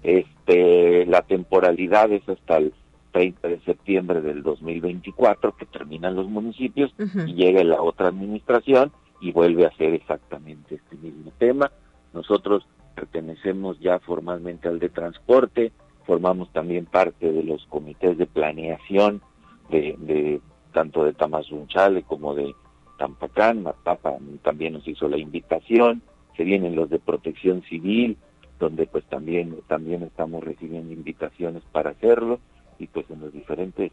Este, 0.02 1.06
la 1.06 1.22
temporalidad 1.22 2.10
es 2.12 2.28
hasta 2.28 2.56
el 2.58 2.72
30 3.12 3.48
de 3.48 3.60
septiembre 3.60 4.20
del 4.20 4.42
2024, 4.42 5.56
que 5.56 5.66
terminan 5.66 6.16
los 6.16 6.28
municipios, 6.28 6.92
y 6.98 7.34
llega 7.34 7.64
la 7.64 7.80
otra 7.80 8.08
administración 8.08 8.92
y 9.20 9.32
vuelve 9.32 9.66
a 9.66 9.76
ser 9.76 9.94
exactamente 9.94 10.76
este 10.76 10.96
mismo 10.96 11.32
tema. 11.38 11.70
Nosotros 12.12 12.66
pertenecemos 12.94 13.78
ya 13.80 13.98
formalmente 14.00 14.68
al 14.68 14.78
de 14.78 14.88
transporte, 14.88 15.72
formamos 16.08 16.50
también 16.54 16.86
parte 16.86 17.30
de 17.30 17.42
los 17.42 17.66
comités 17.66 18.16
de 18.16 18.24
planeación 18.24 19.20
de, 19.68 20.40
tanto 20.72 21.04
de 21.04 21.12
Tamazunchale 21.12 22.02
como 22.02 22.34
de 22.34 22.54
Tampacán, 22.96 23.62
Matapa 23.62 24.16
también 24.42 24.72
nos 24.72 24.88
hizo 24.88 25.06
la 25.06 25.18
invitación, 25.18 26.00
se 26.34 26.44
vienen 26.44 26.74
los 26.74 26.88
de 26.88 26.98
protección 26.98 27.60
civil, 27.64 28.16
donde 28.58 28.86
pues 28.86 29.04
también, 29.04 29.58
también 29.66 30.02
estamos 30.02 30.42
recibiendo 30.42 30.94
invitaciones 30.94 31.62
para 31.72 31.90
hacerlo, 31.90 32.40
y 32.78 32.86
pues 32.86 33.04
en 33.10 33.20
los 33.20 33.30
diferentes 33.30 33.92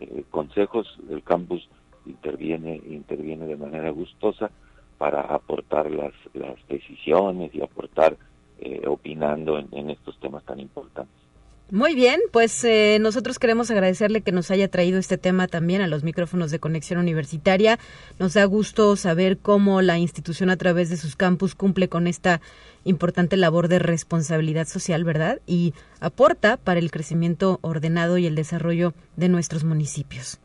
eh, 0.00 0.24
consejos 0.30 0.86
del 1.08 1.22
campus 1.22 1.66
interviene, 2.04 2.78
interviene 2.90 3.46
de 3.46 3.56
manera 3.56 3.88
gustosa 3.88 4.50
para 4.98 5.22
aportar 5.22 5.90
las, 5.90 6.12
las 6.34 6.56
decisiones 6.68 7.54
y 7.54 7.62
aportar 7.62 8.18
eh, 8.60 8.82
opinando 8.86 9.58
en, 9.58 9.88
estos 9.88 10.20
temas 10.20 10.44
tan 10.44 10.60
importantes. 10.60 11.23
Muy 11.70 11.94
bien, 11.94 12.20
pues 12.30 12.62
eh, 12.64 12.98
nosotros 13.00 13.38
queremos 13.38 13.70
agradecerle 13.70 14.20
que 14.20 14.32
nos 14.32 14.50
haya 14.50 14.68
traído 14.68 14.98
este 14.98 15.16
tema 15.16 15.48
también 15.48 15.80
a 15.80 15.86
los 15.86 16.04
micrófonos 16.04 16.50
de 16.50 16.58
Conexión 16.58 16.98
Universitaria. 17.00 17.78
Nos 18.18 18.34
da 18.34 18.44
gusto 18.44 18.96
saber 18.96 19.38
cómo 19.38 19.80
la 19.80 19.98
institución 19.98 20.50
a 20.50 20.58
través 20.58 20.90
de 20.90 20.98
sus 20.98 21.16
campus 21.16 21.54
cumple 21.54 21.88
con 21.88 22.06
esta 22.06 22.42
importante 22.84 23.38
labor 23.38 23.68
de 23.68 23.78
responsabilidad 23.78 24.66
social, 24.66 25.04
¿verdad? 25.04 25.40
Y 25.46 25.72
aporta 26.00 26.58
para 26.58 26.80
el 26.80 26.90
crecimiento 26.90 27.58
ordenado 27.62 28.18
y 28.18 28.26
el 28.26 28.34
desarrollo 28.34 28.92
de 29.16 29.30
nuestros 29.30 29.64
municipios. 29.64 30.38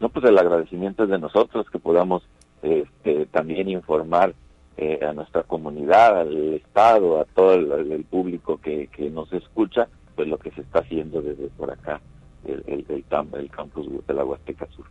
No, 0.00 0.10
pues 0.10 0.26
el 0.26 0.36
agradecimiento 0.38 1.04
es 1.04 1.10
de 1.10 1.18
nosotros 1.18 1.66
que 1.70 1.78
podamos 1.78 2.22
este, 2.62 3.26
también 3.26 3.70
informar 3.70 4.34
eh, 4.76 5.00
a 5.02 5.14
nuestra 5.14 5.42
comunidad, 5.42 6.20
al 6.20 6.54
Estado, 6.54 7.20
a 7.20 7.24
todo 7.24 7.54
el, 7.54 8.04
público 8.04 8.60
que, 8.60 8.88
que, 8.88 9.08
nos 9.08 9.32
escucha, 9.32 9.88
pues 10.16 10.28
lo 10.28 10.38
que 10.38 10.50
se 10.52 10.62
está 10.62 10.80
haciendo 10.80 11.22
desde 11.22 11.48
por 11.50 11.70
acá, 11.70 12.00
el, 12.44 12.64
el, 12.66 12.86
el, 12.88 13.50
campus 13.50 13.86
de 14.06 14.14
la 14.14 14.24
Huasteca 14.24 14.66
Sur. 14.74 14.86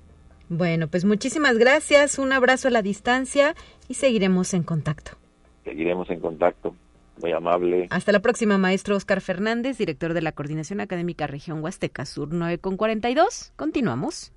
Bueno, 0.47 0.87
pues 0.87 1.03
muchísimas 1.03 1.57
gracias, 1.57 2.19
un 2.19 2.31
abrazo 2.31 2.67
a 2.67 2.71
la 2.71 2.83
distancia 2.83 3.55
y 3.89 3.95
seguiremos 3.95 4.53
en 4.53 4.63
contacto. 4.63 5.11
Seguiremos 5.63 6.09
en 6.11 6.19
contacto. 6.19 6.75
Muy 7.21 7.31
amable. 7.31 7.87
Hasta 7.89 8.11
la 8.11 8.19
próxima, 8.19 8.57
maestro 8.57 8.95
Oscar 8.95 9.21
Fernández, 9.21 9.77
director 9.77 10.13
de 10.13 10.21
la 10.21 10.33
Coordinación 10.33 10.81
Académica 10.81 11.27
Región 11.27 11.63
Huasteca 11.63 12.05
Sur 12.05 12.29
9 12.31 12.59
con 12.59 12.77
42. 12.77 13.53
Continuamos. 13.55 14.33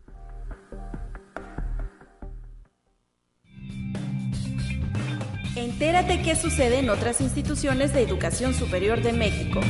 Entérate 5.57 6.22
qué 6.22 6.36
sucede 6.36 6.78
en 6.78 6.89
otras 6.89 7.20
instituciones 7.20 7.93
de 7.93 8.03
educación 8.03 8.55
superior 8.55 9.03
de 9.03 9.12
México. 9.12 9.61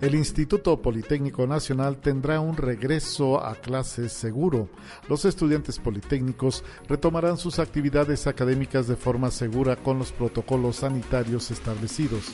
El 0.00 0.14
Instituto 0.14 0.80
Politécnico 0.80 1.44
Nacional 1.48 1.96
tendrá 1.96 2.38
un 2.38 2.56
regreso 2.56 3.44
a 3.44 3.56
clases 3.56 4.12
seguro. 4.12 4.68
Los 5.08 5.24
estudiantes 5.24 5.80
politécnicos 5.80 6.62
retomarán 6.88 7.36
sus 7.36 7.58
actividades 7.58 8.28
académicas 8.28 8.86
de 8.86 8.94
forma 8.94 9.32
segura 9.32 9.74
con 9.74 9.98
los 9.98 10.12
protocolos 10.12 10.76
sanitarios 10.76 11.50
establecidos. 11.50 12.26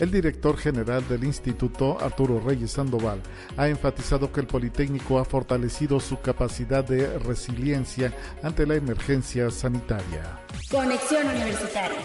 El 0.00 0.10
director 0.10 0.56
general 0.56 1.06
del 1.08 1.24
instituto, 1.24 1.98
Arturo 2.00 2.40
Reyes 2.40 2.70
Sandoval, 2.72 3.20
ha 3.58 3.68
enfatizado 3.68 4.32
que 4.32 4.40
el 4.40 4.46
Politécnico 4.46 5.18
ha 5.18 5.26
fortalecido 5.26 6.00
su 6.00 6.22
capacidad 6.22 6.82
de 6.84 7.18
resiliencia 7.18 8.14
ante 8.42 8.66
la 8.66 8.76
emergencia 8.76 9.50
sanitaria. 9.50 10.38
Conexión 10.70 11.26
Universitaria. 11.26 11.98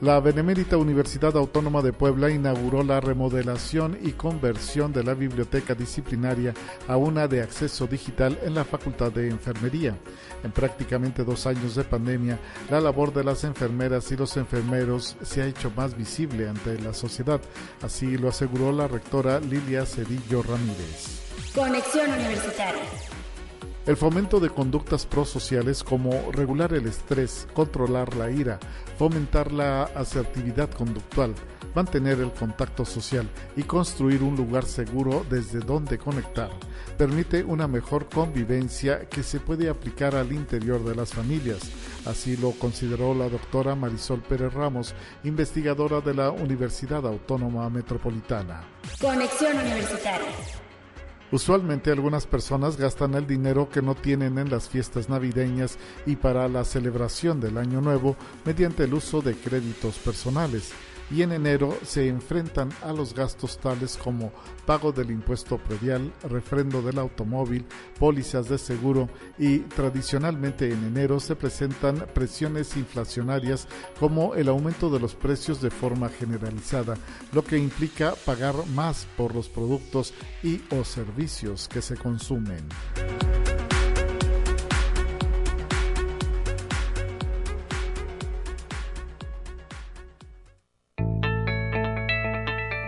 La 0.00 0.20
Benemérita 0.20 0.76
Universidad 0.76 1.36
Autónoma 1.36 1.82
de 1.82 1.92
Puebla 1.92 2.30
inauguró 2.30 2.84
la 2.84 3.00
remodelación 3.00 3.98
y 4.00 4.12
conversión 4.12 4.92
de 4.92 5.02
la 5.02 5.14
biblioteca 5.14 5.74
disciplinaria 5.74 6.54
a 6.86 6.96
una 6.96 7.26
de 7.26 7.42
acceso 7.42 7.88
digital 7.88 8.38
en 8.44 8.54
la 8.54 8.64
Facultad 8.64 9.10
de 9.10 9.28
Enfermería. 9.28 9.98
En 10.44 10.52
prácticamente 10.52 11.24
dos 11.24 11.48
años 11.48 11.74
de 11.74 11.82
pandemia, 11.82 12.38
la 12.70 12.80
labor 12.80 13.12
de 13.12 13.24
las 13.24 13.42
enfermeras 13.42 14.12
y 14.12 14.16
los 14.16 14.36
enfermeros 14.36 15.16
se 15.22 15.42
ha 15.42 15.46
hecho 15.46 15.72
más 15.76 15.96
visible 15.96 16.48
ante 16.48 16.78
la 16.80 16.94
sociedad, 16.94 17.40
así 17.82 18.16
lo 18.16 18.28
aseguró 18.28 18.70
la 18.70 18.86
rectora 18.86 19.40
Lilia 19.40 19.84
Cedillo 19.84 20.44
Ramírez. 20.44 21.22
Conexión 21.52 22.12
Universitaria. 22.12 23.07
El 23.88 23.96
fomento 23.96 24.38
de 24.38 24.50
conductas 24.50 25.06
prosociales 25.06 25.82
como 25.82 26.30
regular 26.30 26.74
el 26.74 26.86
estrés, 26.86 27.48
controlar 27.54 28.14
la 28.16 28.30
ira, 28.30 28.58
fomentar 28.98 29.50
la 29.50 29.84
asertividad 29.84 30.68
conductual, 30.68 31.34
mantener 31.74 32.20
el 32.20 32.30
contacto 32.32 32.84
social 32.84 33.26
y 33.56 33.62
construir 33.62 34.22
un 34.22 34.36
lugar 34.36 34.66
seguro 34.66 35.24
desde 35.30 35.60
donde 35.60 35.96
conectar, 35.96 36.50
permite 36.98 37.42
una 37.42 37.66
mejor 37.66 38.10
convivencia 38.10 39.08
que 39.08 39.22
se 39.22 39.40
puede 39.40 39.70
aplicar 39.70 40.14
al 40.14 40.32
interior 40.32 40.84
de 40.84 40.94
las 40.94 41.14
familias. 41.14 41.60
Así 42.04 42.36
lo 42.36 42.50
consideró 42.50 43.14
la 43.14 43.30
doctora 43.30 43.74
Marisol 43.74 44.20
Pérez 44.20 44.52
Ramos, 44.52 44.94
investigadora 45.24 46.02
de 46.02 46.12
la 46.12 46.30
Universidad 46.30 47.06
Autónoma 47.06 47.70
Metropolitana. 47.70 48.64
Conexión 49.00 49.56
Universitaria. 49.56 50.67
Usualmente 51.30 51.90
algunas 51.90 52.26
personas 52.26 52.78
gastan 52.78 53.14
el 53.14 53.26
dinero 53.26 53.68
que 53.68 53.82
no 53.82 53.94
tienen 53.94 54.38
en 54.38 54.48
las 54.48 54.68
fiestas 54.68 55.10
navideñas 55.10 55.78
y 56.06 56.16
para 56.16 56.48
la 56.48 56.64
celebración 56.64 57.38
del 57.38 57.58
Año 57.58 57.82
Nuevo 57.82 58.16
mediante 58.46 58.84
el 58.84 58.94
uso 58.94 59.20
de 59.20 59.34
créditos 59.34 59.98
personales 59.98 60.72
y 61.10 61.22
en 61.22 61.32
enero 61.32 61.76
se 61.84 62.08
enfrentan 62.08 62.70
a 62.82 62.92
los 62.92 63.14
gastos 63.14 63.58
tales 63.58 63.96
como 63.96 64.32
pago 64.66 64.92
del 64.92 65.10
impuesto 65.10 65.58
predial, 65.58 66.12
refrendo 66.28 66.82
del 66.82 66.98
automóvil, 66.98 67.64
pólizas 67.98 68.48
de 68.48 68.58
seguro 68.58 69.08
y 69.38 69.60
tradicionalmente 69.60 70.70
en 70.70 70.84
enero 70.84 71.20
se 71.20 71.36
presentan 71.36 72.06
presiones 72.14 72.76
inflacionarias 72.76 73.66
como 73.98 74.34
el 74.34 74.48
aumento 74.48 74.90
de 74.90 75.00
los 75.00 75.14
precios 75.14 75.60
de 75.60 75.70
forma 75.70 76.08
generalizada, 76.08 76.96
lo 77.32 77.44
que 77.44 77.58
implica 77.58 78.14
pagar 78.26 78.54
más 78.74 79.06
por 79.16 79.34
los 79.34 79.48
productos 79.48 80.12
y 80.42 80.60
o 80.70 80.84
servicios 80.84 81.68
que 81.68 81.82
se 81.82 81.96
consumen. 81.96 82.68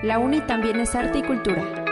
La 0.02 0.18
UNI 0.18 0.40
también 0.40 0.80
es 0.80 0.94
arte 0.94 1.18
y 1.18 1.22
cultura. 1.22 1.84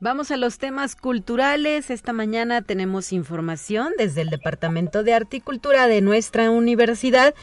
Vamos 0.00 0.30
a 0.30 0.36
los 0.36 0.58
temas 0.58 0.94
culturales. 0.94 1.88
Esta 1.88 2.12
mañana 2.12 2.60
tenemos 2.60 3.10
información 3.10 3.94
desde 3.96 4.20
el 4.20 4.28
Departamento 4.28 5.02
de 5.02 5.14
Arte 5.14 5.38
y 5.38 5.40
Cultura 5.40 5.88
de 5.88 6.02
nuestra 6.02 6.50
universidad 6.50 7.34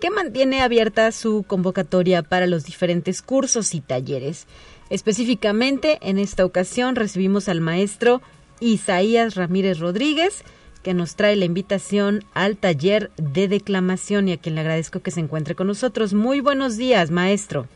que 0.00 0.10
mantiene 0.10 0.62
abierta 0.62 1.12
su 1.12 1.44
convocatoria 1.46 2.24
para 2.24 2.48
los 2.48 2.64
diferentes 2.64 3.22
cursos 3.22 3.72
y 3.76 3.80
talleres. 3.80 4.48
Específicamente, 4.90 6.00
en 6.02 6.18
esta 6.18 6.44
ocasión 6.44 6.96
recibimos 6.96 7.48
al 7.48 7.60
maestro 7.60 8.20
Isaías 8.58 9.36
Ramírez 9.36 9.78
Rodríguez, 9.78 10.42
que 10.82 10.94
nos 10.94 11.16
trae 11.16 11.36
la 11.36 11.44
invitación 11.44 12.20
al 12.34 12.56
taller 12.56 13.10
de 13.16 13.48
declamación 13.48 14.28
y 14.28 14.32
a 14.32 14.36
quien 14.36 14.54
le 14.54 14.62
agradezco 14.62 15.00
que 15.00 15.10
se 15.10 15.20
encuentre 15.20 15.54
con 15.54 15.66
nosotros. 15.66 16.14
Muy 16.14 16.40
buenos 16.40 16.76
días, 16.76 17.10
maestro. 17.10 17.66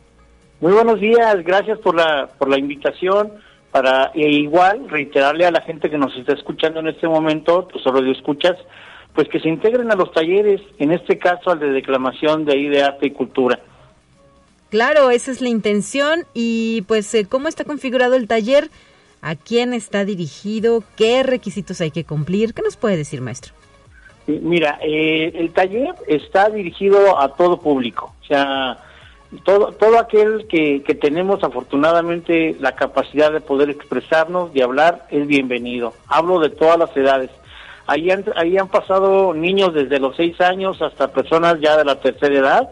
Muy 0.61 0.73
buenos 0.73 1.01
días, 1.01 1.37
gracias 1.45 1.79
por 1.79 1.95
la, 1.95 2.29
por 2.39 2.49
la 2.49 2.59
invitación. 2.59 3.33
Para 3.71 4.11
e 4.15 4.31
igual 4.31 4.89
reiterarle 4.89 5.45
a 5.45 5.51
la 5.51 5.61
gente 5.61 5.91
que 5.91 5.99
nos 5.99 6.17
está 6.17 6.33
escuchando 6.33 6.81
en 6.81 6.89
este 6.89 7.07
momento, 7.07 7.69
pues 7.71 7.85
solo 7.85 8.01
de 8.01 8.13
escuchas, 8.13 8.57
pues 9.15 9.29
que 9.29 9.39
se 9.39 9.49
integren 9.49 9.91
a 9.93 9.97
los 9.97 10.13
talleres, 10.13 10.63
en 10.79 10.93
este 10.93 11.19
caso 11.19 11.51
al 11.51 11.59
de 11.59 11.71
declamación 11.71 12.47
de 12.47 12.53
ahí 12.55 12.69
de 12.69 12.83
arte 12.83 13.09
y 13.09 13.11
cultura. 13.11 13.61
Claro, 14.71 15.11
esa 15.11 15.31
es 15.31 15.41
la 15.41 15.49
intención 15.49 16.25
y 16.35 16.83
pues 16.89 17.15
eh, 17.15 17.27
cómo 17.29 17.49
está 17.49 17.65
configurado 17.65 18.15
el 18.15 18.27
taller 18.27 18.69
¿A 19.27 19.35
quién 19.35 19.75
está 19.75 20.05
dirigido? 20.05 20.85
¿Qué 20.97 21.25
requisitos 21.25 21.81
hay 21.81 21.91
que 21.91 22.05
cumplir? 22.05 22.55
¿Qué 22.55 22.63
nos 22.63 22.77
puede 22.77 22.97
decir, 22.97 23.21
maestro? 23.21 23.55
Mira, 24.29 24.79
eh, 24.81 25.33
el 25.35 25.51
taller 25.53 25.97
está 26.07 26.49
dirigido 26.49 27.19
a 27.21 27.35
todo 27.35 27.59
público, 27.61 28.15
o 28.23 28.25
sea, 28.25 28.79
todo, 29.43 29.73
todo 29.73 29.99
aquel 29.99 30.47
que, 30.49 30.85
que 30.85 30.95
tenemos 30.95 31.43
afortunadamente 31.43 32.57
la 32.61 32.77
capacidad 32.77 33.33
de 33.33 33.41
poder 33.41 33.69
expresarnos, 33.69 34.53
de 34.53 34.63
hablar, 34.63 35.09
es 35.11 35.27
bienvenido. 35.27 35.93
Hablo 36.07 36.39
de 36.39 36.51
todas 36.51 36.79
las 36.79 36.97
edades. 36.97 37.31
Ahí 37.89 38.13
han, 38.13 38.25
ahí 38.37 38.57
han 38.57 38.69
pasado 38.69 39.35
niños 39.35 39.75
desde 39.75 39.99
los 39.99 40.15
seis 40.15 40.41
años 40.41 40.81
hasta 40.83 41.09
personas 41.09 41.59
ya 41.61 41.77
de 41.77 41.85
la 41.85 41.99
tercera 41.99 42.35
edad, 42.37 42.71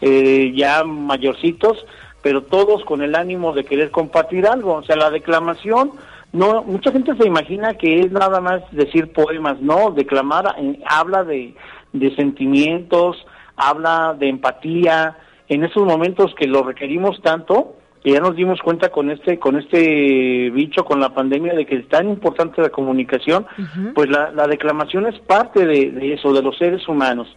eh, 0.00 0.52
ya 0.52 0.82
mayorcitos, 0.82 1.86
pero 2.26 2.42
todos 2.42 2.84
con 2.84 3.02
el 3.02 3.14
ánimo 3.14 3.52
de 3.52 3.62
querer 3.62 3.92
compartir 3.92 4.48
algo. 4.48 4.72
O 4.72 4.82
sea, 4.82 4.96
la 4.96 5.10
declamación, 5.10 5.92
no, 6.32 6.64
mucha 6.64 6.90
gente 6.90 7.14
se 7.14 7.24
imagina 7.24 7.74
que 7.74 8.00
es 8.00 8.10
nada 8.10 8.40
más 8.40 8.62
decir 8.72 9.12
poemas, 9.12 9.60
no, 9.60 9.92
declamar 9.92 10.56
eh, 10.58 10.80
habla 10.86 11.22
de, 11.22 11.54
de 11.92 12.16
sentimientos, 12.16 13.24
habla 13.54 14.16
de 14.18 14.28
empatía, 14.28 15.16
en 15.48 15.62
esos 15.62 15.84
momentos 15.84 16.34
que 16.34 16.48
lo 16.48 16.64
requerimos 16.64 17.22
tanto, 17.22 17.76
que 18.02 18.10
ya 18.10 18.18
nos 18.18 18.34
dimos 18.34 18.60
cuenta 18.60 18.88
con 18.88 19.08
este 19.12 19.38
con 19.38 19.56
este 19.56 20.50
bicho, 20.50 20.84
con 20.84 20.98
la 20.98 21.14
pandemia, 21.14 21.54
de 21.54 21.64
que 21.64 21.76
es 21.76 21.88
tan 21.88 22.08
importante 22.08 22.60
la 22.60 22.70
comunicación, 22.70 23.46
pues 23.94 24.10
la, 24.10 24.32
la, 24.32 24.48
declamación 24.48 25.06
es 25.06 25.16
parte 25.20 25.64
de, 25.64 26.12
eso, 26.12 26.32
de 26.32 26.42
los 26.42 26.58
seres 26.58 26.88
humanos. 26.88 27.28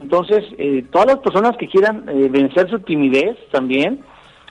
Entonces, 0.00 0.42
eh, 0.56 0.86
todas 0.90 1.08
las 1.08 1.18
personas 1.18 1.54
que 1.58 1.68
quieran 1.68 2.08
eh, 2.08 2.28
vencer 2.30 2.70
su 2.70 2.78
timidez 2.78 3.36
también, 3.50 4.00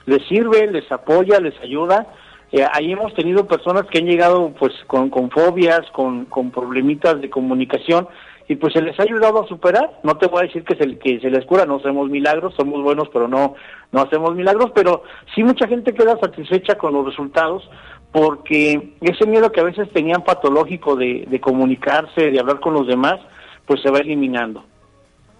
les 0.08 0.26
sirve, 0.26 0.66
les 0.66 0.90
apoya, 0.90 1.38
les 1.40 1.58
ayuda. 1.60 2.06
Eh, 2.50 2.64
ahí 2.72 2.92
hemos 2.92 3.14
tenido 3.14 3.46
personas 3.46 3.84
que 3.90 3.98
han 3.98 4.06
llegado 4.06 4.52
pues 4.58 4.72
con, 4.86 5.10
con 5.10 5.30
fobias, 5.30 5.82
con, 5.92 6.24
con 6.24 6.50
problemitas 6.50 7.20
de 7.20 7.28
comunicación 7.28 8.08
y 8.48 8.56
pues 8.56 8.72
se 8.72 8.80
les 8.80 8.98
ha 8.98 9.02
ayudado 9.02 9.42
a 9.44 9.46
superar. 9.46 10.00
No 10.02 10.16
te 10.16 10.26
voy 10.26 10.40
a 10.40 10.46
decir 10.46 10.64
que 10.64 10.74
se, 10.74 10.98
que 10.98 11.20
se 11.20 11.30
les 11.30 11.44
cura, 11.44 11.66
no 11.66 11.76
hacemos 11.76 12.08
milagros, 12.08 12.54
somos 12.56 12.82
buenos, 12.82 13.08
pero 13.12 13.28
no, 13.28 13.54
no 13.92 14.00
hacemos 14.00 14.34
milagros, 14.34 14.72
pero 14.74 15.02
sí 15.34 15.44
mucha 15.44 15.68
gente 15.68 15.92
queda 15.92 16.18
satisfecha 16.18 16.76
con 16.76 16.94
los 16.94 17.04
resultados 17.04 17.68
porque 18.10 18.94
ese 19.02 19.26
miedo 19.26 19.52
que 19.52 19.60
a 19.60 19.64
veces 19.64 19.90
tenían 19.92 20.24
patológico 20.24 20.96
de, 20.96 21.26
de 21.28 21.40
comunicarse, 21.40 22.30
de 22.30 22.40
hablar 22.40 22.60
con 22.60 22.72
los 22.72 22.86
demás, 22.86 23.20
pues 23.66 23.82
se 23.82 23.90
va 23.90 23.98
eliminando. 23.98 24.64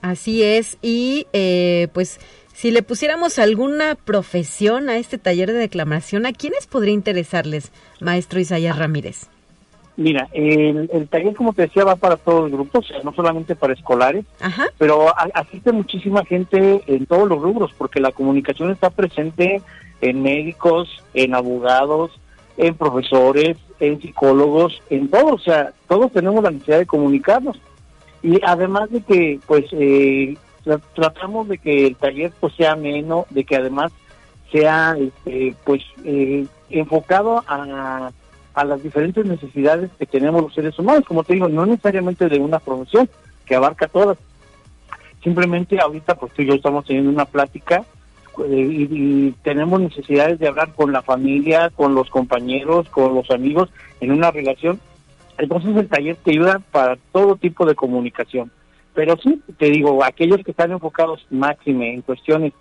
Así 0.03 0.43
es, 0.45 0.79
y 0.81 1.27
eh, 1.33 1.89
pues 1.93 2.21
si 2.59 2.73
le 2.73 2.83
pusiéramos 2.83 3.39
alguna 3.39 3.95
profesión 3.95 4.89
a 4.89 4.97
este 4.97 5.17
taller 5.17 5.53
de 5.53 5.61
declamación, 5.61 6.27
¿a 6.27 6.33
quiénes 6.33 6.67
podría 6.67 6.93
interesarles, 6.93 7.71
maestro 8.01 8.41
Isaías 8.41 8.77
Ramírez? 8.77 9.29
Mira, 9.97 10.27
el, 10.33 10.91
el, 10.93 11.07
taller, 11.07 11.37
como 11.37 11.53
te 11.53 11.63
decía, 11.63 11.85
va 11.85 11.95
para 11.95 12.17
todos 12.17 12.51
los 12.51 12.51
grupos, 12.51 12.93
no 13.05 13.15
solamente 13.15 13.55
para 13.55 13.75
escolares, 13.75 14.25
pero 14.77 15.07
asiste 15.35 15.71
muchísima 15.71 16.25
gente 16.25 16.83
en 16.89 17.07
todos 17.07 17.29
los 17.29 17.41
rubros, 17.41 17.71
porque 17.79 18.01
la 18.01 18.11
comunicación 18.11 18.73
está 18.73 18.91
presente 18.91 19.63
en 20.01 20.21
médicos, 20.21 21.05
en 21.15 21.37
abogados, 21.37 22.11
en 22.57 22.75
profesores, 22.75 23.57
en 23.79 24.01
psicólogos, 24.01 24.83
en 24.91 25.09
todos, 25.09 25.43
o 25.43 25.45
sea, 25.45 25.73
todos 25.87 26.11
tenemos 26.11 26.43
la 26.43 26.51
necesidad 26.51 26.79
de 26.79 26.87
comunicarnos. 26.87 27.57
Y 28.21 28.41
además 28.45 28.91
de 28.91 29.01
que, 29.03 29.39
pues, 29.47 29.67
eh, 29.71 30.35
tratamos 30.95 31.49
de 31.49 31.59
que 31.59 31.87
el 31.87 31.97
taller 31.97 32.33
pues 32.41 32.55
sea 32.55 32.77
menos, 32.77 33.27
de 33.31 33.45
que 33.45 33.57
además 33.57 33.93
sea, 34.51 34.97
este, 34.99 35.55
pues, 35.65 35.83
eh, 36.05 36.47
enfocado 36.71 37.45
a 37.47 38.11
a 38.59 38.65
las 38.65 38.83
diferentes 38.83 39.25
necesidades 39.25 39.89
que 39.99 40.07
tenemos 40.07 40.43
los 40.43 40.53
seres 40.53 40.77
humanos. 40.79 41.05
Como 41.07 41.23
te 41.23 41.35
digo, 41.35 41.49
no 41.49 41.65
necesariamente 41.65 42.29
de 42.29 42.41
una 42.41 42.59
profesión 42.59 43.09
que 43.47 43.55
abarca 43.55 43.87
todas. 43.87 44.19
Simplemente 45.23 45.81
ahorita, 45.81 46.17
pues 46.17 46.33
tú 46.33 46.43
y 46.43 46.47
yo 46.47 46.55
estamos 46.55 46.85
teniendo 46.85 47.11
una 47.11 47.25
plática 47.25 47.85
eh, 48.49 48.87
y, 48.91 49.31
tenemos 49.45 49.81
necesidades 49.81 50.41
de 50.41 50.49
hablar 50.49 50.73
con 50.75 50.93
la 50.93 51.03
familia, 51.03 51.71
con 51.71 51.95
los 51.95 52.11
compañeros, 52.11 52.89
con 52.89 53.15
los 53.15 53.31
amigos, 53.31 53.71
en 54.01 54.11
una 54.11 54.33
relación. 54.33 54.81
Entonces 55.39 55.77
el 55.77 55.89
taller 55.89 56.17
te 56.17 56.33
ayuda 56.33 56.61
para 56.73 56.97
todo 57.13 57.37
tipo 57.37 57.65
de 57.65 57.77
comunicación. 57.77 58.51
Pero 58.99 59.17
sí, 59.23 59.41
te 59.59 59.67
digo, 59.67 60.03
aquellos 60.03 60.39
que 60.45 60.51
están 60.51 60.73
enfocados 60.73 61.25
máxime 61.31 61.95
en 61.95 62.03
cuestiones 62.03 62.53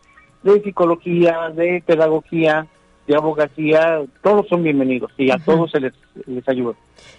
de 0.44 0.62
psicología, 0.62 1.50
de 1.50 1.82
pedagogía, 1.84 2.68
de 3.08 3.16
abogacía, 3.16 4.04
todos 4.22 4.48
son 4.48 4.62
bienvenidos 4.62 5.12
y 5.18 5.32
a 5.32 5.40
todos 5.40 5.72
se 5.72 5.80
les, 5.80 5.94
les 6.28 6.48
ayuda. 6.48 6.76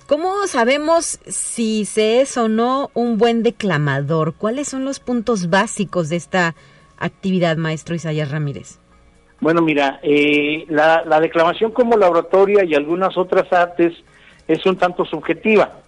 ¿Cómo 0.07 0.47
sabemos 0.47 1.19
si 1.27 1.85
se 1.85 2.21
es 2.21 2.37
o 2.37 2.49
no 2.49 2.91
un 2.95 3.19
buen 3.19 3.43
declamador? 3.43 4.35
¿Cuáles 4.35 4.69
son 4.69 4.85
los 4.85 5.01
puntos 5.01 5.51
básicos 5.51 6.11
de 6.11 6.15
esta 6.15 6.55
actividad, 6.97 7.57
maestro 7.57 7.97
Isaías 7.97 8.31
Ramírez? 8.31 8.79
Bueno, 9.41 9.63
mira, 9.63 9.99
eh, 10.05 10.65
la, 10.69 11.03
la, 11.05 11.19
declamación 11.19 11.73
como 11.73 11.97
laboratoria 11.97 12.65
y 12.65 12.77
algunas 12.77 13.19
otras 13.19 13.53
artes 13.53 13.95
es 14.47 14.65
un 14.65 14.77
tanto 14.77 15.05
subjetiva, 15.05 15.81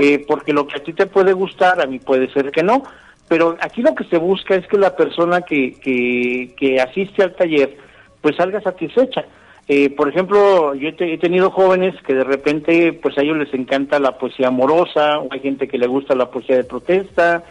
eh, 0.00 0.24
porque 0.26 0.52
lo 0.52 0.66
que 0.66 0.76
a 0.76 0.82
ti 0.82 0.92
te 0.92 1.06
puede 1.06 1.32
gustar, 1.32 1.80
a 1.80 1.86
mí 1.86 1.98
puede 1.98 2.32
ser 2.32 2.50
que 2.50 2.62
no, 2.62 2.82
pero 3.28 3.56
aquí 3.60 3.82
lo 3.82 3.94
que 3.94 4.04
se 4.04 4.18
busca 4.18 4.54
es 4.54 4.66
que 4.66 4.78
la 4.78 4.94
persona 4.94 5.42
que, 5.42 5.72
que, 5.80 6.54
que 6.56 6.80
asiste 6.80 7.22
al 7.22 7.34
taller 7.34 7.76
pues 8.20 8.36
salga 8.36 8.60
satisfecha. 8.62 9.24
Eh, 9.68 9.90
por 9.90 10.08
ejemplo, 10.08 10.74
yo 10.74 10.88
he, 10.88 11.18
tenido 11.18 11.50
jóvenes 11.50 11.94
que 12.06 12.14
de 12.14 12.24
repente, 12.24 12.92
pues 12.92 13.16
a 13.16 13.22
ellos 13.22 13.38
les 13.38 13.52
encanta 13.54 13.98
la 13.98 14.18
poesía 14.18 14.48
amorosa, 14.48 15.18
o 15.18 15.28
hay 15.30 15.40
gente 15.40 15.68
que 15.68 15.78
le 15.78 15.86
gusta 15.86 16.14
la 16.14 16.30
poesía 16.30 16.56
de 16.56 16.64
protesta, 16.64 17.42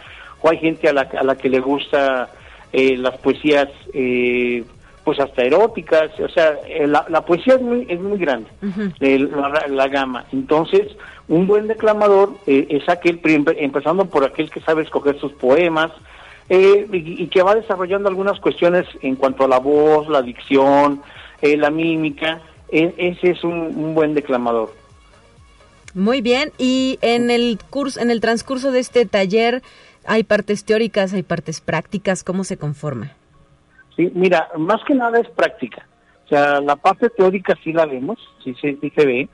o 0.42 0.50
hay 0.50 0.58
gente 0.58 0.88
a 0.88 0.92
la, 0.92 1.02
a 1.02 1.24
la 1.24 1.36
que 1.36 1.48
le 1.48 1.60
gusta 1.60 2.28
eh, 2.72 2.96
las 2.96 3.16
poesías, 3.18 3.68
eh, 3.92 4.64
pues 5.04 5.20
hasta 5.20 5.42
eróticas, 5.42 6.18
o 6.18 6.28
sea, 6.28 6.56
la, 6.86 7.24
poesía 7.24 7.54
es 7.54 7.62
muy, 7.62 7.86
es 7.88 8.00
muy 8.00 8.18
grande, 8.18 8.48
la, 9.00 9.66
la, 9.68 9.88
gama. 9.88 10.24
Entonces, 10.32 10.96
un 11.28 11.46
buen 11.46 11.66
declamador 11.66 12.34
es 12.46 12.88
aquel, 12.88 13.20
empezando 13.58 14.06
por 14.06 14.24
aquel 14.24 14.50
que 14.50 14.60
sabe 14.60 14.82
escoger 14.82 15.18
sus 15.18 15.32
poemas, 15.32 15.90
eh, 16.48 16.86
y, 16.92 17.26
que 17.28 17.42
va 17.42 17.54
desarrollando 17.54 18.08
algunas 18.08 18.38
cuestiones 18.38 18.86
en 19.00 19.16
cuanto 19.16 19.44
a 19.44 19.48
la 19.48 19.58
voz, 19.58 20.08
la 20.08 20.20
dicción, 20.20 21.02
eh, 21.40 21.56
la 21.56 21.70
mímica. 21.70 22.42
E, 22.70 22.94
ese 22.98 23.30
es 23.30 23.44
un, 23.44 23.94
buen 23.94 24.14
declamador. 24.14 24.74
Muy 25.94 26.20
bien. 26.20 26.52
Y 26.58 26.98
en 27.00 27.30
el 27.30 27.58
curso, 27.70 28.00
en 28.00 28.10
el 28.10 28.20
transcurso 28.20 28.72
de 28.72 28.80
este 28.80 29.06
taller, 29.06 29.62
hay 30.06 30.22
partes 30.24 30.64
teóricas, 30.64 31.14
hay 31.14 31.22
partes 31.22 31.60
prácticas. 31.60 32.24
¿Cómo 32.24 32.44
se 32.44 32.58
conforma? 32.58 33.12
Sí, 33.96 34.10
mira, 34.14 34.48
más 34.58 34.82
que 34.84 34.94
nada 34.94 35.20
es 35.20 35.28
práctica. 35.30 35.86
O 36.26 36.28
sea, 36.28 36.60
la 36.60 36.76
parte 36.76 37.08
teórica 37.10 37.56
sí 37.62 37.72
la 37.72 37.86
vemos, 37.86 38.18
sí, 38.42 38.54
sí, 38.60 38.78
se 38.94 39.06
ve, 39.06 39.28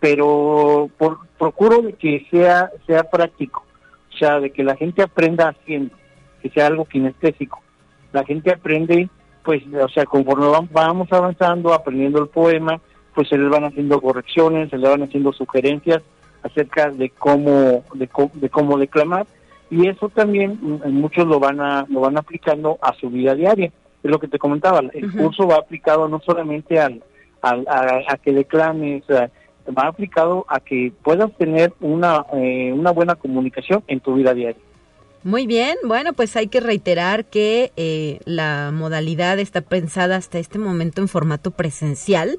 pero 0.00 0.90
por, 0.98 1.18
procuro 1.38 1.82
de 1.82 1.92
que 1.92 2.26
sea 2.30 2.70
sea 2.86 3.04
práctico, 3.04 3.64
o 4.12 4.16
sea, 4.16 4.40
de 4.40 4.50
que 4.50 4.64
la 4.64 4.74
gente 4.76 5.02
aprenda 5.02 5.48
haciendo 5.50 5.94
que 6.40 6.50
sea 6.50 6.66
algo 6.66 6.84
kinestésico. 6.86 7.60
La 8.12 8.24
gente 8.24 8.52
aprende, 8.52 9.08
pues, 9.44 9.62
o 9.72 9.88
sea, 9.88 10.04
conforme 10.04 10.46
vamos 10.72 11.12
avanzando, 11.12 11.72
aprendiendo 11.72 12.20
el 12.20 12.28
poema, 12.28 12.80
pues 13.14 13.28
se 13.28 13.38
les 13.38 13.48
van 13.48 13.64
haciendo 13.64 14.00
correcciones, 14.00 14.70
se 14.70 14.78
les 14.78 14.90
van 14.90 15.02
haciendo 15.02 15.32
sugerencias 15.32 16.02
acerca 16.42 16.90
de 16.90 17.10
cómo, 17.10 17.84
de, 17.94 18.08
cómo 18.48 18.78
declamar, 18.78 19.26
y 19.70 19.88
eso 19.88 20.08
también 20.08 20.58
mm, 20.60 20.90
muchos 20.90 21.26
lo 21.26 21.38
van 21.38 21.60
a, 21.60 21.86
lo 21.88 22.00
van 22.00 22.16
aplicando 22.16 22.78
a 22.80 22.94
su 22.94 23.10
vida 23.10 23.34
diaria. 23.34 23.70
Es 24.02 24.10
lo 24.10 24.18
que 24.18 24.28
te 24.28 24.38
comentaba, 24.38 24.80
el 24.94 25.12
curso 25.12 25.46
va 25.46 25.56
aplicado 25.56 26.08
no 26.08 26.20
solamente 26.20 26.80
al, 26.80 27.02
al 27.42 27.66
a, 27.68 28.16
que 28.16 28.32
declames, 28.32 29.04
va 29.70 29.88
aplicado 29.88 30.44
a 30.48 30.60
que 30.60 30.92
puedas 31.02 31.32
tener 31.36 31.72
una, 31.80 32.26
eh, 32.32 32.72
una 32.72 32.90
buena 32.90 33.14
comunicación 33.14 33.82
en 33.86 34.00
tu 34.00 34.14
vida 34.14 34.34
diaria. 34.34 34.60
Muy 35.22 35.46
bien, 35.46 35.76
bueno, 35.84 36.14
pues 36.14 36.34
hay 36.36 36.46
que 36.46 36.60
reiterar 36.60 37.26
que 37.26 37.72
eh, 37.76 38.20
la 38.24 38.70
modalidad 38.72 39.38
está 39.38 39.60
pensada 39.60 40.16
hasta 40.16 40.38
este 40.38 40.58
momento 40.58 41.02
en 41.02 41.08
formato 41.08 41.50
presencial. 41.50 42.38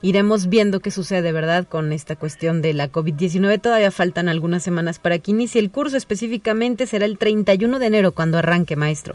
Iremos 0.00 0.48
viendo 0.48 0.80
qué 0.80 0.90
sucede, 0.90 1.32
¿verdad?, 1.32 1.66
con 1.66 1.90
esta 1.92 2.14
cuestión 2.14 2.62
de 2.62 2.74
la 2.74 2.92
COVID-19. 2.92 3.60
Todavía 3.60 3.90
faltan 3.90 4.28
algunas 4.28 4.62
semanas 4.62 4.98
para 4.98 5.18
que 5.18 5.30
inicie 5.30 5.60
el 5.60 5.70
curso. 5.70 5.96
Específicamente 5.96 6.86
será 6.86 7.06
el 7.06 7.18
31 7.18 7.78
de 7.78 7.86
enero 7.86 8.12
cuando 8.12 8.38
arranque, 8.38 8.76
maestro. 8.76 9.14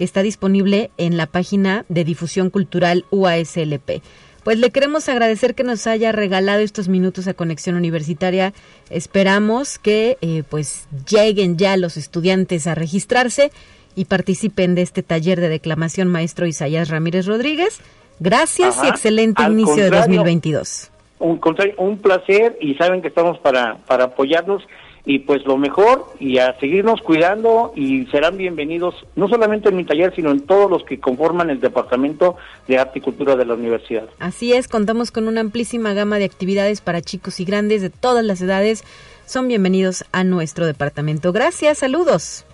que 0.00 0.04
está 0.06 0.22
disponible 0.22 0.90
en 0.96 1.18
la 1.18 1.26
página 1.26 1.84
de 1.90 2.04
difusión 2.04 2.48
cultural 2.48 3.04
UASLP. 3.10 4.00
Pues 4.42 4.58
le 4.58 4.70
queremos 4.70 5.10
agradecer 5.10 5.54
que 5.54 5.62
nos 5.62 5.86
haya 5.86 6.10
regalado 6.10 6.60
estos 6.60 6.88
minutos 6.88 7.28
a 7.28 7.34
Conexión 7.34 7.76
Universitaria. 7.76 8.54
Esperamos 8.88 9.78
que 9.78 10.16
eh, 10.22 10.42
pues 10.48 10.88
lleguen 11.06 11.58
ya 11.58 11.76
los 11.76 11.98
estudiantes 11.98 12.66
a 12.66 12.74
registrarse 12.74 13.50
y 13.94 14.06
participen 14.06 14.74
de 14.74 14.80
este 14.80 15.02
taller 15.02 15.38
de 15.38 15.50
declamación 15.50 16.08
maestro 16.08 16.46
Isaías 16.46 16.88
Ramírez 16.88 17.26
Rodríguez. 17.26 17.82
Gracias 18.20 18.82
y 18.82 18.88
excelente 18.88 19.42
inicio 19.42 19.84
de 19.84 19.90
2022. 19.90 20.90
Un, 21.18 21.38
un 21.76 21.98
placer 21.98 22.56
y 22.58 22.74
saben 22.76 23.02
que 23.02 23.08
estamos 23.08 23.38
para, 23.40 23.76
para 23.86 24.04
apoyarnos 24.04 24.62
y 25.04 25.20
pues 25.20 25.44
lo 25.44 25.56
mejor 25.56 26.06
y 26.18 26.38
a 26.38 26.58
seguirnos 26.58 27.00
cuidando 27.00 27.72
y 27.74 28.06
serán 28.06 28.36
bienvenidos 28.36 28.94
no 29.16 29.28
solamente 29.28 29.68
en 29.68 29.76
mi 29.76 29.84
taller 29.84 30.14
sino 30.14 30.30
en 30.30 30.40
todos 30.40 30.70
los 30.70 30.84
que 30.84 31.00
conforman 31.00 31.50
el 31.50 31.60
departamento 31.60 32.36
de 32.68 32.78
arte 32.78 32.98
y 32.98 33.02
cultura 33.02 33.36
de 33.36 33.44
la 33.44 33.54
universidad. 33.54 34.08
Así 34.18 34.52
es, 34.52 34.68
contamos 34.68 35.10
con 35.10 35.28
una 35.28 35.40
amplísima 35.40 35.94
gama 35.94 36.18
de 36.18 36.24
actividades 36.24 36.80
para 36.80 37.00
chicos 37.00 37.40
y 37.40 37.44
grandes 37.44 37.82
de 37.82 37.90
todas 37.90 38.24
las 38.24 38.40
edades. 38.40 38.84
Son 39.26 39.48
bienvenidos 39.48 40.04
a 40.12 40.24
nuestro 40.24 40.66
departamento. 40.66 41.32
Gracias, 41.32 41.78
saludos. 41.78 42.44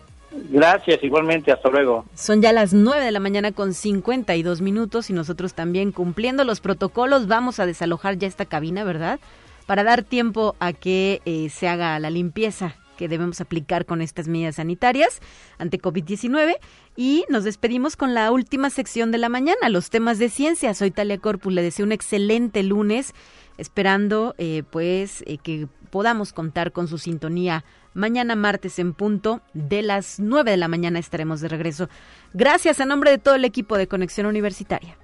Gracias, 0.50 1.02
igualmente, 1.02 1.50
hasta 1.50 1.70
luego. 1.70 2.04
Son 2.14 2.42
ya 2.42 2.52
las 2.52 2.74
9 2.74 3.04
de 3.04 3.10
la 3.10 3.20
mañana 3.20 3.52
con 3.52 3.72
52 3.72 4.60
minutos 4.60 5.08
y 5.08 5.12
nosotros 5.12 5.54
también 5.54 5.92
cumpliendo 5.92 6.44
los 6.44 6.60
protocolos 6.60 7.26
vamos 7.26 7.60
a 7.60 7.66
desalojar 7.66 8.18
ya 8.18 8.28
esta 8.28 8.44
cabina, 8.44 8.84
¿verdad? 8.84 9.18
Para 9.66 9.84
dar 9.84 10.02
tiempo 10.02 10.56
a 10.60 10.72
que 10.72 11.20
eh, 11.24 11.48
se 11.50 11.68
haga 11.68 11.98
la 11.98 12.10
limpieza 12.10 12.76
que 12.96 13.08
debemos 13.08 13.40
aplicar 13.42 13.84
con 13.84 14.00
estas 14.00 14.26
medidas 14.26 14.56
sanitarias 14.56 15.20
ante 15.58 15.78
COVID-19 15.78 16.56
y 16.96 17.24
nos 17.28 17.44
despedimos 17.44 17.94
con 17.94 18.14
la 18.14 18.30
última 18.32 18.70
sección 18.70 19.12
de 19.12 19.18
la 19.18 19.28
mañana, 19.28 19.68
los 19.68 19.90
temas 19.90 20.18
de 20.18 20.30
ciencia. 20.30 20.72
Soy 20.72 20.90
Talia 20.90 21.18
Corpus, 21.18 21.52
le 21.52 21.62
deseo 21.62 21.84
un 21.84 21.92
excelente 21.92 22.62
lunes, 22.62 23.12
esperando 23.58 24.34
eh, 24.38 24.62
pues 24.70 25.22
eh, 25.26 25.36
que 25.36 25.68
podamos 25.90 26.32
contar 26.32 26.72
con 26.72 26.88
su 26.88 26.96
sintonía 26.96 27.64
Mañana 27.96 28.36
martes 28.36 28.78
en 28.78 28.92
punto 28.92 29.40
de 29.54 29.80
las 29.80 30.20
9 30.20 30.50
de 30.50 30.58
la 30.58 30.68
mañana 30.68 30.98
estaremos 30.98 31.40
de 31.40 31.48
regreso. 31.48 31.88
Gracias 32.34 32.78
a 32.78 32.84
nombre 32.84 33.10
de 33.10 33.16
todo 33.16 33.36
el 33.36 33.46
equipo 33.46 33.78
de 33.78 33.88
Conexión 33.88 34.26
Universitaria. 34.26 34.98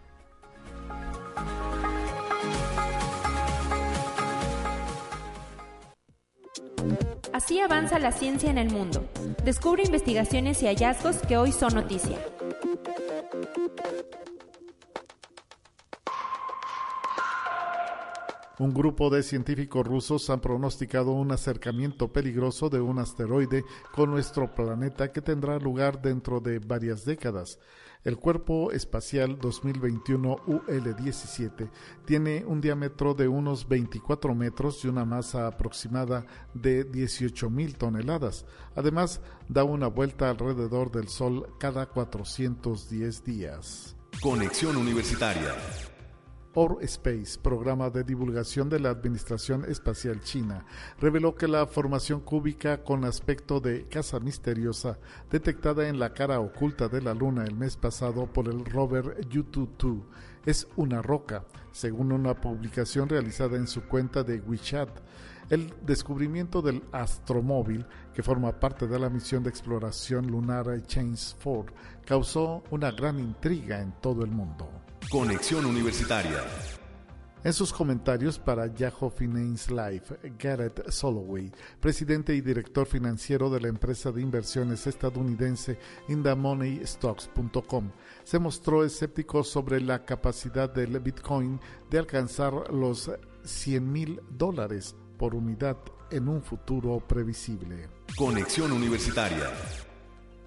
Así 7.32 7.60
avanza 7.60 7.98
la 7.98 8.12
ciencia 8.12 8.50
en 8.50 8.58
el 8.58 8.70
mundo. 8.70 9.08
Descubre 9.44 9.82
investigaciones 9.82 10.62
y 10.62 10.66
hallazgos 10.66 11.16
que 11.26 11.38
hoy 11.38 11.50
son 11.50 11.74
noticia. 11.74 12.18
Un 18.58 18.74
grupo 18.74 19.08
de 19.08 19.22
científicos 19.22 19.86
rusos 19.86 20.28
han 20.30 20.40
pronosticado 20.40 21.12
un 21.12 21.32
acercamiento 21.32 22.12
peligroso 22.12 22.68
de 22.68 22.80
un 22.80 22.98
asteroide 22.98 23.64
con 23.92 24.10
nuestro 24.10 24.54
planeta 24.54 25.10
que 25.10 25.22
tendrá 25.22 25.58
lugar 25.58 26.00
dentro 26.02 26.38
de 26.38 26.58
varias 26.58 27.04
décadas. 27.04 27.58
El 28.05 28.16
cuerpo 28.16 28.72
espacial 28.72 29.38
2021 29.40 30.36
UL-17 30.46 31.70
tiene 32.05 32.44
un 32.44 32.61
diámetro 32.61 33.14
de 33.14 33.28
unos 33.28 33.68
24 33.68 34.34
metros 34.34 34.84
y 34.84 34.88
una 34.88 35.05
masa 35.05 35.46
aproximada 35.46 36.26
de 36.53 36.82
18 36.84 37.48
mil 37.48 37.76
toneladas. 37.76 38.44
Además, 38.74 39.20
da 39.48 39.62
una 39.62 39.86
vuelta 39.86 40.30
alrededor 40.30 40.90
del 40.90 41.09
Sol 41.09 41.46
cada 41.59 41.86
410 41.86 43.24
días. 43.24 43.96
Conexión 44.20 44.76
Universitaria 44.76 45.55
Space, 46.82 47.38
programa 47.40 47.88
de 47.88 48.05
divulgación 48.05 48.68
de 48.68 48.78
la 48.78 48.90
Administración 48.90 49.64
Espacial 49.64 50.20
China, 50.20 50.66
reveló 51.00 51.34
que 51.34 51.48
la 51.48 51.66
formación 51.66 52.20
cúbica 52.20 52.84
con 52.84 53.07
aspecto 53.07 53.59
de 53.59 53.88
casa 53.88 54.20
misteriosa 54.20 54.98
detectada 55.30 55.88
en 55.88 55.98
la 55.98 56.12
cara 56.12 56.40
oculta 56.40 56.88
de 56.88 57.00
la 57.00 57.14
Luna 57.14 57.44
el 57.44 57.55
mes 57.55 57.78
pasado 57.78 58.26
por 58.26 58.48
el 58.48 58.66
rover 58.66 59.26
Yutu-2 59.30 60.03
es 60.44 60.68
una 60.76 61.00
roca, 61.00 61.44
según 61.70 62.12
una 62.12 62.34
publicación 62.34 63.09
realizada 63.09 63.57
en 63.57 63.66
su 63.66 63.84
cuenta 63.84 64.22
de 64.22 64.40
WeChat. 64.40 64.90
El 65.48 65.72
descubrimiento 65.86 66.61
del 66.61 66.82
astromóvil, 66.92 67.86
que 68.12 68.22
forma 68.22 68.61
parte 68.61 68.86
de 68.86 68.98
la 68.98 69.09
misión 69.09 69.42
de 69.42 69.50
exploración 69.50 70.26
lunar 70.26 70.66
Chains 70.82 71.34
4, 71.42 71.74
causó 72.05 72.62
una 72.70 72.90
gran 72.90 73.18
intriga 73.18 73.80
en 73.80 73.92
todo 74.00 74.22
el 74.22 74.30
mundo. 74.30 74.81
Conexión 75.11 75.66
Universitaria. 75.66 76.42
En 77.44 77.53
sus 77.53 77.72
comentarios 77.72 78.38
para 78.38 78.72
Yahoo 78.72 79.11
Finance 79.11 79.72
Life, 79.72 80.16
Garrett 80.38 80.90
Soloway, 80.90 81.50
presidente 81.80 82.34
y 82.34 82.40
director 82.40 82.86
financiero 82.86 83.50
de 83.50 83.61
la 83.61 83.68
empresa 83.68 84.12
de 84.12 84.22
inversiones 84.22 84.86
estadounidense 84.86 85.78
InTheMoneyStocks.com, 86.09 87.90
se 88.24 88.38
mostró 88.38 88.84
escéptico 88.84 89.42
sobre 89.44 89.80
la 89.80 90.05
capacidad 90.05 90.72
del 90.72 90.98
Bitcoin 91.00 91.61
de 91.90 91.98
alcanzar 91.98 92.72
los 92.72 93.11
100 93.44 93.92
mil 93.92 94.20
dólares 94.30 94.94
por 95.18 95.34
unidad 95.34 95.76
en 96.11 96.28
un 96.28 96.42
futuro 96.42 97.00
previsible. 97.00 97.88
Conexión 98.16 98.72
Universitaria. 98.72 99.50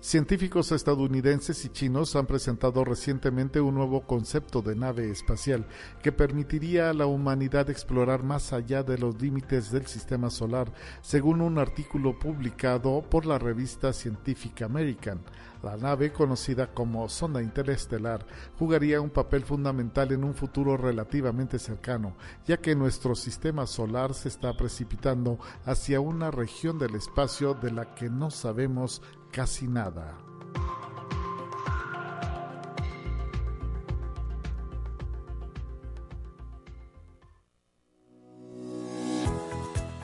Científicos 0.05 0.71
estadounidenses 0.71 1.65
y 1.65 1.69
chinos 1.69 2.15
han 2.15 2.27
presentado 2.27 2.85
recientemente 2.85 3.59
un 3.59 3.73
nuevo 3.73 4.05
concepto 4.05 4.61
de 4.61 4.75
nave 4.75 5.09
espacial 5.09 5.65
que 6.03 6.11
permitiría 6.11 6.91
a 6.91 6.93
la 6.93 7.07
humanidad 7.07 7.71
explorar 7.71 8.21
más 8.21 8.53
allá 8.53 8.83
de 8.83 8.99
los 8.99 9.19
límites 9.19 9.71
del 9.71 9.87
sistema 9.87 10.29
solar, 10.29 10.71
según 11.01 11.41
un 11.41 11.57
artículo 11.57 12.19
publicado 12.19 13.01
por 13.01 13.25
la 13.25 13.39
revista 13.39 13.91
Scientific 13.93 14.61
American. 14.61 15.21
La 15.63 15.75
nave, 15.75 16.13
conocida 16.13 16.71
como 16.71 17.09
sonda 17.09 17.41
interestelar, 17.41 18.23
jugaría 18.59 19.01
un 19.01 19.09
papel 19.09 19.43
fundamental 19.43 20.11
en 20.11 20.23
un 20.23 20.35
futuro 20.35 20.77
relativamente 20.77 21.57
cercano, 21.57 22.15
ya 22.45 22.57
que 22.57 22.75
nuestro 22.75 23.15
sistema 23.15 23.65
solar 23.65 24.13
se 24.13 24.27
está 24.27 24.55
precipitando 24.55 25.39
hacia 25.65 25.99
una 25.99 26.29
región 26.29 26.77
del 26.77 26.93
espacio 26.93 27.55
de 27.55 27.71
la 27.71 27.95
que 27.95 28.11
no 28.11 28.29
sabemos 28.29 29.01
casi 29.35 29.67
nada. 29.67 30.15